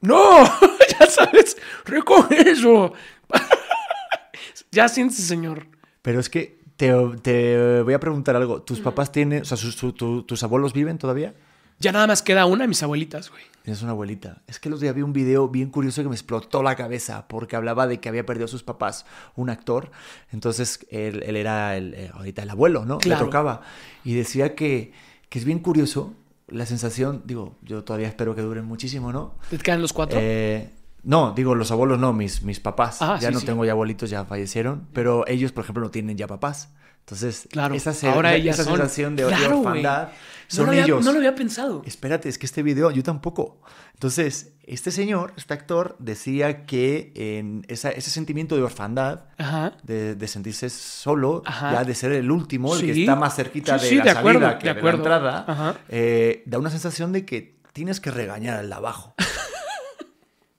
no, 0.00 0.44
ya 1.00 1.06
sabes, 1.06 1.56
recoge 1.84 2.48
eso. 2.48 2.92
ya 4.70 4.88
siéntese, 4.88 5.22
señor. 5.22 5.66
Pero 6.02 6.20
es 6.20 6.30
que 6.30 6.59
te, 6.80 6.92
te 7.22 7.82
voy 7.82 7.94
a 7.94 8.00
preguntar 8.00 8.34
algo. 8.36 8.62
¿Tus 8.62 8.80
papás 8.80 9.12
tienen, 9.12 9.42
o 9.42 9.44
sea, 9.44 9.56
sus- 9.56 9.74
su- 9.74 9.92
tu- 9.92 10.22
tus 10.22 10.42
abuelos 10.42 10.72
viven 10.72 10.98
todavía? 10.98 11.34
Ya 11.78 11.92
nada 11.92 12.06
más 12.06 12.22
queda 12.22 12.44
una 12.46 12.64
de 12.64 12.68
mis 12.68 12.82
abuelitas, 12.82 13.30
güey. 13.30 13.42
Tienes 13.62 13.80
una 13.82 13.92
abuelita. 13.92 14.42
Es 14.46 14.58
que 14.58 14.68
el 14.68 14.74
otro 14.74 14.82
día 14.82 14.92
vi 14.92 15.02
un 15.02 15.12
video 15.14 15.48
bien 15.48 15.70
curioso 15.70 16.02
que 16.02 16.08
me 16.08 16.14
explotó 16.14 16.62
la 16.62 16.74
cabeza 16.76 17.26
porque 17.28 17.56
hablaba 17.56 17.86
de 17.86 18.00
que 18.00 18.08
había 18.08 18.26
perdido 18.26 18.46
a 18.46 18.48
sus 18.48 18.62
papás 18.62 19.06
un 19.36 19.48
actor. 19.50 19.90
Entonces 20.32 20.86
él, 20.90 21.22
él 21.24 21.36
era 21.36 21.76
el, 21.76 21.94
eh, 21.94 22.10
ahorita 22.14 22.42
el 22.42 22.50
abuelo, 22.50 22.84
¿no? 22.84 22.98
Claro. 22.98 23.20
Le 23.20 23.26
tocaba. 23.26 23.62
Y 24.04 24.14
decía 24.14 24.54
que, 24.54 24.92
que 25.28 25.38
es 25.38 25.44
bien 25.44 25.58
curioso 25.60 26.14
la 26.48 26.66
sensación, 26.66 27.22
digo, 27.26 27.56
yo 27.62 27.84
todavía 27.84 28.08
espero 28.08 28.34
que 28.34 28.42
duren 28.42 28.64
muchísimo, 28.64 29.12
¿no? 29.12 29.34
¿Te 29.48 29.56
quedan 29.58 29.80
los 29.80 29.92
cuatro? 29.92 30.18
Eh, 30.20 30.70
no, 31.02 31.32
digo, 31.32 31.54
los 31.54 31.70
abuelos 31.70 31.98
no, 31.98 32.12
mis, 32.12 32.42
mis 32.42 32.60
papás. 32.60 32.98
Ah, 33.00 33.18
ya 33.20 33.28
sí, 33.28 33.34
no 33.34 33.40
sí. 33.40 33.46
tengo 33.46 33.64
ya 33.64 33.72
abuelitos, 33.72 34.10
ya 34.10 34.24
fallecieron. 34.24 34.88
Pero 34.92 35.26
ellos, 35.26 35.52
por 35.52 35.64
ejemplo, 35.64 35.82
no 35.84 35.90
tienen 35.90 36.16
ya 36.16 36.26
papás. 36.26 36.72
Entonces, 37.00 37.48
Claro, 37.50 37.74
esa, 37.74 37.92
ahora 38.12 38.34
esa 38.36 38.62
son. 38.62 38.74
sensación 38.76 39.16
de, 39.16 39.24
de 39.24 39.28
Claro, 39.30 39.56
güey. 39.58 39.66
orfandad 39.68 40.08
no, 40.08 40.14
son 40.48 40.66
lo 40.66 40.72
había, 40.72 40.84
ellos. 40.84 41.04
no 41.04 41.12
lo 41.12 41.18
había 41.18 41.34
pensado. 41.34 41.82
Espérate, 41.86 42.28
es 42.28 42.38
que 42.38 42.46
este 42.46 42.62
video 42.62 42.90
yo 42.90 43.02
tampoco. 43.02 43.62
Entonces, 43.94 44.52
este 44.62 44.90
señor, 44.90 45.32
este 45.36 45.54
actor, 45.54 45.96
decía 45.98 46.66
que 46.66 47.12
en 47.16 47.64
esa- 47.68 47.90
ese 47.90 48.10
sentimiento 48.10 48.54
de 48.54 48.62
orfandad, 48.62 49.24
Ajá. 49.38 49.72
de, 49.82 50.14
de 50.14 50.28
sentirse 50.28 50.68
solo, 50.70 51.42
Ajá. 51.46 51.72
ya 51.72 51.84
de 51.84 51.94
ser 51.94 52.12
el 52.12 52.30
último, 52.30 52.74
el 52.76 52.82
que 52.82 53.00
está 53.00 53.16
más 53.16 53.34
cerquita 53.34 53.78
Sí, 53.78 53.96
de 53.96 53.96
la 53.96 54.04
de 54.04 54.10
salida 54.10 54.20
acuerdo, 54.20 54.58
que 54.58 54.68
de 54.68 54.74
de, 54.74 54.82
la 54.82 54.90
entrada, 54.98 55.80
eh, 55.88 56.42
da 56.46 56.58
una 56.58 56.70
sensación 56.70 57.12
de 57.12 57.24
que 57.24 57.58
tienes 57.72 58.00
que 58.00 58.10
regañar 58.10 58.58
al 58.58 58.68
de 58.68 58.74
abajo. 58.74 59.14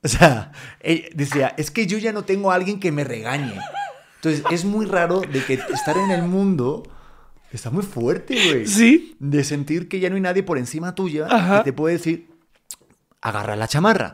O 0.04 0.08
sea, 0.08 0.52
decía, 1.14 1.54
es 1.58 1.72
que 1.72 1.88
yo 1.88 1.98
ya 1.98 2.12
no 2.14 2.24
tengo 2.24 2.52
a 2.52 2.56
alguien 2.56 2.80
que 2.80 2.92
me 2.92 3.04
regañe. 3.04 3.60
Entonces, 4.16 4.44
es 4.52 4.66
muy 4.66 4.86
raro 4.86 5.22
de 5.22 5.44
que 5.44 5.54
estar 5.56 5.98
en 5.98 6.12
el 6.12 6.24
mundo 6.24 6.84
está 7.52 7.70
muy 7.70 7.84
fuerte, 7.84 8.34
güey 8.50 8.66
Sí. 8.68 9.16
de 9.20 9.44
sentir 9.44 9.90
que 9.90 10.00
ya 10.00 10.10
no 10.10 10.16
hay 10.16 10.22
nadie 10.22 10.42
por 10.44 10.58
encima 10.58 10.96
tuya 10.96 11.28
Ajá. 11.30 11.58
que 11.60 11.64
te 11.66 11.74
puede 11.74 11.96
decir, 11.98 12.30
agarra 13.22 13.56
la 13.56 13.68
chamarra. 13.68 14.14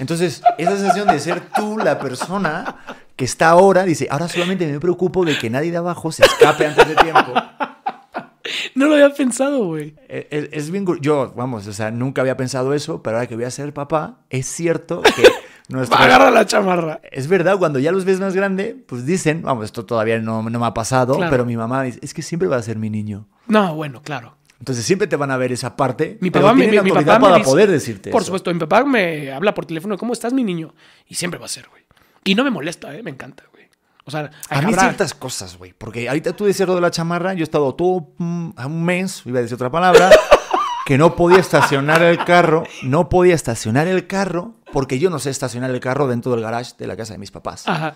Entonces, 0.00 0.42
esa 0.58 0.76
sensación 0.76 1.06
de 1.08 1.20
ser 1.20 1.40
tú 1.54 1.78
la 1.78 2.00
persona 2.00 2.76
que 3.14 3.24
está 3.24 3.50
ahora, 3.50 3.84
dice, 3.84 4.08
ahora 4.10 4.26
solamente 4.28 4.66
me 4.66 4.80
preocupo 4.80 5.24
de 5.24 5.38
que 5.38 5.50
nadie 5.50 5.70
de 5.70 5.76
abajo 5.76 6.10
se 6.10 6.24
escape 6.24 6.66
antes 6.66 6.88
de 6.88 6.96
tiempo. 6.96 7.32
No 8.74 8.86
lo 8.86 8.94
había 8.94 9.10
pensado, 9.14 9.64
güey. 9.64 9.94
Eh, 10.08 10.26
Es, 10.30 10.48
es 10.64 10.70
bien... 10.70 10.84
Yo, 11.00 11.32
vamos, 11.36 11.66
o 11.66 11.72
sea, 11.72 11.90
nunca 11.90 12.20
había 12.20 12.36
pensado 12.36 12.74
eso, 12.74 13.02
pero 13.02 13.16
ahora 13.16 13.26
que 13.26 13.34
voy 13.36 13.44
a 13.44 13.50
ser 13.50 13.72
papá, 13.72 14.18
es 14.30 14.46
cierto 14.46 15.02
que 15.02 15.22
nuestro... 15.68 15.98
Agarra 15.98 16.30
la 16.30 16.44
chamarra. 16.46 17.00
Es 17.10 17.26
verdad, 17.28 17.58
cuando 17.58 17.78
ya 17.78 17.90
los 17.92 18.04
ves 18.04 18.20
más 18.20 18.34
grande, 18.34 18.76
pues 18.86 19.06
dicen, 19.06 19.42
vamos, 19.42 19.64
esto 19.64 19.84
todavía 19.86 20.18
no, 20.18 20.42
no 20.48 20.58
me 20.60 20.66
ha 20.66 20.74
pasado, 20.74 21.16
Claro. 21.16 21.30
pero 21.30 21.44
mi 21.46 21.56
mamá 21.56 21.82
dice, 21.84 21.98
es 22.02 22.12
que 22.12 22.22
siempre 22.22 22.48
va 22.48 22.56
a 22.56 22.62
ser 22.62 22.76
mi 22.78 22.90
niño. 22.90 23.26
No, 23.46 23.74
bueno, 23.74 24.02
claro. 24.02 24.36
Entonces 24.58 24.84
siempre 24.84 25.06
te 25.08 25.16
van 25.16 25.30
a 25.30 25.36
ver 25.36 25.52
esa 25.52 25.76
parte, 25.76 26.16
Mi 26.20 26.30
pero 26.30 26.44
papá 26.46 26.54
me, 26.54 26.66
mi 26.68 26.80
me 26.80 26.92
para 27.04 27.36
dice- 27.38 27.44
poder 27.50 27.70
decirte 27.70 28.10
Por 28.10 28.20
eso. 28.22 28.26
supuesto, 28.26 28.52
mi 28.52 28.60
papá 28.60 28.84
me 28.84 29.30
habla 29.32 29.52
por 29.52 29.66
teléfono, 29.66 29.98
¿cómo 29.98 30.12
estás, 30.12 30.32
mi 30.32 30.42
niño? 30.44 30.74
Y 31.06 31.16
siempre 31.16 31.38
va 31.38 31.46
a 31.46 31.48
ser, 31.48 31.68
güey. 31.68 31.82
Y 32.24 32.34
no 32.34 32.44
me 32.44 32.50
molesta, 32.50 32.94
¿eh? 32.96 33.02
Me 33.02 33.10
encanta, 33.10 33.44
güey. 33.52 33.53
O 34.06 34.10
sea, 34.10 34.30
A 34.50 34.60
mí 34.62 34.74
ciertas 34.74 35.14
cosas, 35.14 35.56
güey. 35.56 35.72
Porque 35.72 36.08
ahorita 36.08 36.34
tú 36.34 36.44
decías 36.44 36.68
lo 36.68 36.74
de 36.74 36.80
la 36.82 36.90
chamarra, 36.90 37.32
yo 37.34 37.40
he 37.40 37.44
estado 37.44 37.74
todo 37.74 38.08
mm, 38.18 38.50
a 38.56 38.66
un 38.66 38.84
mes, 38.84 39.22
iba 39.24 39.38
a 39.38 39.42
decir 39.42 39.54
otra 39.54 39.70
palabra, 39.70 40.10
que 40.86 40.98
no 40.98 41.16
podía 41.16 41.38
estacionar 41.38 42.02
el 42.02 42.22
carro, 42.24 42.64
no 42.82 43.08
podía 43.08 43.34
estacionar 43.34 43.88
el 43.88 44.06
carro, 44.06 44.56
porque 44.72 44.98
yo 44.98 45.08
no 45.08 45.18
sé 45.18 45.30
estacionar 45.30 45.70
el 45.70 45.80
carro 45.80 46.06
dentro 46.06 46.32
del 46.32 46.42
garage 46.42 46.72
de 46.78 46.86
la 46.86 46.96
casa 46.96 47.14
de 47.14 47.18
mis 47.18 47.30
papás. 47.30 47.66
Ajá. 47.66 47.94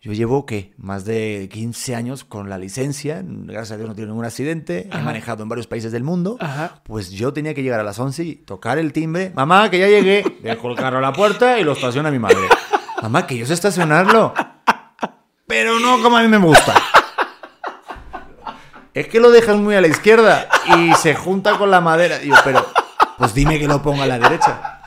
Yo 0.00 0.12
llevo, 0.12 0.44
¿qué? 0.44 0.74
Más 0.76 1.04
de 1.06 1.48
15 1.50 1.94
años 1.94 2.24
con 2.24 2.50
la 2.50 2.58
licencia, 2.58 3.22
gracias 3.24 3.70
a 3.72 3.76
Dios 3.78 3.88
no 3.88 3.94
tengo 3.94 4.08
ningún 4.08 4.24
accidente, 4.26 4.88
he 4.90 4.94
Ajá. 4.94 5.02
manejado 5.04 5.44
en 5.44 5.48
varios 5.48 5.66
países 5.66 5.92
del 5.92 6.02
mundo, 6.02 6.36
Ajá. 6.40 6.82
pues 6.84 7.10
yo 7.10 7.32
tenía 7.32 7.54
que 7.54 7.62
llegar 7.62 7.80
a 7.80 7.84
las 7.84 7.98
11 7.98 8.22
y 8.24 8.34
tocar 8.36 8.76
el 8.78 8.92
timbre, 8.92 9.32
mamá, 9.34 9.70
que 9.70 9.78
ya 9.78 9.86
llegué, 9.88 10.24
dejo 10.42 10.68
el 10.68 10.76
carro 10.76 10.98
a 10.98 11.00
la 11.00 11.12
puerta 11.14 11.58
y 11.58 11.64
lo 11.64 11.72
estaciona 11.72 12.10
mi 12.10 12.18
madre. 12.18 12.48
Mamá, 13.02 13.26
que 13.26 13.36
yo 13.36 13.44
sé 13.44 13.52
estacionarlo, 13.52 14.32
pero 15.46 15.78
no 15.80 16.02
como 16.02 16.16
a 16.16 16.22
mí 16.22 16.28
me 16.28 16.38
gusta. 16.38 16.74
Es 18.94 19.08
que 19.08 19.18
lo 19.18 19.32
dejas 19.32 19.56
muy 19.56 19.74
a 19.74 19.80
la 19.80 19.88
izquierda 19.88 20.48
y 20.76 20.94
se 20.94 21.16
junta 21.16 21.58
con 21.58 21.68
la 21.68 21.80
madera. 21.80 22.20
Digo, 22.20 22.36
pero, 22.44 22.64
pues 23.18 23.34
dime 23.34 23.58
que 23.58 23.66
lo 23.66 23.82
ponga 23.82 24.04
a 24.04 24.06
la 24.06 24.20
derecha. 24.20 24.78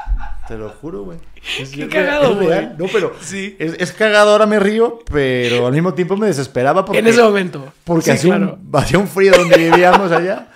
Te 0.47 0.57
lo 0.57 0.69
juro, 0.69 1.03
güey. 1.03 1.17
Es, 1.59 1.71
Qué 1.71 1.89
cagado, 1.89 2.35
güey. 2.37 2.69
No, 2.77 2.85
pero 2.89 3.13
Sí. 3.19 3.57
es, 3.59 3.73
es 3.77 3.91
cagado, 3.91 4.31
ahora 4.31 4.45
me 4.45 4.59
río, 4.61 4.99
pero 5.11 5.67
al 5.67 5.73
mismo 5.73 5.93
tiempo 5.93 6.15
me 6.15 6.27
desesperaba 6.27 6.85
porque, 6.85 6.99
en 6.99 7.07
ese 7.07 7.21
momento. 7.21 7.73
porque 7.83 8.05
Sí, 8.05 8.11
hacía, 8.11 8.37
claro. 8.37 8.57
un, 8.65 8.79
hacía 8.79 8.97
un 8.97 9.09
frío 9.09 9.33
donde 9.35 9.57
vivíamos 9.57 10.09
allá. 10.13 10.47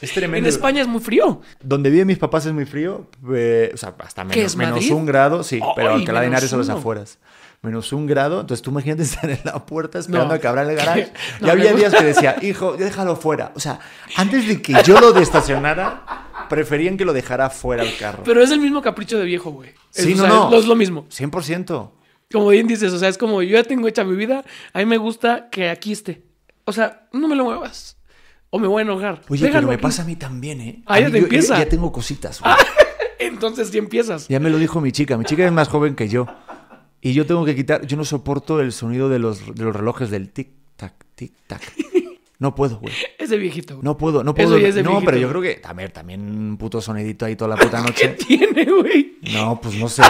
Es 0.00 0.08
En 0.10 0.14
tremendo. 0.14 0.48
España 0.48 0.80
es 0.80 0.88
muy 0.88 1.00
frío. 1.02 1.42
Donde 1.62 1.90
viven 1.90 2.06
mis 2.06 2.18
papás 2.18 2.46
es 2.46 2.54
muy 2.54 2.64
frío, 2.64 3.10
eh, 3.34 3.72
o 3.74 3.76
sea, 3.76 3.94
hasta 3.98 4.24
¿Qué 4.28 4.38
menos, 4.38 4.56
menos 4.56 4.88
un 4.90 5.04
grado, 5.04 5.42
sí, 5.42 5.60
pero 5.74 5.90
¡Ay, 5.90 6.00
Alcalá 6.00 6.20
de 6.22 6.26
Henares 6.28 6.48
son 6.48 6.60
las 6.60 6.70
afueras. 6.70 7.18
Menos 7.62 7.92
un 7.92 8.06
grado, 8.06 8.40
entonces 8.42 8.62
tú 8.62 8.70
imagínate 8.70 9.02
estar 9.04 9.28
en 9.28 9.40
la 9.44 9.64
puerta 9.66 9.98
esperando 9.98 10.28
No. 10.28 10.34
a 10.34 10.38
que 10.38 10.46
abra 10.46 10.62
el 10.62 10.76
garage. 10.76 11.12
No, 11.40 11.48
y 11.48 11.50
había 11.50 11.72
días 11.72 11.94
que 11.94 12.04
decía, 12.04 12.36
hijo, 12.42 12.76
ya 12.78 12.84
déjalo 12.84 13.16
fuera. 13.16 13.52
O 13.56 13.60
sea, 13.60 13.80
antes 14.16 14.46
de 14.46 14.62
que 14.62 14.74
yo 14.84 15.00
lo 15.00 15.12
destacionara, 15.12 16.46
preferían 16.48 16.96
que 16.96 17.04
lo 17.04 17.12
dejara 17.12 17.50
fuera 17.50 17.82
el 17.82 17.96
carro. 17.96 18.22
Pero 18.24 18.42
es 18.42 18.50
el 18.50 18.60
mismo 18.60 18.82
capricho 18.82 19.18
de 19.18 19.24
viejo, 19.24 19.50
güey. 19.50 19.70
Es- 19.94 20.04
Sí, 20.04 20.14
no, 20.14 20.20
sea, 20.22 20.28
no. 20.28 20.54
Es 20.54 20.66
lo 20.66 20.76
mismo. 20.76 21.06
100%. 21.08 21.90
Como 22.32 22.48
bien 22.48 22.66
dices, 22.66 22.92
o 22.92 22.98
sea, 22.98 23.08
es 23.08 23.18
como 23.18 23.40
yo 23.42 23.56
ya 23.56 23.64
tengo 23.64 23.86
hecha 23.88 24.04
mi 24.04 24.16
vida, 24.16 24.44
a 24.72 24.78
mí 24.80 24.84
me 24.86 24.96
gusta 24.98 25.48
que 25.50 25.70
aquí 25.70 25.92
esté. 25.92 26.22
O 26.64 26.72
sea, 26.72 27.06
no 27.12 27.28
me 27.28 27.36
lo 27.36 27.44
muevas. 27.44 27.96
O 28.50 28.58
me 28.58 28.68
voy 28.68 28.80
a 28.80 28.82
enojar. 28.82 29.20
Oye, 29.28 29.42
Déjalo 29.42 29.58
pero 29.62 29.68
me 29.68 29.74
aquí. 29.74 29.82
pasa 29.82 30.02
a 30.02 30.04
mí 30.04 30.16
también, 30.16 30.60
¿eh? 30.60 30.82
Ah, 30.86 31.00
ya 31.00 31.10
te 31.10 31.18
empieza. 31.18 31.54
Ya, 31.58 31.64
ya 31.64 31.68
tengo 31.68 31.90
cositas. 31.92 32.40
güey. 32.40 32.52
Entonces 33.18 33.68
sí 33.70 33.78
empiezas. 33.78 34.28
Ya 34.28 34.38
me 34.40 34.50
lo 34.50 34.58
dijo 34.58 34.80
mi 34.80 34.92
chica. 34.92 35.16
Mi 35.16 35.24
chica 35.24 35.44
es 35.46 35.52
más 35.52 35.68
joven 35.68 35.94
que 35.96 36.08
yo. 36.08 36.26
Y 37.00 37.12
yo 37.12 37.26
tengo 37.26 37.44
que 37.44 37.54
quitar. 37.54 37.86
Yo 37.86 37.96
no 37.96 38.04
soporto 38.04 38.60
el 38.60 38.72
sonido 38.72 39.08
de 39.08 39.18
los, 39.18 39.54
de 39.54 39.64
los 39.64 39.74
relojes 39.76 40.10
del 40.10 40.32
tic-tac, 40.32 40.92
tic-tac. 41.16 41.60
No 42.38 42.54
puedo, 42.54 42.78
güey. 42.80 42.92
Es 43.16 43.30
de 43.30 43.38
viejito. 43.38 43.76
güey. 43.76 43.82
No 43.84 43.96
puedo, 43.96 44.22
no 44.22 44.32
Eso 44.36 44.48
puedo. 44.50 44.58
ya 44.58 44.68
es 44.68 44.74
no, 44.76 44.82
viejito. 44.82 45.04
pero 45.06 45.16
yo 45.16 45.28
creo 45.30 45.40
que. 45.40 45.62
A 45.64 45.72
ver, 45.72 45.90
también 45.90 46.20
un 46.20 46.58
puto 46.58 46.82
sonidito 46.82 47.24
ahí 47.24 47.34
toda 47.34 47.56
la 47.56 47.56
puta 47.56 47.82
¿Qué 47.96 48.08
noche. 48.08 48.08
tiene, 48.26 48.64
güey? 48.70 49.16
No, 49.32 49.58
pues 49.58 49.74
no 49.76 49.88
sé. 49.88 50.02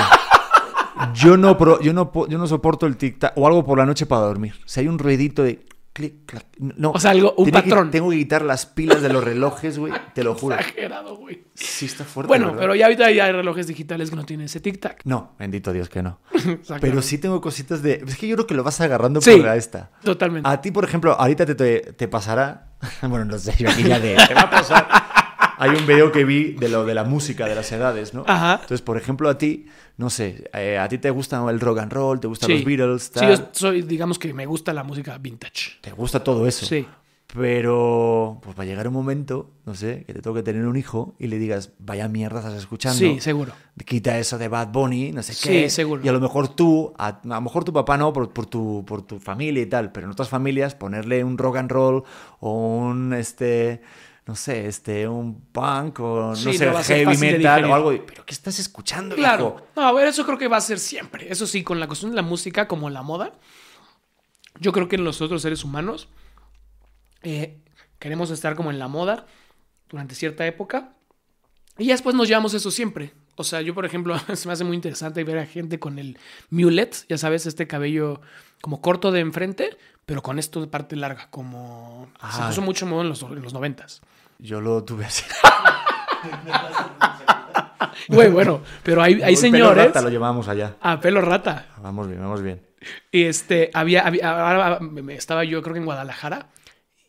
Yo 1.14 1.36
no, 1.36 1.56
pro- 1.56 1.80
yo 1.80 1.92
no, 1.92 2.10
yo 2.26 2.36
no 2.36 2.46
soporto 2.48 2.86
el 2.86 2.98
tic-tac 2.98 3.32
o 3.36 3.46
algo 3.46 3.64
por 3.64 3.78
la 3.78 3.86
noche 3.86 4.06
para 4.06 4.22
dormir. 4.22 4.54
Si 4.64 4.80
hay 4.80 4.88
un 4.88 4.98
ruidito 4.98 5.44
de 5.44 5.60
clic, 5.96 6.26
clac. 6.26 6.44
No. 6.58 6.90
O 6.90 7.00
sea, 7.00 7.12
algo- 7.12 7.34
un 7.38 7.44
Tiene 7.46 7.62
que- 7.62 7.70
patrón. 7.70 7.90
tengo 7.90 8.10
que 8.10 8.16
quitar 8.18 8.42
las 8.42 8.66
pilas 8.66 9.00
de 9.00 9.08
los 9.08 9.24
relojes, 9.24 9.78
güey. 9.78 9.92
Te 10.14 10.22
lo 10.22 10.34
juro. 10.34 10.54
Exagerado, 10.56 11.16
güey. 11.16 11.44
Sí, 11.54 11.86
está 11.86 12.04
fuerte. 12.04 12.28
Bueno, 12.28 12.48
¿verdad? 12.48 12.60
pero 12.60 12.74
ya 12.74 12.84
ahorita 12.84 13.10
ya 13.10 13.24
hay 13.24 13.32
relojes 13.32 13.66
digitales 13.66 14.10
que 14.10 14.16
no 14.16 14.24
tienen 14.26 14.44
ese 14.44 14.62
tic-tac. 14.62 14.96
No, 15.04 15.32
bendito 15.38 15.72
Dios 15.72 15.88
que 15.88 16.02
no. 16.02 16.20
Pero 16.82 17.00
sí 17.00 17.16
tengo 17.16 17.40
cositas 17.40 17.82
de. 17.82 18.04
Es 18.06 18.16
que 18.18 18.28
yo 18.28 18.36
creo 18.36 18.46
que 18.46 18.54
lo 18.54 18.62
vas 18.62 18.78
agarrando 18.82 19.20
Sí. 19.22 19.30
por 19.32 19.40
la 19.46 19.56
esta. 19.56 19.90
Totalmente. 20.04 20.46
A 20.48 20.60
ti, 20.60 20.70
por 20.70 20.84
ejemplo, 20.84 21.12
ahorita 21.18 21.46
te, 21.46 21.54
te, 21.54 21.80
te 21.94 22.08
pasará. 22.08 22.74
Bueno, 23.00 23.24
no 23.24 23.38
sé, 23.38 23.54
yo 23.58 23.70
aquí 23.70 23.82
ya 23.84 23.98
de. 23.98 24.16
Te 24.28 24.34
va 24.34 24.42
a 24.42 24.50
pasar. 24.50 24.86
Hay 25.58 25.70
un 25.70 25.86
video 25.86 26.12
que 26.12 26.24
vi 26.24 26.52
de 26.52 26.68
lo 26.68 26.84
de 26.84 26.94
la 26.94 27.04
música, 27.04 27.46
de 27.46 27.54
las 27.54 27.70
edades, 27.72 28.12
¿no? 28.14 28.24
Ajá. 28.26 28.54
Entonces, 28.54 28.82
por 28.82 28.96
ejemplo, 28.96 29.28
a 29.28 29.38
ti, 29.38 29.66
no 29.96 30.10
sé, 30.10 30.48
eh, 30.52 30.78
a 30.78 30.88
ti 30.88 30.98
te 30.98 31.10
gusta 31.10 31.42
el 31.50 31.60
rock 31.60 31.78
and 31.78 31.92
roll, 31.92 32.20
te 32.20 32.26
gustan 32.28 32.48
Sí. 32.48 32.52
los 32.54 32.64
Beatles, 32.64 33.02
Sí, 33.04 33.10
tal, 33.14 33.36
yo 33.38 33.48
soy, 33.52 33.82
digamos 33.82 34.18
que 34.18 34.32
me 34.34 34.46
gusta 34.46 34.72
la 34.72 34.82
música 34.84 35.16
vintage. 35.18 35.78
te 35.80 35.92
gusta 35.92 36.22
todo 36.22 36.46
eso. 36.46 36.66
Sí. 36.66 36.86
Pero, 37.32 38.38
pues 38.42 38.58
va 38.58 38.62
a 38.62 38.66
llegar 38.66 38.88
un 38.88 38.94
momento, 38.94 39.50
no 39.66 39.74
sé, 39.74 40.04
que 40.06 40.12
te 40.14 40.22
toque 40.22 40.42
tener 40.42 40.66
un 40.66 40.76
hijo 40.76 41.14
y 41.18 41.26
le 41.26 41.38
digas, 41.38 41.70
vaya 41.78 42.08
mierda 42.08 42.38
estás 42.40 42.54
escuchando. 42.54 42.98
Sí, 42.98 43.18
seguro. 43.20 43.52
quita 43.84 44.18
eso 44.18 44.36
de 44.38 44.48
Bad 44.48 44.68
Bunny, 44.72 45.12
no 45.12 45.22
sé 45.22 45.32
Sí, 45.34 45.48
qué. 45.48 45.70
seguro. 45.70 46.02
Y 46.04 46.08
a 46.08 46.12
lo 46.12 46.20
mejor 46.20 46.48
tú, 46.48 46.92
a, 46.98 47.08
a 47.08 47.20
lo 47.24 47.40
mejor 47.40 47.64
tu 47.64 47.72
papá 47.72 47.96
no, 47.96 48.12
por, 48.12 48.30
por 48.32 48.46
tu, 48.46 48.84
por 48.86 49.02
tu 49.02 49.18
familia 49.20 49.62
y 49.62 49.66
tal, 49.66 49.92
pero 49.92 50.06
en 50.06 50.12
otras 50.12 50.28
familias 50.28 50.74
ponerle 50.74 51.24
un 51.24 51.36
rock 51.38 51.56
and 51.56 51.70
roll 51.70 52.04
o 52.40 52.50
un, 52.78 53.12
este, 53.12 53.80
no 54.26 54.34
sé, 54.34 54.66
este, 54.66 55.06
un 55.08 55.40
punk 55.52 56.00
o 56.00 56.20
no 56.30 56.36
Sí, 56.36 56.58
sé, 56.58 56.66
no 56.66 56.82
heavy 56.82 57.16
metal 57.16 57.64
o 57.66 57.74
algo. 57.74 57.90
¿Pero 58.06 58.26
qué 58.26 58.34
estás 58.34 58.58
escuchando, 58.58 59.14
Claro. 59.14 59.56
hijo? 59.58 59.66
No, 59.76 59.82
a 59.86 59.92
ver, 59.92 60.08
eso 60.08 60.24
creo 60.26 60.36
que 60.36 60.48
va 60.48 60.56
a 60.56 60.60
ser 60.60 60.78
siempre. 60.80 61.30
Eso 61.30 61.46
sí, 61.46 61.62
con 61.62 61.78
la 61.78 61.86
cuestión 61.86 62.10
de 62.10 62.16
la 62.16 62.22
música, 62.22 62.66
como 62.66 62.90
la 62.90 63.02
moda, 63.02 63.32
yo 64.58 64.72
creo 64.72 64.88
que 64.88 64.98
nosotros 64.98 65.42
seres 65.42 65.62
humanos 65.64 66.08
eh, 67.22 67.58
queremos 67.98 68.30
estar 68.30 68.56
como 68.56 68.70
en 68.70 68.78
la 68.78 68.88
moda 68.88 69.26
durante 69.88 70.14
cierta 70.14 70.46
época 70.46 70.94
y 71.78 71.88
después 71.88 72.14
nos 72.16 72.26
llevamos 72.28 72.52
eso 72.54 72.70
siempre. 72.70 73.12
O 73.36 73.44
sea, 73.44 73.60
yo, 73.60 73.74
por 73.74 73.84
ejemplo, 73.86 74.18
se 74.34 74.48
me 74.48 74.52
hace 74.54 74.64
muy 74.64 74.74
interesante 74.76 75.22
ver 75.24 75.38
a 75.38 75.46
gente 75.46 75.78
con 75.78 75.98
el 75.98 76.18
mulet, 76.50 77.06
ya 77.08 77.18
sabes, 77.18 77.46
este 77.46 77.66
cabello 77.66 78.20
como 78.62 78.80
corto 78.80 79.12
de 79.12 79.20
enfrente, 79.20 79.76
pero 80.06 80.22
con 80.22 80.38
esto 80.38 80.60
de 80.60 80.66
parte 80.66 80.96
larga, 80.96 81.28
como... 81.30 82.08
Se 82.20 82.42
Ah. 82.42 82.46
puso 82.48 82.62
mucho 82.62 82.86
modo 82.86 83.02
en 83.02 83.08
los, 83.10 83.22
en 83.22 83.42
los 83.42 83.52
noventas. 83.52 84.00
Yo 84.38 84.60
lo 84.60 84.82
tuve 84.84 85.04
así. 85.04 85.24
Güey, 88.08 88.30
bueno, 88.30 88.60
pero 88.82 89.02
hay, 89.02 89.14
hay 89.14 89.34
El 89.34 89.40
pelo 89.40 89.58
señores... 89.58 89.86
rata 89.86 90.00
lo 90.02 90.10
llevamos 90.10 90.48
allá. 90.48 90.76
A 90.80 91.00
pelo 91.00 91.20
rata. 91.20 91.66
Vamos 91.82 92.06
bien, 92.08 92.20
vamos 92.20 92.42
bien. 92.42 92.60
Y 93.10 93.24
este, 93.24 93.70
había, 93.74 94.06
había 94.06 94.78
estaba 95.10 95.44
yo 95.44 95.60
creo 95.62 95.74
que 95.74 95.80
en 95.80 95.86
Guadalajara 95.86 96.48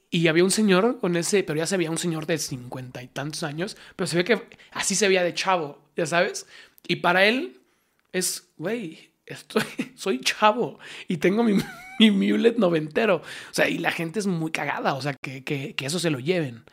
y 0.09 0.27
había 0.27 0.43
un 0.43 0.51
señor 0.51 0.99
con 0.99 1.15
ese, 1.15 1.43
pero 1.43 1.57
ya 1.57 1.67
se 1.67 1.77
veía 1.77 1.91
un 1.91 1.97
señor 1.97 2.25
de 2.25 2.37
cincuenta 2.37 3.03
y 3.03 3.07
tantos 3.07 3.43
años, 3.43 3.77
pero 3.95 4.07
se 4.07 4.17
ve 4.17 4.23
que 4.23 4.47
así 4.71 4.95
se 4.95 5.07
veía 5.07 5.23
de 5.23 5.33
chavo, 5.33 5.79
ya 5.97 6.05
sabes. 6.05 6.47
Y 6.87 6.97
para 6.97 7.25
él 7.25 7.61
es, 8.13 8.49
güey, 8.57 9.11
estoy, 9.25 9.63
soy 9.95 10.21
chavo 10.21 10.79
y 11.07 11.17
tengo 11.17 11.43
mi, 11.43 11.57
mi 11.99 12.11
mulet 12.11 12.57
noventero. 12.57 13.17
O 13.17 13.53
sea, 13.53 13.67
y 13.67 13.79
la 13.79 13.91
gente 13.91 14.19
es 14.19 14.27
muy 14.27 14.51
cagada, 14.51 14.93
o 14.93 15.01
sea, 15.01 15.13
que, 15.13 15.43
que, 15.43 15.75
que 15.75 15.85
eso 15.85 15.99
se 15.99 16.09
lo 16.09 16.19
lleven. 16.19 16.63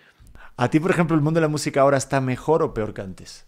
¿A 0.56 0.70
ti, 0.70 0.78
por 0.78 0.92
ejemplo, 0.92 1.16
el 1.16 1.22
mundo 1.22 1.38
de 1.38 1.42
la 1.42 1.48
música 1.48 1.80
ahora 1.80 1.96
está 1.96 2.20
mejor 2.20 2.62
o 2.62 2.72
peor 2.72 2.94
que 2.94 3.00
antes? 3.00 3.46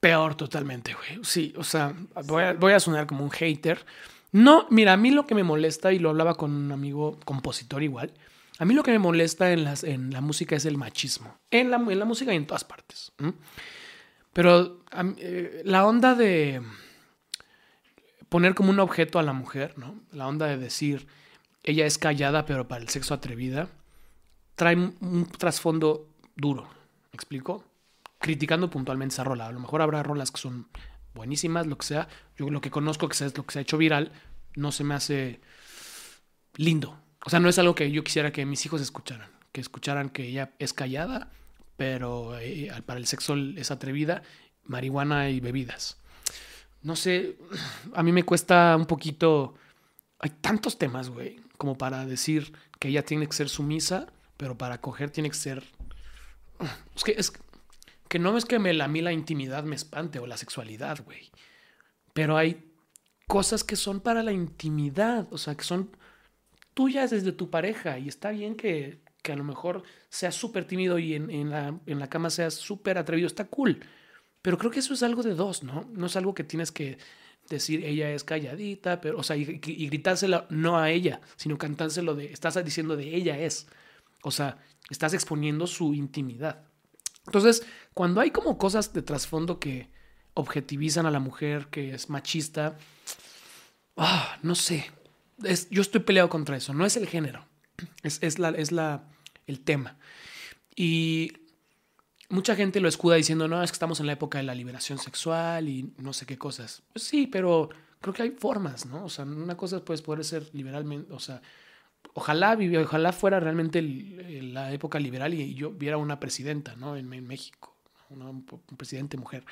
Peor 0.00 0.34
totalmente, 0.34 0.92
güey. 0.92 1.24
Sí, 1.24 1.54
o 1.56 1.64
sea, 1.64 1.94
voy 2.26 2.42
a, 2.42 2.52
voy 2.52 2.74
a 2.74 2.80
sonar 2.80 3.06
como 3.06 3.24
un 3.24 3.30
hater. 3.30 3.86
No, 4.32 4.66
mira, 4.68 4.92
a 4.92 4.96
mí 4.98 5.10
lo 5.10 5.26
que 5.26 5.34
me 5.34 5.42
molesta, 5.42 5.92
y 5.92 5.98
lo 5.98 6.10
hablaba 6.10 6.34
con 6.34 6.50
un 6.50 6.72
amigo 6.72 7.18
compositor 7.24 7.82
igual, 7.82 8.12
a 8.58 8.64
mí 8.66 8.74
lo 8.74 8.82
que 8.82 8.90
me 8.90 8.98
molesta 8.98 9.52
en, 9.52 9.64
las, 9.64 9.82
en 9.84 10.10
la 10.10 10.20
música 10.20 10.54
es 10.54 10.66
el 10.66 10.76
machismo. 10.76 11.38
En 11.50 11.70
la, 11.70 11.76
en 11.76 11.98
la 11.98 12.04
música 12.04 12.32
y 12.32 12.36
en 12.36 12.46
todas 12.46 12.64
partes. 12.64 13.12
Pero 14.34 14.84
eh, 15.16 15.62
la 15.64 15.86
onda 15.86 16.14
de 16.14 16.60
poner 18.28 18.54
como 18.54 18.70
un 18.70 18.80
objeto 18.80 19.18
a 19.18 19.22
la 19.22 19.32
mujer, 19.32 19.78
¿no? 19.78 20.00
La 20.12 20.28
onda 20.28 20.46
de 20.46 20.58
decir, 20.58 21.06
ella 21.62 21.86
es 21.86 21.96
callada, 21.96 22.44
pero 22.44 22.68
para 22.68 22.82
el 22.82 22.90
sexo 22.90 23.14
atrevida, 23.14 23.70
trae 24.54 24.76
un, 24.76 24.96
un 25.00 25.26
trasfondo 25.26 26.10
duro. 26.36 26.64
¿Me 26.64 27.16
explico? 27.16 27.64
criticando 28.24 28.70
puntualmente 28.70 29.12
esa 29.12 29.22
rola. 29.22 29.48
A 29.48 29.52
lo 29.52 29.60
mejor 29.60 29.82
habrá 29.82 30.02
rolas 30.02 30.30
que 30.30 30.40
son 30.40 30.66
buenísimas, 31.12 31.66
lo 31.66 31.76
que 31.76 31.84
sea. 31.84 32.08
Yo 32.38 32.48
lo 32.48 32.62
que 32.62 32.70
conozco, 32.70 33.06
que 33.06 33.22
es 33.22 33.36
lo 33.36 33.44
que 33.44 33.52
se 33.52 33.58
ha 33.58 33.62
hecho 33.62 33.76
viral, 33.76 34.12
no 34.56 34.72
se 34.72 34.82
me 34.82 34.94
hace 34.94 35.40
lindo. 36.56 36.98
O 37.26 37.28
sea, 37.28 37.38
no 37.38 37.50
es 37.50 37.58
algo 37.58 37.74
que 37.74 37.90
yo 37.90 38.02
quisiera 38.02 38.32
que 38.32 38.46
mis 38.46 38.64
hijos 38.64 38.80
escucharan. 38.80 39.28
Que 39.52 39.60
escucharan 39.60 40.08
que 40.08 40.26
ella 40.26 40.52
es 40.58 40.72
callada, 40.72 41.30
pero 41.76 42.38
eh, 42.38 42.70
para 42.86 42.98
el 42.98 43.06
sexo 43.06 43.34
es 43.34 43.70
atrevida, 43.70 44.22
marihuana 44.64 45.30
y 45.30 45.40
bebidas. 45.40 45.98
No 46.82 46.96
sé, 46.96 47.36
a 47.94 48.02
mí 48.02 48.12
me 48.12 48.24
cuesta 48.24 48.76
un 48.76 48.86
poquito... 48.86 49.54
Hay 50.20 50.30
tantos 50.30 50.78
temas, 50.78 51.10
güey, 51.10 51.40
como 51.58 51.76
para 51.76 52.06
decir 52.06 52.52
que 52.78 52.88
ella 52.88 53.04
tiene 53.04 53.26
que 53.26 53.34
ser 53.34 53.48
sumisa, 53.48 54.06
pero 54.36 54.56
para 54.56 54.80
coger 54.80 55.10
tiene 55.10 55.30
que 55.30 55.36
ser... 55.36 55.64
Es 56.94 57.02
que, 57.02 57.14
es, 57.18 57.32
que 58.08 58.18
no 58.20 58.36
es 58.36 58.44
que 58.44 58.60
me, 58.60 58.80
a 58.80 58.88
mí 58.88 59.00
la 59.02 59.12
intimidad 59.12 59.64
me 59.64 59.74
espante 59.74 60.20
o 60.20 60.26
la 60.26 60.36
sexualidad, 60.36 61.04
güey. 61.04 61.30
Pero 62.12 62.36
hay 62.36 62.64
cosas 63.26 63.64
que 63.64 63.74
son 63.74 64.00
para 64.00 64.22
la 64.22 64.32
intimidad, 64.32 65.26
o 65.32 65.38
sea, 65.38 65.56
que 65.56 65.64
son 65.64 65.90
tuyas 66.74 67.10
desde 67.10 67.32
tu 67.32 67.50
pareja. 67.50 67.98
Y 67.98 68.08
está 68.08 68.30
bien 68.30 68.54
que, 68.54 69.00
que 69.24 69.32
a 69.32 69.36
lo 69.36 69.42
mejor 69.42 69.82
seas 70.10 70.34
súper 70.34 70.66
tímido 70.66 70.98
y 70.98 71.14
en, 71.14 71.50
la, 71.50 71.80
en 71.86 71.98
la 71.98 72.08
cama 72.08 72.28
seas 72.28 72.54
súper 72.54 72.98
atrevido, 72.98 73.26
está 73.26 73.46
cool. 73.46 73.80
Pero 74.42 74.58
creo 74.58 74.70
que 74.70 74.80
eso 74.80 74.92
es 74.92 75.02
algo 75.02 75.22
de 75.22 75.34
dos, 75.34 75.62
¿no? 75.62 75.88
No 75.94 76.06
es 76.06 76.16
algo 76.16 76.34
que 76.34 76.44
tienes 76.44 76.70
que 76.70 76.98
decir 77.48 77.82
ella 77.84 78.10
es 78.10 78.22
calladita, 78.22 79.00
pero, 79.00 79.18
o 79.18 79.22
sea, 79.22 79.34
y, 79.36 79.46
gritárselo 79.46 80.46
no 80.50 80.78
a 80.78 80.90
ella, 80.90 81.22
sino 81.36 81.56
cantárselo 81.56 82.14
de, 82.14 82.26
estás 82.26 82.62
diciendo 82.62 82.96
de 82.96 83.16
ella 83.16 83.38
es. 83.38 83.66
O 84.22 84.30
sea, 84.30 84.58
estás 84.90 85.14
exponiendo 85.14 85.66
su 85.66 85.94
intimidad. 85.94 86.66
Entonces, 87.24 87.66
cuando 87.94 88.20
hay 88.20 88.30
como 88.30 88.58
cosas 88.58 88.92
de 88.92 89.00
trasfondo 89.00 89.58
que 89.58 89.88
objetivizan 90.34 91.06
a 91.06 91.10
la 91.10 91.20
mujer, 91.20 91.68
que 91.68 91.94
es 91.94 92.10
machista, 92.10 92.76
ah, 93.96 94.38
no 94.42 94.54
sé. 94.54 94.90
Es, 95.42 95.70
yo 95.70 95.80
estoy 95.80 96.02
peleado 96.02 96.28
contra 96.28 96.58
eso. 96.58 96.74
No 96.74 96.84
es 96.84 96.98
el 96.98 97.08
género, 97.08 97.46
es, 98.02 98.18
es 98.20 98.38
la, 98.38 99.08
el 99.46 99.60
tema. 99.60 99.98
Y 100.76 101.32
mucha 102.28 102.56
gente 102.56 102.80
lo 102.80 102.88
escuda 102.88 103.16
diciendo, 103.16 103.48
no, 103.48 103.62
es 103.62 103.70
que 103.70 103.76
estamos 103.76 104.00
en 104.00 104.06
la 104.06 104.12
época 104.12 104.38
de 104.38 104.44
la 104.44 104.54
liberación 104.54 104.98
sexual 104.98 105.68
y 105.68 105.92
no 105.98 106.12
sé 106.12 106.26
qué 106.26 106.38
cosas. 106.38 106.82
Pues 106.92 107.04
sí, 107.04 107.26
pero 107.26 107.70
creo 108.00 108.14
que 108.14 108.22
hay 108.22 108.30
formas, 108.30 108.86
¿no? 108.86 109.04
O 109.04 109.08
sea, 109.08 109.24
una 109.24 109.56
cosa 109.56 109.84
puede 109.84 110.24
ser 110.24 110.50
liberalmente, 110.52 111.12
o 111.12 111.20
sea, 111.20 111.40
ojalá, 112.12 112.58
ojalá 112.82 113.12
fuera 113.12 113.40
realmente 113.40 113.82
la 113.82 114.72
época 114.72 114.98
liberal 114.98 115.34
y 115.34 115.54
yo 115.54 115.70
viera 115.70 115.96
una 115.96 116.20
presidenta, 116.20 116.76
¿no? 116.76 116.96
En, 116.96 117.08
México, 117.08 117.76
una, 118.10 118.30
un, 118.30 118.46
un, 118.50 118.76
presidente 118.76 119.16
mujer. 119.16 119.44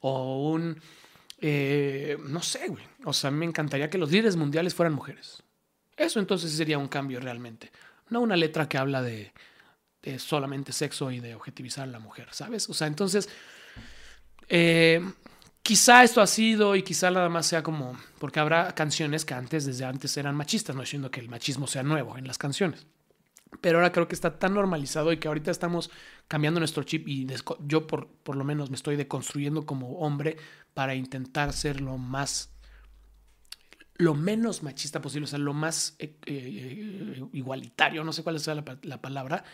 O 0.00 0.50
un, 0.50 0.80
eh, 1.40 2.18
no 2.26 2.42
sé, 2.42 2.68
güey. 2.68 2.84
O 3.04 3.12
sea, 3.12 3.30
me 3.30 3.46
encantaría 3.46 3.90
que 3.90 3.98
los 3.98 4.10
líderes 4.10 4.36
mundiales 4.36 4.74
fueran 4.74 4.94
mujeres. 4.94 5.42
Eso 5.96 6.20
entonces 6.20 6.52
sería 6.52 6.78
un 6.78 6.88
cambio 6.88 7.20
realmente. 7.20 7.70
No 8.10 8.20
una 8.20 8.36
letra 8.36 8.68
que 8.68 8.78
habla 8.78 9.02
de, 9.02 9.32
solamente 10.18 10.72
sexo 10.72 11.10
y 11.10 11.20
de 11.20 11.34
objetivizar 11.34 11.84
a 11.84 11.92
la 11.92 11.98
mujer, 11.98 12.28
¿sabes? 12.32 12.68
O 12.70 12.74
sea, 12.74 12.86
entonces, 12.86 13.28
eh, 14.48 15.02
quizá 15.62 16.02
esto 16.02 16.22
ha 16.22 16.26
sido 16.26 16.76
y 16.76 16.82
quizá 16.82 17.10
nada 17.10 17.28
más 17.28 17.46
sea 17.46 17.62
como, 17.62 17.98
porque 18.18 18.40
habrá 18.40 18.74
canciones 18.74 19.24
que 19.24 19.34
antes, 19.34 19.66
desde 19.66 19.84
antes 19.84 20.16
eran 20.16 20.34
machistas, 20.34 20.74
no 20.74 20.82
diciendo 20.82 21.10
que 21.10 21.20
el 21.20 21.28
machismo 21.28 21.66
sea 21.66 21.82
nuevo 21.82 22.16
en 22.16 22.26
las 22.26 22.38
canciones. 22.38 22.86
Pero 23.60 23.78
ahora 23.78 23.92
creo 23.92 24.08
que 24.08 24.14
está 24.14 24.38
tan 24.38 24.54
normalizado 24.54 25.12
y 25.12 25.18
que 25.18 25.28
ahorita 25.28 25.50
estamos 25.50 25.90
cambiando 26.26 26.60
nuestro 26.60 26.84
chip 26.84 27.08
y 27.08 27.26
yo 27.66 27.86
por, 27.86 28.08
por 28.08 28.36
lo 28.36 28.44
menos 28.44 28.70
me 28.70 28.76
estoy 28.76 28.96
deconstruyendo 28.96 29.66
como 29.66 29.98
hombre 29.98 30.36
para 30.74 30.94
intentar 30.94 31.52
ser 31.52 31.80
lo 31.80 31.98
más, 31.98 32.50
lo 33.98 34.14
menos 34.14 34.62
machista 34.62 35.02
posible, 35.02 35.24
o 35.24 35.28
sea, 35.28 35.38
lo 35.38 35.52
más 35.52 35.96
eh, 35.98 36.16
eh, 36.26 37.22
igualitario, 37.32 38.04
no 38.04 38.12
sé 38.12 38.22
cuál 38.22 38.38
sea 38.40 38.54
la, 38.54 38.64
la 38.82 39.02
palabra, 39.02 39.44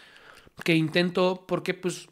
que 0.62 0.74
intento, 0.74 1.44
porque 1.48 1.74
pues 1.74 2.08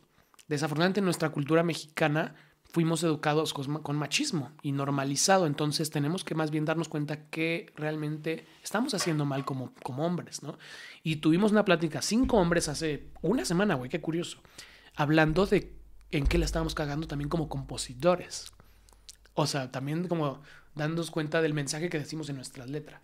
desafortunadamente 0.48 1.00
en 1.00 1.04
nuestra 1.04 1.30
cultura 1.30 1.62
mexicana 1.62 2.34
fuimos 2.64 3.02
educados 3.04 3.52
con, 3.52 3.82
con, 3.82 3.96
machismo 3.96 4.52
y 4.62 4.72
normalizado, 4.72 5.46
entonces 5.46 5.90
tenemos 5.90 6.24
que 6.24 6.34
más 6.34 6.50
bien 6.50 6.64
darnos 6.64 6.88
cuenta 6.88 7.28
que 7.28 7.70
realmente 7.76 8.46
estamos 8.62 8.94
haciendo 8.94 9.26
mal 9.26 9.44
como, 9.44 9.74
como 9.82 10.06
hombres, 10.06 10.42
¿no? 10.42 10.58
Y 11.02 11.16
tuvimos 11.16 11.52
una 11.52 11.66
plática, 11.66 12.00
cinco 12.00 12.38
hombres 12.38 12.68
hace 12.68 13.10
una 13.20 13.44
semana, 13.44 13.74
güey, 13.74 13.90
qué 13.90 14.00
curioso, 14.00 14.42
hablando 14.96 15.44
de 15.44 15.76
en 16.10 16.26
qué 16.26 16.38
la 16.38 16.46
estábamos 16.46 16.74
cagando 16.74 17.06
también 17.06 17.28
como 17.28 17.48
compositores. 17.48 18.52
O 19.34 19.46
sea, 19.46 19.70
también 19.70 20.08
como 20.08 20.42
dándonos 20.74 21.10
cuenta 21.10 21.42
del 21.42 21.54
mensaje 21.54 21.88
que 21.88 21.98
decimos 21.98 22.28
en 22.28 22.36
nuestras 22.36 22.68
letras. 22.68 23.00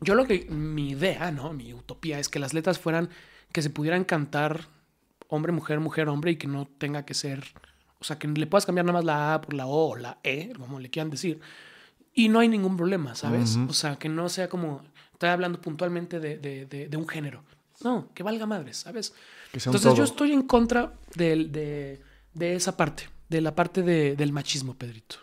Yo 0.00 0.14
lo 0.14 0.26
que, 0.26 0.46
mi 0.50 0.90
idea, 0.90 1.30
¿no? 1.32 1.52
Mi 1.52 1.74
utopía 1.74 2.18
es 2.18 2.28
que 2.28 2.38
las 2.38 2.54
letras 2.54 2.78
fueran, 2.78 3.10
que 3.52 3.62
se 3.62 3.70
pudieran 3.70 4.04
cantar 4.04 4.68
hombre, 5.28 5.52
mujer, 5.52 5.80
mujer, 5.80 6.08
hombre 6.08 6.32
y 6.32 6.36
que 6.36 6.46
no 6.46 6.66
tenga 6.78 7.04
que 7.04 7.14
ser 7.14 7.44
o 8.00 8.04
sea, 8.04 8.18
que 8.18 8.28
le 8.28 8.46
puedas 8.46 8.66
cambiar 8.66 8.86
nada 8.86 8.98
más 8.98 9.04
la 9.04 9.34
A 9.34 9.40
por 9.40 9.54
la 9.54 9.66
O 9.66 9.90
o 9.90 9.96
la 9.96 10.18
E, 10.22 10.52
como 10.56 10.78
le 10.78 10.90
quieran 10.90 11.10
decir. 11.10 11.40
Y 12.14 12.28
no 12.28 12.40
hay 12.40 12.48
ningún 12.48 12.76
problema, 12.76 13.14
¿sabes? 13.14 13.56
Uh 13.56 13.60
-huh. 13.60 13.70
O 13.70 13.72
sea, 13.72 13.96
que 13.96 14.08
no 14.08 14.28
sea 14.28 14.48
como, 14.48 14.82
estoy 15.12 15.28
hablando 15.30 15.60
puntualmente 15.60 16.20
de, 16.20 16.38
de, 16.38 16.66
de, 16.66 16.88
de 16.88 16.96
un 16.96 17.08
género. 17.08 17.42
No, 17.82 18.08
que 18.14 18.22
valga 18.22 18.46
madre, 18.46 18.74
¿sabes? 18.74 19.14
Entonces 19.52 19.82
todo. 19.82 19.94
yo 19.94 20.04
estoy 20.04 20.32
en 20.32 20.42
contra 20.42 20.94
de, 21.14 22.00
de, 22.34 22.54
esa 22.54 22.76
parte, 22.76 23.08
de 23.28 23.40
la 23.40 23.54
parte 23.54 23.82
del 23.82 24.32
machismo, 24.32 24.74
Pedrito. 24.74 25.16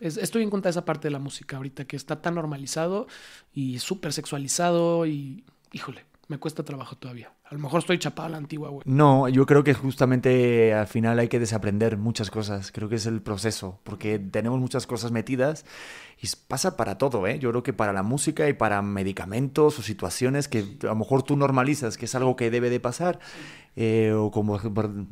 Es, 0.00 0.16
estoy 0.16 0.42
en 0.42 0.50
contra 0.50 0.68
de 0.68 0.72
esa 0.72 0.84
parte 0.84 1.08
de 1.08 1.12
la 1.12 1.18
música 1.18 1.56
ahorita 1.56 1.84
que 1.84 1.96
está 1.96 2.20
tan 2.20 2.34
normalizado 2.34 3.06
y 3.52 3.78
súper 3.78 4.12
sexualizado 4.12 5.06
y, 5.06 5.44
híjole, 5.72 6.04
me 6.28 6.38
cuesta 6.38 6.64
trabajo 6.64 6.96
todavía. 6.96 7.32
A 7.44 7.54
lo 7.54 7.60
mejor 7.60 7.80
estoy 7.80 7.98
chapado 7.98 8.28
a 8.28 8.30
la 8.30 8.38
antigua, 8.38 8.70
güey. 8.70 8.82
No, 8.86 9.28
yo 9.28 9.44
creo 9.44 9.62
que 9.62 9.74
justamente 9.74 10.72
al 10.72 10.86
final 10.86 11.18
hay 11.18 11.28
que 11.28 11.38
desaprender 11.38 11.98
muchas 11.98 12.30
cosas. 12.30 12.72
Creo 12.72 12.88
que 12.88 12.94
es 12.94 13.04
el 13.04 13.20
proceso, 13.20 13.80
porque 13.84 14.18
tenemos 14.18 14.58
muchas 14.58 14.86
cosas 14.86 15.12
metidas 15.12 15.66
y 16.22 16.28
pasa 16.48 16.76
para 16.78 16.96
todo, 16.96 17.26
¿eh? 17.26 17.38
Yo 17.38 17.50
creo 17.50 17.62
que 17.62 17.74
para 17.74 17.92
la 17.92 18.02
música 18.02 18.48
y 18.48 18.54
para 18.54 18.80
medicamentos 18.80 19.78
o 19.78 19.82
situaciones 19.82 20.48
que 20.48 20.78
a 20.82 20.86
lo 20.86 20.94
mejor 20.94 21.22
tú 21.24 21.36
normalizas, 21.36 21.98
que 21.98 22.06
es 22.06 22.14
algo 22.14 22.36
que 22.36 22.50
debe 22.50 22.70
de 22.70 22.80
pasar, 22.80 23.18
eh, 23.76 24.12
o 24.16 24.30
como, 24.30 24.58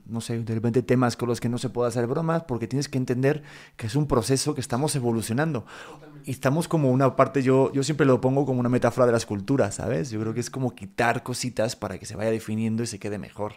no 0.06 0.20
sé, 0.20 0.38
de 0.42 0.54
repente 0.54 0.82
temas 0.82 1.16
con 1.16 1.28
los 1.28 1.40
que 1.40 1.48
no 1.48 1.58
se 1.58 1.70
puede 1.70 1.88
hacer 1.88 2.06
bromas, 2.06 2.44
porque 2.44 2.66
tienes 2.66 2.88
que 2.88 2.98
entender 2.98 3.42
que 3.76 3.86
es 3.86 3.94
un 3.96 4.06
proceso 4.06 4.54
que 4.54 4.60
estamos 4.60 4.94
evolucionando. 4.96 5.64
Y 6.24 6.32
estamos 6.32 6.68
como 6.68 6.90
una 6.90 7.16
parte, 7.16 7.42
yo, 7.42 7.72
yo 7.72 7.82
siempre 7.82 8.06
lo 8.06 8.20
pongo 8.20 8.44
como 8.44 8.60
una 8.60 8.68
metáfora 8.68 9.06
de 9.06 9.12
la 9.12 9.18
escultura, 9.18 9.70
¿sabes? 9.72 10.10
Yo 10.10 10.20
creo 10.20 10.34
que 10.34 10.40
es 10.40 10.50
como 10.50 10.74
quitar 10.74 11.22
cositas 11.22 11.76
para 11.76 11.98
que 11.98 12.04
se 12.06 12.16
vaya 12.16 12.30
definiendo 12.30 12.82
y 12.82 12.86
se 12.86 12.98
quede 12.98 13.18
mejor. 13.18 13.54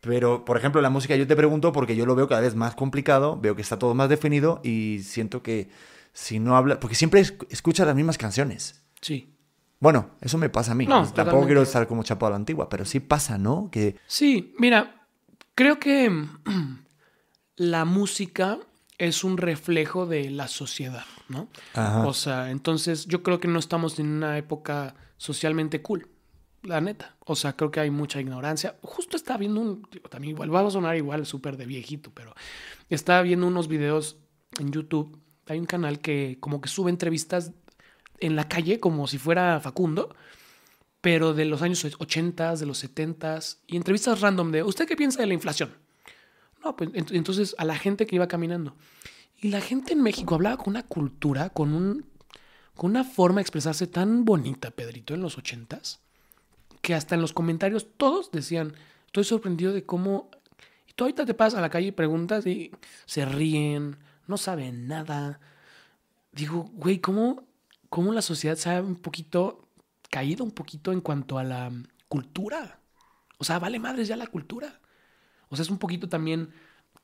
Pero, 0.00 0.44
por 0.44 0.56
ejemplo, 0.56 0.80
la 0.80 0.90
música 0.90 1.16
yo 1.16 1.26
te 1.26 1.34
pregunto 1.34 1.72
porque 1.72 1.96
yo 1.96 2.06
lo 2.06 2.14
veo 2.14 2.28
cada 2.28 2.40
vez 2.40 2.54
más 2.54 2.74
complicado, 2.76 3.38
veo 3.40 3.56
que 3.56 3.62
está 3.62 3.78
todo 3.78 3.94
más 3.94 4.08
definido 4.08 4.60
y 4.62 5.00
siento 5.02 5.42
que 5.42 5.68
si 6.12 6.38
no 6.38 6.56
habla, 6.56 6.78
porque 6.78 6.94
siempre 6.94 7.20
es- 7.20 7.34
escuchas 7.50 7.86
las 7.86 7.96
mismas 7.96 8.16
canciones. 8.18 8.84
Sí. 9.00 9.32
Bueno, 9.78 10.10
eso 10.20 10.38
me 10.38 10.48
pasa 10.48 10.72
a 10.72 10.74
mí. 10.74 10.86
No, 10.86 10.94
Tampoco 10.96 11.10
totalmente. 11.14 11.46
quiero 11.46 11.62
estar 11.62 11.86
como 11.86 12.02
chapado 12.02 12.28
a 12.28 12.30
la 12.30 12.36
antigua, 12.36 12.68
pero 12.68 12.84
sí 12.84 13.00
pasa, 13.00 13.38
¿no? 13.38 13.68
Que 13.70 13.96
Sí, 14.06 14.54
mira, 14.58 15.06
creo 15.54 15.78
que 15.78 16.10
la 17.56 17.84
música 17.84 18.58
es 18.98 19.24
un 19.24 19.36
reflejo 19.36 20.06
de 20.06 20.30
la 20.30 20.48
sociedad, 20.48 21.04
¿no? 21.28 21.48
Ajá. 21.74 22.06
O 22.06 22.14
sea, 22.14 22.50
entonces 22.50 23.06
yo 23.06 23.22
creo 23.22 23.40
que 23.40 23.48
no 23.48 23.58
estamos 23.58 23.98
en 23.98 24.06
una 24.08 24.38
época 24.38 24.94
socialmente 25.18 25.82
cool, 25.82 26.08
la 26.62 26.80
neta. 26.80 27.16
O 27.26 27.36
sea, 27.36 27.54
creo 27.54 27.70
que 27.70 27.80
hay 27.80 27.90
mucha 27.90 28.20
ignorancia. 28.20 28.76
Justo 28.82 29.16
estaba 29.16 29.38
viendo 29.38 29.60
un, 29.60 29.82
también 30.10 30.34
igual, 30.34 30.54
va 30.54 30.66
a 30.66 30.70
sonar 30.70 30.96
igual 30.96 31.26
súper 31.26 31.56
de 31.56 31.66
viejito, 31.66 32.10
pero 32.14 32.34
estaba 32.88 33.20
viendo 33.22 33.46
unos 33.46 33.68
videos 33.68 34.18
en 34.58 34.72
YouTube. 34.72 35.20
Hay 35.48 35.58
un 35.58 35.66
canal 35.66 36.00
que 36.00 36.38
como 36.40 36.60
que 36.60 36.68
sube 36.68 36.90
entrevistas 36.90 37.52
en 38.20 38.36
la 38.36 38.48
calle 38.48 38.80
como 38.80 39.06
si 39.06 39.18
fuera 39.18 39.60
Facundo, 39.60 40.14
pero 41.00 41.34
de 41.34 41.44
los 41.44 41.62
años 41.62 41.84
80, 41.84 42.56
de 42.56 42.66
los 42.66 42.78
70 42.78 43.38
y 43.66 43.76
entrevistas 43.76 44.20
random 44.20 44.50
de, 44.52 44.62
¿usted 44.62 44.86
qué 44.86 44.96
piensa 44.96 45.20
de 45.20 45.26
la 45.26 45.34
inflación? 45.34 45.74
No, 46.64 46.74
pues 46.74 46.90
ent- 46.90 47.14
entonces 47.14 47.54
a 47.58 47.64
la 47.64 47.76
gente 47.76 48.06
que 48.06 48.16
iba 48.16 48.26
caminando. 48.28 48.74
Y 49.40 49.50
la 49.50 49.60
gente 49.60 49.92
en 49.92 50.02
México 50.02 50.34
hablaba 50.34 50.56
con 50.56 50.70
una 50.70 50.82
cultura, 50.82 51.50
con, 51.50 51.74
un, 51.74 52.06
con 52.74 52.90
una 52.90 53.04
forma 53.04 53.36
de 53.36 53.42
expresarse 53.42 53.86
tan 53.86 54.24
bonita, 54.24 54.70
Pedrito, 54.70 55.14
en 55.14 55.20
los 55.20 55.38
80s, 55.38 55.98
que 56.80 56.94
hasta 56.94 57.14
en 57.14 57.20
los 57.20 57.32
comentarios 57.32 57.86
todos 57.96 58.30
decían, 58.32 58.74
estoy 59.06 59.24
sorprendido 59.24 59.72
de 59.72 59.84
cómo... 59.84 60.30
Y 60.88 60.94
tú 60.94 61.04
ahorita 61.04 61.26
te 61.26 61.34
pasas 61.34 61.58
a 61.58 61.62
la 61.62 61.68
calle 61.70 61.88
y 61.88 61.92
preguntas 61.92 62.46
y 62.46 62.72
se 63.04 63.24
ríen, 63.26 63.98
no 64.26 64.38
saben 64.38 64.88
nada. 64.88 65.38
Digo, 66.32 66.70
güey, 66.72 66.98
¿cómo, 66.98 67.44
¿cómo 67.90 68.12
la 68.12 68.22
sociedad 68.22 68.56
se 68.56 68.70
ha 68.70 68.80
un 68.80 68.96
poquito 68.96 69.68
caído 70.10 70.44
un 70.44 70.52
poquito 70.52 70.92
en 70.92 71.00
cuanto 71.00 71.38
a 71.38 71.44
la 71.44 71.70
cultura? 72.08 72.80
O 73.38 73.44
sea, 73.44 73.58
vale 73.58 73.78
madres 73.78 74.08
ya 74.08 74.16
la 74.16 74.26
cultura. 74.26 74.80
O 75.48 75.56
sea, 75.56 75.62
es 75.62 75.70
un 75.70 75.78
poquito 75.78 76.08
también 76.08 76.50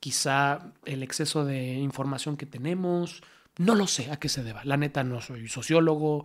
quizá 0.01 0.73
el 0.85 1.03
exceso 1.03 1.45
de 1.45 1.75
información 1.75 2.37
que 2.37 2.47
tenemos. 2.47 3.23
No 3.59 3.75
lo 3.75 3.87
sé 3.87 4.11
a 4.11 4.19
qué 4.19 4.29
se 4.29 4.43
deba. 4.43 4.65
La 4.65 4.77
neta 4.77 5.05
no 5.05 5.21
soy 5.21 5.49
sociólogo, 5.49 6.25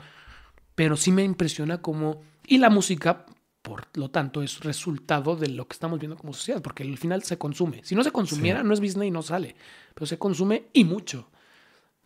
pero 0.76 0.98
sí 0.98 1.12
me 1.12 1.24
impresiona 1.24 1.82
cómo... 1.82 2.22
Y 2.48 2.60
la 2.60 2.70
música, 2.70 3.26
por 3.62 3.88
lo 3.96 4.10
tanto, 4.10 4.42
es 4.42 4.62
resultado 4.62 5.36
de 5.36 5.50
lo 5.50 5.68
que 5.68 5.74
estamos 5.74 6.00
viendo 6.00 6.18
como 6.18 6.34
sociedad, 6.34 6.62
porque 6.62 6.84
al 6.84 6.98
final 6.98 7.24
se 7.24 7.38
consume. 7.38 7.82
Si 7.84 7.94
no 7.94 8.04
se 8.04 8.12
consumiera, 8.12 8.64
no 8.64 8.74
es 8.74 8.80
business 8.80 9.08
y 9.08 9.12
no 9.12 9.22
sale. 9.22 9.56
Pero 9.94 10.06
se 10.06 10.18
consume 10.18 10.70
y 10.72 10.86
mucho. 10.86 11.30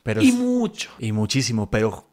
pero 0.03 0.21
y 0.21 0.31
mucho. 0.31 0.91
y 0.97 1.11
muchísimo, 1.11 1.69
pero 1.69 2.10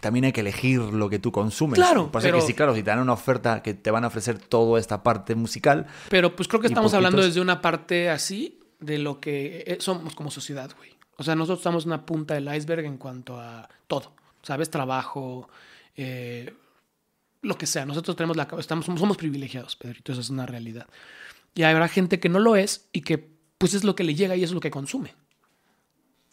también 0.00 0.24
hay 0.26 0.32
que 0.32 0.40
elegir 0.40 0.80
lo 0.80 1.08
que 1.08 1.18
tú 1.18 1.32
consumes. 1.32 1.78
Claro, 1.78 2.10
Pasa 2.10 2.28
pero- 2.28 2.38
que 2.40 2.46
sí, 2.46 2.54
claro, 2.54 2.74
si 2.74 2.82
te 2.82 2.90
dan 2.90 3.00
una 3.00 3.12
oferta 3.12 3.62
que 3.62 3.74
te 3.74 3.90
van 3.90 4.04
a 4.04 4.08
ofrecer 4.08 4.38
toda 4.38 4.78
esta 4.78 5.02
parte 5.02 5.34
musical, 5.34 5.86
Pero 6.08 6.34
pues 6.36 6.48
creo 6.48 6.60
que 6.60 6.68
estamos 6.68 6.94
hablando 6.94 7.22
desde 7.22 7.40
una 7.40 7.60
parte 7.60 8.10
así 8.10 8.58
de 8.80 8.98
lo 8.98 9.20
que 9.20 9.64
eh, 9.66 9.76
somos 9.80 10.14
como 10.14 10.30
sociedad, 10.30 10.70
güey. 10.76 10.90
O 11.16 11.24
sea, 11.24 11.34
nosotros 11.34 11.58
estamos 11.58 11.84
en 11.84 11.90
una 11.90 12.06
punta 12.06 12.34
del 12.34 12.52
iceberg 12.54 12.84
en 12.84 12.96
cuanto 12.96 13.40
a 13.40 13.68
todo, 13.88 14.12
¿sabes? 14.42 14.70
Trabajo, 14.70 15.48
eh, 15.96 16.54
lo 17.42 17.58
que 17.58 17.66
sea. 17.66 17.84
Nosotros 17.86 18.16
tenemos 18.16 18.36
la 18.36 18.46
estamos 18.58 18.84
somos, 18.86 19.00
somos 19.00 19.16
privilegiados, 19.16 19.74
Pedrito, 19.76 20.12
eso 20.12 20.20
es 20.20 20.30
una 20.30 20.46
realidad. 20.46 20.86
Y 21.54 21.64
habrá 21.64 21.88
gente 21.88 22.20
que 22.20 22.28
no 22.28 22.38
lo 22.38 22.54
es 22.54 22.88
y 22.92 23.00
que 23.00 23.28
pues 23.58 23.74
es 23.74 23.82
lo 23.82 23.96
que 23.96 24.04
le 24.04 24.14
llega 24.14 24.36
y 24.36 24.44
es 24.44 24.52
lo 24.52 24.60
que 24.60 24.70
consume. 24.70 25.14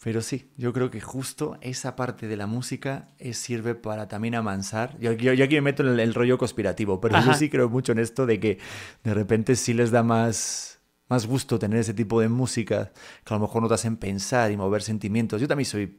Pero 0.04 0.20
sí, 0.20 0.50
yo 0.56 0.72
creo 0.72 0.90
que 0.90 1.00
justo 1.00 1.56
esa 1.62 1.96
parte 1.96 2.28
de 2.28 2.36
la 2.36 2.46
música 2.46 3.08
es- 3.18 3.38
sirve 3.38 3.74
para 3.74 4.08
también 4.08 4.34
amansar. 4.34 4.96
Yo, 5.00 5.12
yo- 5.12 5.32
yo 5.32 5.44
aquí 5.44 5.54
me 5.56 5.62
meto 5.62 5.82
en 5.82 5.88
el, 5.90 6.00
el 6.00 6.14
rollo 6.14 6.38
conspirativo, 6.38 7.00
pero 7.00 7.18
yo 7.20 7.32
sí 7.34 7.48
creo 7.50 7.68
mucho 7.68 7.92
en 7.92 7.98
esto 7.98 8.26
de 8.26 8.38
que 8.38 8.58
de 9.02 9.14
repente 9.14 9.56
sí 9.56 9.72
les 9.74 9.90
da 9.90 10.02
más, 10.02 10.80
más 11.08 11.26
gusto 11.26 11.58
tener 11.58 11.78
ese 11.80 11.94
tipo 11.94 12.20
de 12.20 12.28
música 12.28 12.92
que 13.24 13.34
a 13.34 13.36
lo 13.38 13.40
mejor 13.40 13.62
no 13.62 13.68
te 13.68 13.74
hacen 13.74 13.96
pensar 13.96 14.50
y 14.52 14.56
mover 14.56 14.82
sentimientos. 14.82 15.40
Yo 15.40 15.48
también 15.48 15.66
soy 15.66 15.98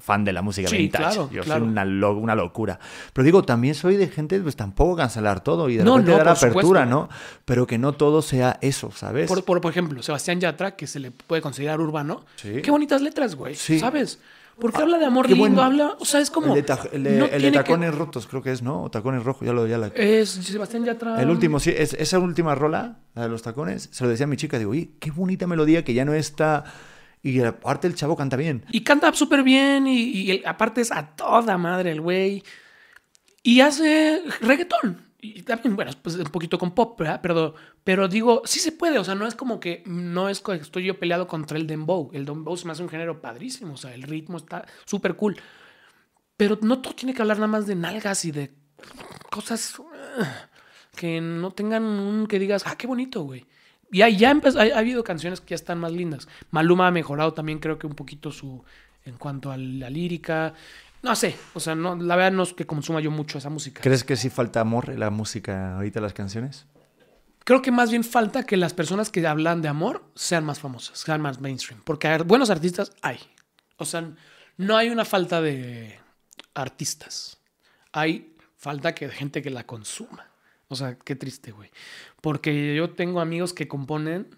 fan 0.00 0.24
de 0.24 0.32
la 0.32 0.42
música 0.42 0.68
Sí, 0.68 0.76
vintage. 0.78 1.04
claro, 1.04 1.30
yo 1.32 1.42
claro. 1.42 1.60
soy 1.64 1.68
una, 1.70 1.84
lo- 1.84 2.16
una 2.16 2.34
locura. 2.34 2.78
Pero 3.12 3.24
digo, 3.24 3.42
también 3.44 3.74
soy 3.74 3.96
de 3.96 4.08
gente, 4.08 4.38
pues 4.40 4.56
tampoco 4.56 4.96
cancelar 4.96 5.40
todo 5.42 5.68
y 5.68 5.76
de 5.76 5.84
No, 5.84 5.92
repente 5.98 6.12
no, 6.12 6.18
dar 6.18 6.28
apertura, 6.28 6.62
supuesto. 6.82 6.84
¿no? 6.86 7.08
Pero 7.44 7.66
que 7.66 7.78
no 7.78 7.92
todo 7.92 8.22
sea 8.22 8.58
eso, 8.60 8.90
¿sabes? 8.92 9.28
Por, 9.28 9.44
por, 9.44 9.60
por 9.60 9.70
ejemplo, 9.70 10.02
Sebastián 10.02 10.40
Yatra, 10.40 10.76
que 10.76 10.86
se 10.86 11.00
le 11.00 11.10
puede 11.10 11.40
considerar 11.42 11.80
urbano. 11.80 12.24
Sí. 12.36 12.60
Qué 12.62 12.70
bonitas 12.70 13.00
letras, 13.02 13.34
güey. 13.36 13.54
Sí. 13.54 13.78
¿Sabes? 13.78 14.18
Porque 14.58 14.80
habla 14.80 14.98
de 14.98 15.04
amor 15.04 15.28
lindo, 15.28 15.40
buen- 15.46 15.58
habla. 15.58 15.96
O 16.00 16.06
sea, 16.06 16.20
es 16.20 16.30
como. 16.30 16.54
el 16.56 16.64
de, 16.64 16.74
el 16.92 17.02
de- 17.04 17.10
no 17.18 17.24
el 17.26 17.30
de 17.30 17.38
tiene 17.38 17.52
que- 17.52 17.58
tacones 17.64 17.94
rotos, 17.94 18.26
creo 18.26 18.42
que 18.42 18.52
es, 18.52 18.62
¿no? 18.62 18.84
O 18.84 18.90
tacones 18.90 19.22
rojos, 19.22 19.46
ya 19.46 19.52
lo 19.52 19.66
ya 19.66 19.76
la... 19.76 19.88
Es 19.88 20.30
Sebastián 20.30 20.84
Yatra. 20.86 21.20
El 21.20 21.28
último, 21.28 21.60
sí, 21.60 21.74
es, 21.76 21.92
esa 21.92 22.18
última 22.18 22.54
rola, 22.54 22.96
la 23.14 23.22
de 23.24 23.28
los 23.28 23.42
tacones, 23.42 23.90
se 23.92 24.02
lo 24.04 24.08
decía 24.08 24.24
a 24.24 24.28
mi 24.28 24.36
chica, 24.38 24.58
digo, 24.58 24.70
oye, 24.70 24.88
qué 24.98 25.10
bonita 25.10 25.46
melodía 25.46 25.84
que 25.84 25.92
ya 25.92 26.06
no 26.06 26.14
está... 26.14 26.64
Y 27.26 27.40
aparte 27.40 27.88
el 27.88 27.96
chavo 27.96 28.16
canta 28.16 28.36
bien. 28.36 28.64
Y 28.70 28.82
canta 28.82 29.12
súper 29.12 29.42
bien. 29.42 29.88
Y, 29.88 30.30
y 30.30 30.42
aparte 30.44 30.80
es 30.80 30.92
a 30.92 31.08
toda 31.16 31.58
madre 31.58 31.90
el 31.90 32.00
güey. 32.00 32.44
Y 33.42 33.60
hace 33.60 34.22
reggaetón. 34.40 35.04
Y 35.20 35.42
también, 35.42 35.74
bueno, 35.74 35.90
pues 36.02 36.14
un 36.14 36.24
poquito 36.26 36.56
con 36.56 36.72
pop, 36.72 37.00
¿verdad? 37.00 37.18
Pero, 37.20 37.56
pero 37.82 38.06
digo, 38.06 38.42
sí 38.44 38.60
se 38.60 38.70
puede. 38.70 39.00
O 39.00 39.04
sea, 39.04 39.16
no 39.16 39.26
es 39.26 39.34
como 39.34 39.58
que 39.58 39.82
no 39.86 40.28
es 40.28 40.40
que 40.40 40.52
estoy 40.52 40.84
yo 40.84 41.00
peleado 41.00 41.26
contra 41.26 41.58
el 41.58 41.66
dembow. 41.66 42.10
El 42.12 42.26
dembow 42.26 42.56
se 42.56 42.66
me 42.66 42.72
hace 42.72 42.84
un 42.84 42.88
género 42.88 43.20
padrísimo. 43.20 43.74
O 43.74 43.76
sea, 43.76 43.92
el 43.92 44.04
ritmo 44.04 44.36
está 44.36 44.64
súper 44.84 45.16
cool. 45.16 45.36
Pero 46.36 46.60
no 46.62 46.80
todo 46.80 46.94
tiene 46.94 47.12
que 47.12 47.22
hablar 47.22 47.38
nada 47.38 47.48
más 47.48 47.66
de 47.66 47.74
nalgas 47.74 48.24
y 48.24 48.30
de 48.30 48.54
cosas 49.32 49.76
uh, 49.80 49.84
que 50.94 51.20
no 51.20 51.50
tengan 51.50 51.82
un 51.82 52.28
que 52.28 52.38
digas, 52.38 52.62
ah, 52.66 52.76
qué 52.78 52.86
bonito, 52.86 53.22
güey. 53.22 53.46
Y 53.96 54.02
ahí 54.02 54.18
ya 54.18 54.30
empezó, 54.30 54.60
ha, 54.60 54.64
ha 54.64 54.78
habido 54.78 55.02
canciones 55.02 55.40
que 55.40 55.52
ya 55.52 55.54
están 55.54 55.78
más 55.78 55.90
lindas. 55.90 56.28
Maluma 56.50 56.86
ha 56.86 56.90
mejorado 56.90 57.32
también, 57.32 57.60
creo 57.60 57.78
que 57.78 57.86
un 57.86 57.94
poquito 57.94 58.30
su. 58.30 58.62
en 59.06 59.16
cuanto 59.16 59.50
a 59.50 59.56
la 59.56 59.88
lírica. 59.88 60.52
No 61.02 61.16
sé, 61.16 61.34
o 61.54 61.60
sea, 61.60 61.74
no, 61.74 61.96
la 61.96 62.14
verdad 62.14 62.32
no 62.32 62.42
es 62.42 62.52
que 62.52 62.66
consuma 62.66 63.00
yo 63.00 63.10
mucho 63.10 63.38
esa 63.38 63.48
música. 63.48 63.80
¿Crees 63.80 64.04
que 64.04 64.16
sí 64.16 64.28
falta 64.28 64.60
amor 64.60 64.90
en 64.90 65.00
la 65.00 65.08
música 65.08 65.76
ahorita, 65.76 66.02
las 66.02 66.12
canciones? 66.12 66.66
Creo 67.42 67.62
que 67.62 67.70
más 67.70 67.90
bien 67.90 68.04
falta 68.04 68.44
que 68.44 68.58
las 68.58 68.74
personas 68.74 69.08
que 69.08 69.26
hablan 69.26 69.62
de 69.62 69.68
amor 69.68 70.04
sean 70.14 70.44
más 70.44 70.58
famosas, 70.58 70.98
sean 70.98 71.22
más 71.22 71.40
mainstream. 71.40 71.80
Porque 71.82 72.18
buenos 72.18 72.50
artistas 72.50 72.92
hay. 73.00 73.18
O 73.78 73.86
sea, 73.86 74.10
no 74.58 74.76
hay 74.76 74.90
una 74.90 75.06
falta 75.06 75.40
de 75.40 75.98
artistas. 76.52 77.38
Hay 77.92 78.36
falta 78.58 78.94
que 78.94 79.06
de 79.06 79.14
gente 79.14 79.40
que 79.40 79.48
la 79.48 79.64
consuma. 79.64 80.25
O 80.68 80.76
sea, 80.76 80.98
qué 80.98 81.14
triste, 81.14 81.52
güey. 81.52 81.70
Porque 82.20 82.74
yo 82.74 82.90
tengo 82.90 83.20
amigos 83.20 83.52
que 83.52 83.68
componen. 83.68 84.28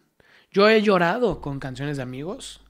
Yo 0.50 0.68
he 0.68 0.82
llorado 0.82 1.40
con 1.40 1.58
canciones 1.58 1.96
de 1.96 2.02
amigos 2.02 2.62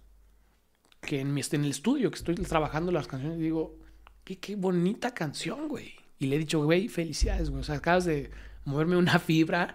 que 1.00 1.20
en, 1.20 1.32
mi, 1.32 1.42
en 1.50 1.64
el 1.64 1.70
estudio, 1.70 2.10
que 2.10 2.18
estoy 2.18 2.34
trabajando 2.36 2.92
las 2.92 3.06
canciones, 3.06 3.38
digo, 3.38 3.78
qué, 4.24 4.38
qué 4.38 4.56
bonita 4.56 5.14
canción, 5.14 5.68
güey. 5.68 5.94
Y 6.18 6.26
le 6.26 6.36
he 6.36 6.38
dicho, 6.38 6.62
güey, 6.62 6.88
felicidades, 6.88 7.50
güey. 7.50 7.60
O 7.60 7.64
sea, 7.64 7.76
acabas 7.76 8.04
de 8.04 8.30
moverme 8.64 8.96
una 8.96 9.18
fibra. 9.18 9.74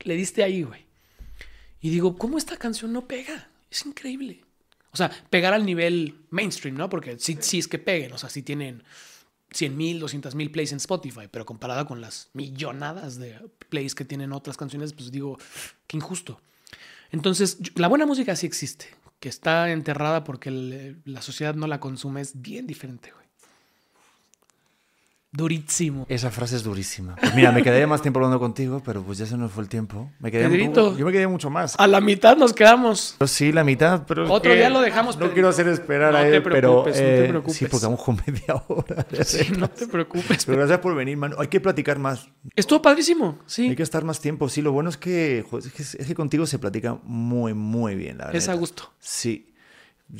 Le 0.00 0.14
diste 0.16 0.42
ahí, 0.42 0.62
güey. 0.62 0.86
Y 1.80 1.90
digo, 1.90 2.16
¿cómo 2.16 2.38
esta 2.38 2.56
canción 2.56 2.92
no 2.92 3.06
pega? 3.06 3.48
Es 3.70 3.84
increíble. 3.86 4.44
O 4.92 4.96
sea, 4.96 5.10
pegar 5.30 5.54
al 5.54 5.64
nivel 5.64 6.20
mainstream, 6.30 6.76
¿no? 6.76 6.88
Porque 6.88 7.18
sí, 7.18 7.38
sí 7.40 7.58
es 7.58 7.68
que 7.68 7.78
peguen. 7.78 8.12
O 8.12 8.18
sea, 8.18 8.28
sí 8.28 8.42
tienen 8.42 8.82
100 9.52 9.76
mil, 9.76 10.00
200 10.00 10.34
mil 10.34 10.50
plays 10.50 10.72
en 10.72 10.78
Spotify, 10.78 11.28
pero 11.30 11.44
comparada 11.46 11.84
con 11.86 12.00
las 12.00 12.30
millonadas 12.32 13.18
de 13.18 13.38
plays 13.68 13.94
que 13.94 14.04
tienen 14.04 14.32
otras 14.32 14.56
canciones, 14.56 14.92
pues 14.92 15.10
digo, 15.10 15.38
qué 15.86 15.96
injusto. 15.96 16.40
Entonces, 17.10 17.58
la 17.76 17.88
buena 17.88 18.06
música 18.06 18.34
sí 18.36 18.46
existe, 18.46 18.86
que 19.20 19.28
está 19.28 19.70
enterrada 19.70 20.24
porque 20.24 20.48
el- 20.48 21.02
la 21.04 21.22
sociedad 21.22 21.54
no 21.54 21.66
la 21.66 21.80
consume, 21.80 22.20
es 22.20 22.40
bien 22.40 22.66
diferente, 22.66 23.10
güey. 23.12 23.21
Durísimo. 25.34 26.04
Esa 26.10 26.30
frase 26.30 26.56
es 26.56 26.62
durísima. 26.62 27.16
Pues 27.16 27.34
mira, 27.34 27.52
me 27.52 27.62
quedaría 27.62 27.86
más 27.86 28.02
tiempo 28.02 28.18
hablando 28.18 28.38
contigo, 28.38 28.82
pero 28.84 29.02
pues 29.02 29.16
ya 29.16 29.24
se 29.24 29.38
nos 29.38 29.50
fue 29.50 29.62
el 29.62 29.68
tiempo. 29.70 30.10
Me 30.20 30.30
quedé 30.30 30.44
un 30.44 30.52
Pedrito. 30.52 30.84
poco- 30.88 30.98
yo 30.98 31.06
me 31.06 31.12
quedé 31.12 31.26
mucho 31.26 31.48
más. 31.48 31.74
A 31.78 31.86
la 31.86 32.02
mitad 32.02 32.36
nos 32.36 32.52
quedamos. 32.52 33.16
Sí, 33.26 33.50
la 33.50 33.64
mitad, 33.64 34.04
pero. 34.06 34.30
Otro 34.30 34.52
día 34.54 34.68
lo 34.68 34.82
dejamos, 34.82 35.16
No 35.16 35.32
quiero 35.32 35.48
hacer 35.48 35.68
esperar 35.68 36.12
No 36.12 36.18
a 36.18 36.22
te 36.22 36.36
él, 36.36 36.42
pero. 36.42 36.58
preocupes, 36.84 36.96
no 36.96 37.00
te 37.02 37.24
eh, 37.24 37.28
preocupes. 37.28 37.56
Sí, 37.56 37.64
porque 37.66 37.86
vamos 37.86 38.02
con 38.02 38.16
media 38.26 38.62
hora. 38.68 39.06
Sí, 39.24 39.52
no 39.58 39.68
te 39.70 39.86
preocupes. 39.86 40.44
Pero 40.44 40.58
gracias 40.58 40.80
por 40.80 40.94
venir, 40.94 41.16
mano. 41.16 41.36
Hay 41.38 41.48
que 41.48 41.60
platicar 41.60 41.98
más. 41.98 42.28
Estuvo 42.54 42.82
padrísimo, 42.82 43.38
sí. 43.46 43.70
Hay 43.70 43.76
que 43.76 43.82
estar 43.82 44.04
más 44.04 44.20
tiempo. 44.20 44.50
Sí, 44.50 44.60
lo 44.60 44.72
bueno 44.72 44.90
es 44.90 44.98
que, 44.98 45.38
es 45.58 45.72
que, 45.72 45.82
es 45.82 46.06
que 46.06 46.14
contigo 46.14 46.44
se 46.46 46.58
platica 46.58 46.98
muy, 47.04 47.54
muy 47.54 47.94
bien, 47.94 48.18
la 48.18 48.24
verdad. 48.26 48.36
Es 48.36 48.48
a 48.50 48.54
gusto. 48.54 48.92
Sí. 48.98 49.48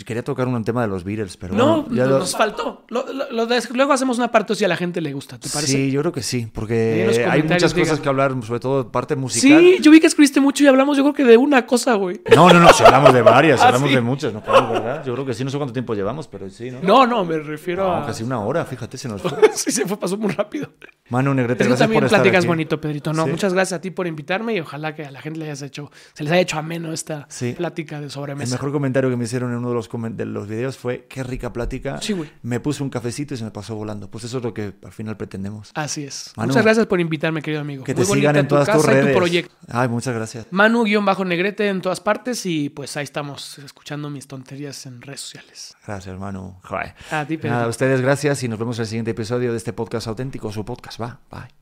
Quería 0.06 0.22
tocar 0.24 0.48
un 0.48 0.64
tema 0.64 0.82
de 0.82 0.88
los 0.88 1.04
Beatles, 1.04 1.36
pero 1.36 1.54
No, 1.54 1.82
bueno, 1.82 1.96
ya 1.96 2.06
lo- 2.06 2.18
nos 2.18 2.34
faltó. 2.36 2.84
Lo- 2.88 3.04
lo- 3.12 3.46
luego 3.74 3.92
hacemos 3.92 4.16
una 4.18 4.30
parte 4.30 4.54
si 4.54 4.64
a 4.64 4.68
la 4.68 4.76
gente 4.76 5.00
le 5.00 5.12
gusta, 5.12 5.38
¿te 5.38 5.48
parece? 5.48 5.72
Sí, 5.72 5.90
yo 5.90 6.00
creo 6.00 6.12
que 6.12 6.22
sí, 6.22 6.48
porque 6.52 7.26
hay 7.30 7.42
muchas 7.42 7.74
cosas 7.74 8.00
que 8.00 8.08
hablar, 8.08 8.34
sobre 8.44 8.60
todo 8.60 8.90
parte 8.90 9.16
musical. 9.16 9.60
Sí, 9.60 9.78
yo 9.80 9.90
vi 9.90 10.00
que 10.00 10.06
escribiste 10.06 10.40
mucho 10.40 10.64
y 10.64 10.66
hablamos, 10.66 10.96
yo 10.96 11.02
creo 11.04 11.14
que 11.14 11.24
de 11.24 11.36
una 11.36 11.66
cosa, 11.66 11.94
güey. 11.94 12.20
No, 12.34 12.52
no, 12.52 12.58
no, 12.60 12.72
si 12.72 12.82
hablamos 12.84 13.12
de 13.12 13.22
varias, 13.22 13.60
Ah, 13.60 13.66
hablamos 13.68 13.88
sí. 13.90 13.94
de 13.94 14.00
muchas, 14.00 14.32
no 14.32 14.42
podemos, 14.42 14.72
¿verdad? 14.72 15.04
Yo 15.04 15.12
creo 15.12 15.26
que 15.26 15.34
sí, 15.34 15.44
no 15.44 15.50
sé 15.50 15.56
cuánto 15.58 15.72
tiempo 15.72 15.94
llevamos, 15.94 16.26
pero 16.28 16.48
sí, 16.48 16.70
¿no? 16.70 16.80
No, 16.82 17.06
no, 17.06 17.24
me 17.24 17.38
refiero 17.38 17.84
No, 17.86 17.96
a. 17.96 18.06
casi 18.06 18.22
una 18.24 18.40
hora, 18.40 18.64
fíjate, 18.64 18.96
se 18.98 19.08
nos 19.08 19.20
fue. 19.22 19.30
sí, 19.54 19.70
se 19.70 19.86
fue, 19.86 19.98
pasó 19.98 20.16
muy 20.16 20.32
rápido. 20.32 20.68
Manu 21.10 21.34
Negrete, 21.34 21.64
Es 21.64 21.68
gracias 21.68 21.80
también 21.84 22.00
por 22.00 22.06
estar 22.06 22.20
platicas 22.20 22.38
aquí. 22.44 22.48
bonito, 22.48 22.80
Pedrito. 22.80 23.12
No, 23.12 23.24
Sí. 23.26 23.30
muchas 23.30 23.52
gracias 23.52 23.78
a 23.78 23.80
ti 23.82 23.90
por 23.90 24.06
invitarme 24.06 24.54
y 24.54 24.60
ojalá 24.60 24.94
que 24.94 25.04
a 25.04 25.10
la 25.10 25.20
gente 25.20 25.38
le 25.38 25.44
hayas 25.46 25.60
hecho, 25.60 25.90
se 26.14 26.24
les 26.24 26.32
haya 26.32 26.40
hecho 26.40 26.58
ameno 26.58 26.92
esta 26.92 27.26
Sí. 27.28 27.52
plática 27.52 27.98
de 27.98 28.06
El 28.06 28.10
sobremesa. 28.10 28.54
mejor 28.54 28.72
comentario 28.72 29.10
que 29.10 29.16
me 29.16 29.24
hicieron 29.24 29.50
en 29.52 29.58
uno 29.58 29.68
de 29.68 29.74
los, 29.74 29.81
comen- 29.90 30.16
de 30.16 30.24
los 30.26 30.48
videos 30.48 30.76
fue, 30.76 31.06
qué 31.08 31.22
rica 31.22 31.52
plática. 31.52 32.00
Sí, 32.00 32.12
güey. 32.12 32.30
Me 32.42 32.60
puse 32.60 32.82
un 32.82 32.90
cafecito 32.90 33.34
y 33.34 33.36
se 33.36 33.44
me 33.44 33.50
pasó 33.50 33.74
volando. 33.74 34.10
Pues 34.10 34.24
eso 34.24 34.38
es 34.38 34.44
lo 34.44 34.52
que 34.54 34.74
al 34.84 34.92
final 34.92 35.16
pretendemos. 35.16 35.70
Así 35.74 36.04
es. 36.04 36.32
Manu, 36.36 36.48
muchas 36.48 36.64
gracias 36.64 36.86
por 36.86 37.00
invitarme, 37.00 37.42
querido 37.42 37.60
amigo. 37.60 37.84
Que 37.84 37.94
te 37.94 38.04
Muy 38.04 38.18
sigan 38.18 38.36
en 38.36 38.46
tu 38.48 38.54
todas 38.54 38.70
tus 38.70 38.84
redes. 38.84 39.12
tu 39.12 39.18
proyecto. 39.18 39.54
Ay, 39.68 39.88
muchas 39.88 40.14
gracias. 40.14 40.46
Manu-negrete 40.50 41.68
en 41.68 41.80
todas 41.80 42.00
partes 42.00 42.44
y 42.46 42.68
pues 42.68 42.96
ahí 42.96 43.04
estamos 43.04 43.58
escuchando 43.58 44.10
mis 44.10 44.26
tonterías 44.26 44.86
en 44.86 45.00
redes 45.02 45.20
sociales. 45.20 45.76
Gracias, 45.86 46.18
Manu. 46.18 46.56
Joder. 46.62 46.94
A 47.10 47.24
ti, 47.26 47.36
Pedro. 47.36 47.50
Nada, 47.54 47.64
a 47.64 47.68
ustedes 47.68 48.00
gracias 48.00 48.42
y 48.42 48.48
nos 48.48 48.58
vemos 48.58 48.78
en 48.78 48.82
el 48.82 48.86
siguiente 48.88 49.10
episodio 49.12 49.50
de 49.52 49.56
este 49.56 49.72
podcast 49.72 50.06
auténtico, 50.06 50.52
su 50.52 50.64
podcast. 50.64 51.00
Va, 51.00 51.20
bye. 51.30 51.61